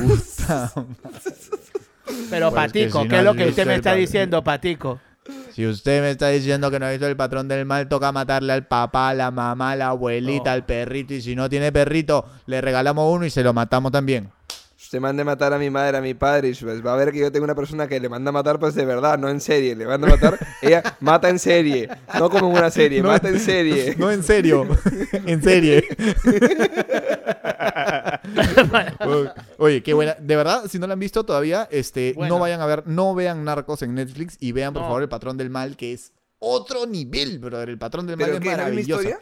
Puta 0.02 0.72
Pero 2.30 2.50
Pues 2.50 2.66
es 2.66 2.72
que 2.72 2.80
Patico, 2.84 3.02
si 3.02 3.08
¿qué 3.08 3.14
no 3.14 3.18
es 3.18 3.24
lo 3.24 3.34
que 3.34 3.46
usted 3.48 3.66
me 3.66 3.74
está 3.76 3.94
diciendo, 3.94 4.44
Patico? 4.44 5.00
Si 5.52 5.66
usted 5.66 6.00
me 6.02 6.10
está 6.10 6.28
diciendo 6.28 6.70
que 6.70 6.78
no 6.78 6.86
ha 6.86 6.90
visto 6.90 7.06
el 7.06 7.16
patrón 7.16 7.48
del 7.48 7.64
mal, 7.66 7.88
toca 7.88 8.12
matarle 8.12 8.52
al 8.52 8.66
papá, 8.66 9.10
a 9.10 9.14
la 9.14 9.30
mamá, 9.30 9.72
a 9.72 9.76
la 9.76 9.88
abuelita, 9.88 10.44
No. 10.50 10.50
al 10.52 10.64
perrito. 10.64 11.14
Y 11.14 11.20
si 11.20 11.34
no 11.34 11.48
tiene 11.48 11.72
perrito, 11.72 12.24
le 12.46 12.60
regalamos 12.60 13.12
uno 13.12 13.24
y 13.26 13.30
se 13.30 13.42
lo 13.42 13.52
matamos 13.52 13.92
también. 13.92 14.30
Usted 14.88 15.00
mande 15.00 15.20
a 15.20 15.24
matar 15.26 15.52
a 15.52 15.58
mi 15.58 15.68
madre, 15.68 15.98
a 15.98 16.00
mi 16.00 16.14
padre, 16.14 16.48
y 16.48 16.54
pues 16.54 16.82
va 16.82 16.94
a 16.94 16.96
ver 16.96 17.12
que 17.12 17.18
yo 17.18 17.30
tengo 17.30 17.44
una 17.44 17.54
persona 17.54 17.86
que 17.86 18.00
le 18.00 18.08
manda 18.08 18.30
a 18.30 18.32
matar, 18.32 18.58
pues 18.58 18.74
de 18.74 18.86
verdad, 18.86 19.18
no 19.18 19.28
en 19.28 19.38
serie. 19.38 19.76
Le 19.76 19.84
manda 19.84 20.08
a 20.08 20.10
matar, 20.12 20.38
ella 20.62 20.82
mata 21.00 21.28
en 21.28 21.38
serie, 21.38 21.90
no 22.18 22.30
como 22.30 22.48
en 22.48 22.56
una 22.56 22.70
serie, 22.70 23.02
No 23.02 23.08
mata 23.10 23.28
en- 23.28 23.38
serie. 23.38 23.94
No, 23.98 24.10
en 24.10 24.22
serio. 24.22 24.66
en 25.26 25.42
serie. 25.42 25.84
Oye, 29.58 29.82
qué 29.82 29.92
buena. 29.92 30.14
De 30.18 30.36
verdad, 30.36 30.64
si 30.70 30.78
no 30.78 30.86
la 30.86 30.94
han 30.94 31.00
visto 31.00 31.22
todavía, 31.24 31.68
este, 31.70 32.14
no 32.16 32.38
vayan 32.38 32.62
a 32.62 32.66
ver, 32.66 32.84
no 32.86 33.14
vean 33.14 33.44
Narcos 33.44 33.82
en 33.82 33.94
Netflix 33.94 34.38
y 34.40 34.52
vean, 34.52 34.72
por 34.72 34.80
No. 34.82 34.88
favor, 34.88 35.02
El 35.02 35.10
Patrón 35.10 35.36
del 35.36 35.50
Mal, 35.50 35.76
que 35.76 35.92
es 35.92 36.12
otro 36.38 36.86
nivel, 36.86 37.38
brother. 37.40 37.68
El 37.68 37.78
Patrón 37.78 38.06
del 38.06 38.16
Mal 38.16 38.30
¿Pero 38.30 38.38
es 38.38 38.44
maravilloso. 38.56 39.02
historia? 39.02 39.20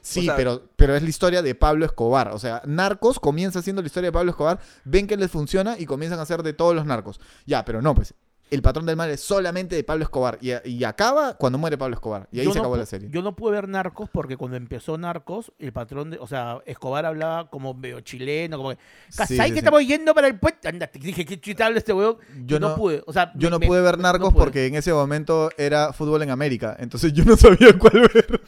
Sí, 0.00 0.20
O 0.20 0.22
sea- 0.24 0.36
pero, 0.36 0.62
pero 0.76 0.94
es 0.96 1.02
la 1.02 1.08
historia 1.08 1.42
de 1.42 1.54
Pablo 1.54 1.84
Escobar. 1.84 2.28
O 2.32 2.38
sea, 2.38 2.62
Narcos 2.64 3.18
comienza 3.20 3.62
siendo 3.62 3.82
la 3.82 3.86
historia 3.86 4.08
de 4.08 4.12
Pablo 4.12 4.30
Escobar, 4.30 4.58
ven 4.84 5.06
que 5.06 5.16
les 5.16 5.30
funciona 5.30 5.76
y 5.78 5.86
comienzan 5.86 6.18
a 6.18 6.22
hacer 6.22 6.42
de 6.42 6.52
todos 6.52 6.74
los 6.74 6.86
narcos. 6.86 7.20
Ya, 7.46 7.64
pero 7.64 7.82
no, 7.82 7.94
pues. 7.94 8.14
El 8.50 8.62
patrón 8.62 8.86
del 8.86 8.96
mal 8.96 9.10
es 9.10 9.20
solamente 9.20 9.76
de 9.76 9.84
Pablo 9.84 10.04
Escobar. 10.04 10.38
Y, 10.40 10.52
y 10.68 10.84
acaba 10.84 11.34
cuando 11.36 11.58
muere 11.58 11.76
Pablo 11.76 11.94
Escobar. 11.96 12.28
Y 12.32 12.40
ahí 12.40 12.46
Yo 12.46 12.52
se 12.52 12.58
no 12.58 12.62
acabó 12.62 12.76
la 12.76 12.86
serie. 12.86 13.08
Yo 13.10 13.22
no 13.22 13.34
pude 13.36 13.52
ver 13.52 13.68
Narcos 13.68 14.08
porque 14.10 14.36
cuando 14.36 14.56
empezó 14.56 14.96
Narcos, 14.96 15.52
el 15.58 15.72
patrón 15.72 16.10
de, 16.10 16.18
o 16.18 16.26
sea, 16.26 16.58
Escobar 16.66 17.04
hablaba 17.06 17.50
como 17.50 17.74
medio 17.74 18.00
chileno, 18.00 18.56
como 18.56 18.70
que, 18.70 18.78
Sí, 19.10 19.18
"Casay, 19.18 19.36
sí, 19.36 19.42
que 19.44 19.52
sí. 19.52 19.58
estamos 19.58 19.86
yendo 19.86 20.14
para 20.14 20.28
el 20.28 20.38
puente. 20.38 20.68
Anda, 20.68 20.86
te 20.86 20.98
dije, 20.98 21.24
qué 21.24 21.40
chiste 21.40 21.62
habla 21.62 21.78
este 21.78 21.92
weón. 21.92 22.16
Yo 22.44 22.58
Yo 22.58 22.60
no, 22.60 22.70
no- 22.70 22.76
pude, 22.76 23.02
o 23.06 23.12
sea, 23.12 23.32
Yo 23.34 23.48
me- 23.48 23.50
no 23.52 23.58
me- 23.58 23.66
pude 23.66 23.80
ver 23.82 23.98
Narcos 23.98 24.32
porque 24.32 24.66
en 24.66 24.74
ese 24.76 24.92
momento 24.92 25.50
era 25.58 25.92
fútbol 25.92 26.22
en 26.22 26.30
América. 26.30 26.76
Entonces 26.78 27.12
yo 27.12 27.24
no 27.24 27.36
sabía 27.36 27.72
cuál 27.78 28.00
ver. 28.12 28.40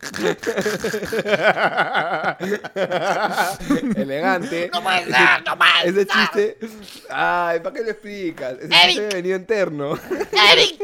Elegante. 3.96 4.70
No 4.72 4.82
puede 4.82 5.04
ser, 5.04 5.44
no 5.46 5.58
puede 5.58 5.88
Ese 5.88 6.06
chiste. 6.06 6.58
Ay, 7.10 7.60
¿para 7.60 7.74
qué 7.74 7.82
lo 7.84 7.90
explicas? 7.90 8.54
Ese 8.60 8.66
Eric. 8.66 8.98
chiste 8.98 9.18
interno. 9.36 9.94
Eric, 10.52 10.80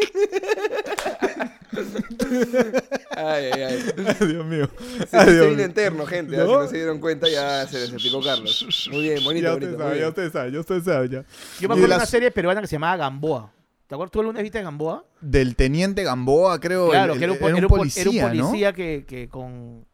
Ay, 3.16 3.50
ay, 3.52 3.62
ay. 3.62 3.84
Ay, 4.20 4.26
Dios 4.28 4.46
mío. 4.46 4.68
Ay, 5.12 5.32
Dios 5.32 5.46
vino 5.46 5.56
mío. 5.56 5.66
interno, 5.66 6.06
gente. 6.06 6.36
¿No? 6.36 6.44
Si 6.46 6.52
no 6.52 6.68
se 6.68 6.76
dieron 6.76 7.00
cuenta, 7.00 7.28
ya 7.28 7.66
se 7.66 7.78
les 7.80 7.92
explicó 7.92 8.20
Carlos. 8.22 8.88
Muy 8.90 9.02
bien, 9.02 9.24
bonito, 9.24 9.44
Ya 9.46 9.52
bonito. 9.52 9.68
usted 9.70 9.78
sabe, 9.78 10.00
ya 10.00 10.08
usted 10.08 10.32
sabe, 10.32 10.52
ya 10.52 10.60
usted 10.60 10.82
sabe 10.82 11.08
ya. 11.08 11.24
Yo 11.60 11.68
me 11.68 11.74
acuerdo 11.74 11.88
de 11.88 11.94
una 11.96 12.06
serie 12.06 12.30
peruana 12.30 12.60
que 12.60 12.66
se 12.66 12.76
llamaba 12.76 12.96
Gamboa. 12.96 13.52
¿Te 13.86 13.94
acuerdas? 13.94 14.10
¿Tú 14.12 14.20
alguna 14.20 14.38
vez 14.38 14.44
viste 14.44 14.62
Gamboa? 14.62 15.04
Del 15.20 15.54
teniente 15.54 16.02
Gamboa, 16.02 16.58
creo. 16.60 16.90
Claro, 16.90 17.12
el- 17.12 17.18
que 17.18 17.24
era 17.24 17.32
un, 17.34 17.56
era 17.58 17.68
policía, 17.68 18.02
era 18.02 18.26
un 18.32 18.36
¿no? 18.38 18.44
policía 18.46 18.72
que, 18.72 19.04
que 19.06 19.28
con, 19.28 19.86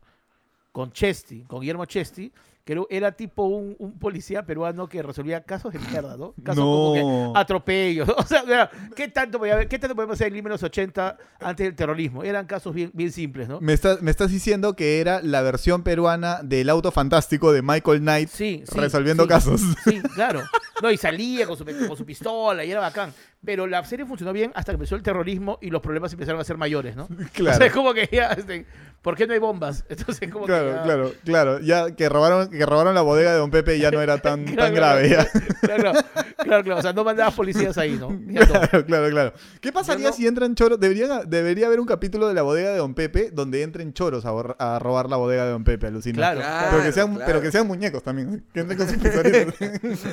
con 0.73 0.93
Chesti, 0.93 1.43
con 1.47 1.61
Guillermo 1.61 1.85
Chesti, 1.85 2.33
que 2.65 2.81
era, 2.91 3.13
tipo 3.13 3.45
un, 3.45 3.75
un 3.79 3.99
policía 3.99 4.47
peruano 4.47 4.89
que 4.89 5.03
resolvía 5.03 5.43
casos 5.43 5.73
de 5.73 5.81
mierda, 5.81 6.17
¿no? 6.17 6.33
Casos 6.45 6.63
como 6.65 7.33
que 7.35 7.39
atropellos. 7.41 8.09
O 8.17 8.23
sea, 8.25 8.45
mira, 8.45 8.71
¿qué 8.95 9.09
tanto, 9.09 9.39
podía 9.39 9.55
haber- 9.55 9.69
¿qué 9.69 9.79
tanto 9.79 9.95
podemos 9.97 10.15
hacer 10.15 10.29
en 10.29 10.35
Lima 10.35 10.49
en 10.49 10.53
los 10.53 10.63
80 10.63 11.17
antes 11.41 11.65
del 11.67 11.75
terrorismo? 11.75 12.23
Eran 12.23 12.47
casos 12.47 12.73
bien, 12.75 12.91
bien 12.95 13.11
simples, 13.11 13.49
¿no? 13.49 13.61
Me, 13.61 13.73
estás- 13.73 14.01
me 14.01 14.11
estás 14.13 14.31
diciendo 14.31 14.77
que 14.77 15.01
era 15.01 15.21
la 15.23 15.43
versión 15.43 15.83
peruana 15.83 16.41
del 16.43 16.71
auto 16.71 16.93
fantástico 16.93 17.53
de 17.53 17.63
Michael 17.63 18.01
Knight 18.01 18.29
Sí, 18.29 18.63
sí, 18.67 18.79
resolviendo 18.79 19.25
sí. 19.25 19.29
casos. 19.29 19.61
Sí, 19.85 20.01
claro. 20.15 20.43
No, 20.83 20.91
y 20.91 20.97
salía 20.97 21.47
con 21.47 21.57
su, 21.57 21.65
con 21.65 21.97
su 21.97 22.05
pistola 22.07 22.65
y 22.65 22.71
era 22.71 22.81
bacán. 22.81 23.13
Pero 23.45 23.67
la 23.67 23.83
serie 23.85 24.07
funcionó 24.07 24.33
bien 24.33 24.53
hasta 24.55 24.71
que 24.73 24.75
empezó 24.75 24.95
el 24.95 25.03
terrorismo 25.03 25.59
y 25.61 25.71
los 25.71 25.83
problemas 25.83 26.13
empezaron 26.13 26.41
a 26.41 26.45
ser 26.45 26.57
mayores, 26.57 26.95
¿no? 26.97 27.09
Claro. 27.33 27.57
O 27.57 27.59
sea, 27.59 27.67
es 27.67 27.73
como 27.73 27.93
que 27.93 28.09
ya, 28.13 28.29
este, 28.29 28.67
¿por 29.03 29.17
qué 29.17 29.27
no 29.27 29.33
hay 29.33 29.41
bombas? 29.41 29.85
Entonces, 29.89 30.31
como 30.33 30.47
que 30.47 30.53
Claro, 30.53 30.75
ya- 30.77 30.83
claro, 30.85 31.13
claro. 31.25 31.59
Ya 31.61 31.91
que 31.97 32.09
robaron, 32.09 32.49
que 32.51 32.65
robaron 32.65 32.95
la 32.95 33.01
bodega 33.03 33.33
de 33.33 33.39
Don 33.39 33.51
Pepe 33.51 33.79
ya 33.81 33.91
no 33.91 34.01
era 34.01 34.19
tan, 34.19 34.45
Claro, 34.45 34.63
tan 34.63 34.75
claro, 34.75 34.97
grave. 35.01 35.09
Ya. 35.09 35.27
Claro, 35.61 35.83
claro, 35.93 36.03
claro, 36.45 36.65
claro. 36.65 36.79
O 36.79 36.83
sea, 36.83 36.93
no 36.93 37.03
mandabas 37.03 37.35
policías 37.35 37.77
ahí, 37.79 37.97
¿no? 37.99 38.11
Ya 38.29 38.41
no. 38.43 38.47
Claro, 38.47 38.87
claro, 38.87 39.11
claro. 39.11 39.33
¿Qué 39.61 39.73
pasaría 39.73 40.11
no- 40.11 40.15
si 40.15 40.27
entran 40.27 40.55
choros? 40.55 40.79
Debería, 40.79 41.23
debería 41.27 41.67
haber 41.67 41.81
un 41.81 41.87
capítulo 41.87 42.29
de 42.29 42.35
la 42.35 42.43
bodega 42.43 42.71
de 42.71 42.77
Don 42.79 42.95
Pepe 42.95 43.31
donde 43.33 43.63
entren 43.63 43.93
choros 43.93 44.25
a, 44.25 44.31
borra- 44.31 44.57
a 44.61 44.79
robar 44.79 45.09
la 45.11 45.17
bodega 45.17 45.45
de 45.47 45.51
Don 45.51 45.65
Pepe, 45.65 45.89
alucina. 45.89 46.17
Claro. 46.17 46.41
Pero 46.71 46.83
que, 46.85 46.93
sean, 46.93 47.09
claro. 47.15 47.25
pero 47.27 47.41
que 47.41 47.51
sean 47.51 47.67
muñecos 47.67 48.05
también. 48.05 48.45
Que 48.55 48.61
entren 48.61 48.79
con 48.79 48.89
sus 48.89 48.99
pistolitos. 48.99 49.55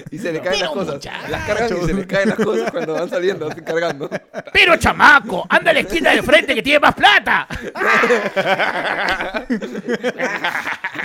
Y 0.09 0.17
se 0.17 0.31
le 0.33 0.41
caen 0.41 0.61
las 0.61 0.69
cosas. 0.71 0.95
muchacho. 0.95 1.27
Las 1.29 1.45
cargan 1.47 1.77
y 1.77 1.85
se 1.85 1.93
le 1.93 2.07
caen 2.07 2.29
las 2.29 2.37
cosas 2.39 2.71
cuando 2.71 2.93
van 2.93 3.09
saliendo, 3.19 3.47
así 3.49 3.61
cargando. 3.61 4.09
Pero, 4.53 4.75
chamaco, 4.77 5.45
anda 5.49 5.71
a 5.71 5.73
la 5.73 5.79
esquina 5.81 6.11
de 6.11 6.23
frente 6.23 6.55
que 6.55 6.63
tiene 6.63 6.79
más 6.79 6.95
plata. 6.95 7.47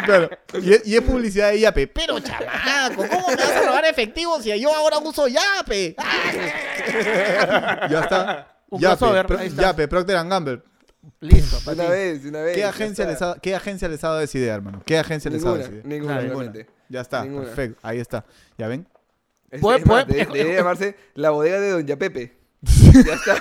claro. 0.05 0.31
Y 0.63 0.73
es, 0.73 0.87
y 0.87 0.97
es 0.97 1.03
publicidad 1.03 1.51
de 1.51 1.61
Yape. 1.61 1.87
Pero, 1.89 2.21
chamaco, 2.21 3.07
¿cómo 3.09 3.29
me 3.29 3.37
vas 3.37 3.51
a 3.51 3.61
robar 3.67 3.85
efectivo 3.87 4.41
si 4.41 4.59
yo 4.61 4.75
ahora 4.75 4.99
uso 4.99 5.27
Yape? 5.29 5.97
ya 7.91 8.01
está. 8.03 8.49
Un 8.71 8.81
Yape, 8.81 8.97
crossover, 8.99 9.27
Pro-. 9.27 9.45
Yape, 9.45 9.89
Procter 9.89 10.17
and 10.17 10.31
Gamble. 10.31 10.63
Listo, 11.21 11.59
para 11.65 11.75
una 11.75 11.85
ti. 11.85 11.91
vez, 11.91 12.25
una 12.25 12.41
vez. 12.41 12.57
¿Qué 12.57 12.65
agencia, 12.65 13.07
les 13.07 13.21
ha, 13.23 13.37
¿Qué 13.41 13.55
agencia 13.55 13.89
les 13.89 14.03
ha 14.05 14.09
dado 14.09 14.21
esa 14.21 14.39
idea, 14.39 14.55
hermano? 14.55 14.83
¿Qué 14.87 14.99
agencia 14.99 15.31
les 15.31 15.43
ha 15.45 15.51
dado 15.51 15.59
Ninguna, 15.59 15.65
esa 15.79 15.87
idea? 15.87 15.99
ninguna, 15.99 16.21
realmente. 16.21 16.67
Ya 16.89 17.01
está, 17.03 17.25
Ninguna. 17.25 17.45
perfecto. 17.47 17.79
Ahí 17.83 17.99
está. 18.01 18.25
¿Ya 18.57 18.69
ven? 18.69 18.87
Es- 19.55 19.61
Puede- 19.61 19.79
es 19.81 19.87
más, 19.87 20.05
puede- 20.05 20.19
de- 20.19 20.25
debería 20.33 20.57
llamarse 20.59 20.97
la 21.15 21.31
bodega 21.31 21.61
de 21.61 21.71
Doña 21.71 21.97
Pepe. 21.97 22.37
Ya 22.63 23.15
está. 23.15 23.37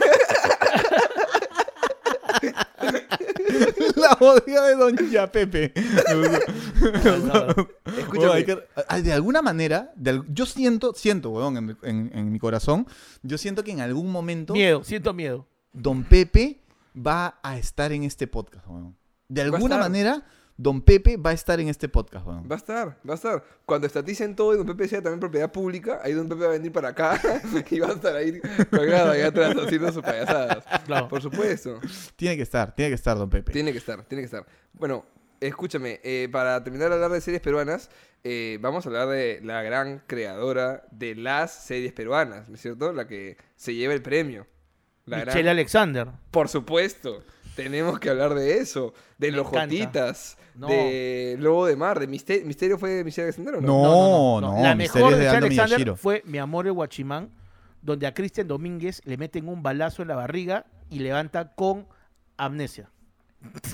La 3.95 4.15
bodega 4.19 4.67
de 4.67 4.75
Doña 4.75 5.31
Pepe. 5.31 5.73
Escúchame. 7.97 8.45
Que- 8.45 8.59
ah, 8.87 8.99
de 8.99 9.13
alguna 9.13 9.41
manera, 9.41 9.91
de 9.95 10.21
yo 10.29 10.45
siento, 10.45 10.93
siento, 10.93 11.29
weón, 11.29 11.57
en, 11.57 11.77
en- 11.83 12.11
en 12.13 12.31
mi 12.31 12.39
corazón, 12.39 12.87
yo 13.21 13.37
siento 13.37 13.63
que 13.63 13.71
en 13.71 13.81
algún 13.81 14.11
momento 14.11 14.53
Miedo, 14.53 14.83
siento 14.83 15.13
miedo. 15.13 15.47
Don 15.71 16.03
Pepe 16.03 16.59
va 16.95 17.39
a 17.43 17.57
estar 17.57 17.91
en 17.91 18.03
este 18.03 18.27
podcast, 18.27 18.65
weón. 18.67 18.95
De 19.29 19.41
alguna 19.41 19.75
estar. 19.75 19.79
manera, 19.79 20.23
Don 20.55 20.81
Pepe 20.81 21.17
va 21.17 21.31
a 21.31 21.33
estar 21.33 21.59
en 21.59 21.67
este 21.67 21.89
podcast, 21.89 22.25
weón. 22.27 22.47
Va 22.49 22.55
a 22.55 22.57
estar, 22.57 22.97
va 23.07 23.13
a 23.13 23.15
estar. 23.15 23.43
Cuando 23.65 23.87
estaticen 23.87 24.35
todo 24.35 24.53
y 24.53 24.57
Don 24.57 24.67
Pepe 24.67 24.87
sea 24.87 25.01
también 25.01 25.19
propiedad 25.19 25.51
pública, 25.51 25.99
ahí 26.03 26.13
Don 26.13 26.29
Pepe 26.29 26.41
va 26.41 26.47
a 26.47 26.51
venir 26.51 26.71
para 26.71 26.89
acá 26.89 27.19
y 27.71 27.79
va 27.79 27.87
a 27.87 27.93
estar 27.93 28.15
ahí 28.15 28.39
colgado 28.69 29.11
ahí 29.11 29.21
atrás 29.21 29.55
haciendo 29.57 29.91
sus 29.91 30.03
payasadas. 30.03 30.63
Claro. 30.85 31.07
Por 31.07 31.21
supuesto. 31.21 31.79
Tiene 32.15 32.35
que 32.37 32.43
estar, 32.43 32.75
tiene 32.75 32.89
que 32.91 32.95
estar 32.95 33.17
Don 33.17 33.29
Pepe. 33.29 33.51
Tiene 33.51 33.71
que 33.71 33.79
estar, 33.79 34.03
tiene 34.05 34.21
que 34.21 34.25
estar. 34.25 34.45
Bueno, 34.73 35.05
escúchame, 35.39 35.99
eh, 36.03 36.29
para 36.31 36.63
terminar 36.63 36.89
de 36.89 36.95
hablar 36.95 37.11
de 37.11 37.21
series 37.21 37.41
peruanas, 37.41 37.89
eh, 38.23 38.57
vamos 38.61 38.85
a 38.85 38.89
hablar 38.89 39.07
de 39.09 39.41
la 39.43 39.63
gran 39.63 40.03
creadora 40.07 40.83
de 40.91 41.15
las 41.15 41.51
series 41.51 41.93
peruanas, 41.93 42.47
¿no 42.47 42.55
es 42.55 42.61
cierto? 42.61 42.93
La 42.93 43.07
que 43.07 43.37
se 43.55 43.73
lleva 43.73 43.93
el 43.93 44.01
premio. 44.03 44.45
La 45.05 45.17
gran- 45.21 45.33
Michelle 45.33 45.49
Alexander. 45.49 46.07
Por 46.31 46.47
supuesto. 46.47 47.23
Tenemos 47.55 47.99
que 47.99 48.09
hablar 48.09 48.33
de 48.33 48.57
eso. 48.57 48.93
De 49.17 49.31
Me 49.31 49.37
los 49.37 49.47
encanta. 49.47 49.75
Jotitas. 49.75 50.37
No. 50.55 50.67
De 50.67 51.35
Lobo 51.39 51.65
de 51.65 51.75
Mar. 51.75 51.99
De 51.99 52.07
Misterio. 52.07 52.45
¿Misterio 52.45 52.77
fue 52.77 52.91
de 52.91 53.03
Michelle 53.03 53.25
Alexander 53.25 53.55
o 53.55 53.61
no? 53.61 53.67
No. 53.67 54.41
No, 54.41 54.63
La 54.63 54.75
Misterios 54.75 55.11
mejor 55.11 55.13
de 55.15 55.19
de 55.23 55.29
Aldo 55.29 55.47
Michelle 55.47 55.61
Alexander 55.61 55.77
Miyashiro. 55.79 55.95
fue 55.95 56.21
Mi 56.25 56.37
amor 56.37 56.67
el 56.67 56.73
Guachimán, 56.73 57.31
donde 57.81 58.07
a 58.07 58.13
Cristian 58.13 58.47
Domínguez 58.47 59.01
le 59.05 59.17
meten 59.17 59.47
un 59.47 59.61
balazo 59.63 60.01
en 60.01 60.07
la 60.07 60.15
barriga 60.15 60.65
y 60.89 60.99
levanta 60.99 61.53
con 61.55 61.87
amnesia. 62.37 62.89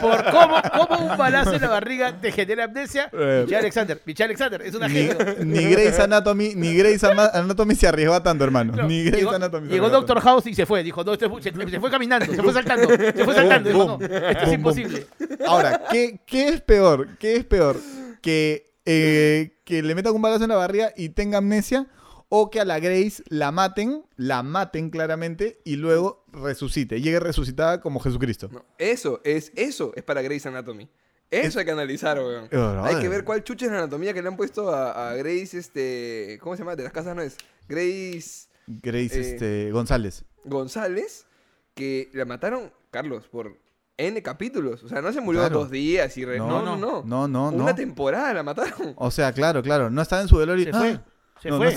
Por 0.00 0.24
cómo, 0.30 0.56
cómo 0.76 1.10
un 1.10 1.18
balazo 1.18 1.54
en 1.54 1.60
la 1.62 1.68
barriga 1.68 2.20
te 2.20 2.32
genera 2.32 2.64
amnesia. 2.64 3.10
Eh. 3.12 3.40
Michelle 3.44 3.58
Alexander, 3.58 4.00
Michelle 4.04 4.24
Alexander, 4.26 4.62
es 4.62 4.74
una 4.74 4.88
Ni, 4.88 4.94
genio. 4.94 5.16
ni 5.44 5.64
Grey's 5.64 5.98
Anatomy, 5.98 6.54
ni 6.54 6.74
Grey's 6.74 7.02
Anatomy 7.04 7.74
se 7.74 7.88
arriesgó 7.88 8.20
tanto, 8.22 8.44
hermano. 8.44 8.74
No, 8.76 8.84
Ni 8.86 9.04
Grey's 9.04 9.18
llegó, 9.24 9.32
Anatomy 9.34 9.68
llegó 9.68 9.90
Doctor. 9.90 10.20
House 10.20 10.46
y 10.46 10.54
se 10.54 10.66
fue. 10.66 10.82
Dijo, 10.82 11.04
no, 11.04 11.12
este 11.12 11.28
se, 11.40 11.52
se 11.70 11.80
fue 11.80 11.90
caminando, 11.90 12.26
se 12.26 12.42
fue 12.42 12.52
saltando, 12.52 12.88
se 12.88 13.24
fue 13.24 13.34
saltando. 13.34 13.68
Dijo, 13.68 13.98
no, 13.98 14.04
esto 14.04 14.44
es 14.44 14.52
imposible. 14.52 15.06
Ahora, 15.46 15.82
¿qué, 15.90 16.20
qué 16.26 16.48
es 16.48 16.60
peor? 16.60 17.16
¿Qué 17.18 17.36
es 17.36 17.44
peor? 17.44 17.76
¿Que, 18.22 18.72
eh, 18.84 19.58
que 19.64 19.82
le 19.82 19.94
metan 19.94 20.14
un 20.14 20.22
balazo 20.22 20.44
en 20.44 20.50
la 20.50 20.56
barriga 20.56 20.92
y 20.96 21.10
tenga 21.10 21.38
amnesia? 21.38 21.86
¿O 22.30 22.50
que 22.50 22.60
a 22.60 22.64
la 22.66 22.78
Grace 22.78 23.22
la 23.28 23.52
maten, 23.52 24.04
la 24.16 24.42
maten 24.42 24.90
claramente 24.90 25.60
y 25.64 25.76
luego 25.76 26.24
resucite? 26.32 27.00
Llegue 27.00 27.20
resucitada 27.20 27.80
como 27.80 28.00
Jesucristo. 28.00 28.48
No, 28.52 28.64
Eso, 28.76 29.20
es, 29.24 29.50
eso 29.56 29.92
es 29.96 30.02
para 30.02 30.20
Grey's 30.20 30.44
Anatomy. 30.44 30.88
Eso 31.30 31.58
hay 31.58 31.64
que 31.64 31.70
analizar, 31.70 32.18
weón. 32.18 32.48
Brother. 32.48 32.80
Hay 32.84 33.00
que 33.02 33.08
ver 33.08 33.24
cuál 33.24 33.44
chucha 33.44 33.66
es 33.66 33.72
la 33.72 33.78
anatomía 33.78 34.12
que 34.14 34.20
le 34.22 34.28
han 34.28 34.36
puesto 34.36 34.70
a, 34.74 35.10
a 35.10 35.14
Grace, 35.14 35.56
este... 35.58 36.38
¿Cómo 36.42 36.54
se 36.56 36.60
llama? 36.62 36.74
De 36.76 36.82
las 36.84 36.92
casas 36.92 37.14
no 37.16 37.22
es. 37.22 37.36
Grace 37.68 38.48
Grace 38.66 39.18
Eh, 39.20 39.32
este, 39.32 39.70
González. 39.72 40.24
González, 40.44 41.26
que 41.74 42.10
la 42.12 42.24
mataron, 42.24 42.72
Carlos, 42.90 43.26
por 43.28 43.56
N 43.96 44.22
capítulos. 44.22 44.82
O 44.84 44.88
sea, 44.88 45.00
no 45.02 45.12
se 45.12 45.20
murió 45.20 45.40
Claro. 45.42 45.60
dos 45.60 45.70
días 45.70 46.16
y... 46.18 46.24
Re... 46.24 46.38
No, 46.38 46.46
No, 46.48 46.62
no, 46.62 46.76
no. 46.76 47.02
No, 47.04 47.28
no, 47.28 47.48
Una 47.48 47.70
no. 47.70 47.74
temporada 47.74 48.32
la 48.34 48.42
mataron. 48.42 48.94
O 48.96 49.10
sea, 49.10 49.32
claro, 49.32 49.62
claro. 49.62 49.88
No 49.90 50.02
está 50.02 50.20
en 50.20 50.28
su 50.28 50.36
velorio. 50.36 50.62
y- 50.62 50.66
Se 50.66 50.78
fue. 50.78 50.92
¡Ah! 50.92 51.04
Se 51.42 51.50
fue. 51.50 51.74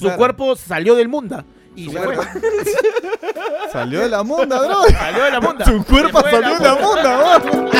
su 0.00 0.10
cuerpo 0.16 0.56
salió 0.56 0.94
del 0.94 1.08
mundo. 1.08 1.44
Y 1.76 1.84
Su 1.86 1.92
se 1.92 1.98
cuerpo. 1.98 2.22
fue. 2.22 2.40
Salió 3.72 4.00
de 4.00 4.08
la 4.08 4.24
monda, 4.24 4.58
bro. 4.58 4.82
Salió 4.90 5.24
de 5.24 5.30
la 5.30 5.40
monda. 5.40 5.64
Su 5.64 5.84
cuerpo 5.84 6.20
salió 6.22 6.58
de 6.58 6.64
la 6.64 6.74
monda, 6.74 7.38
bro. 7.38 7.70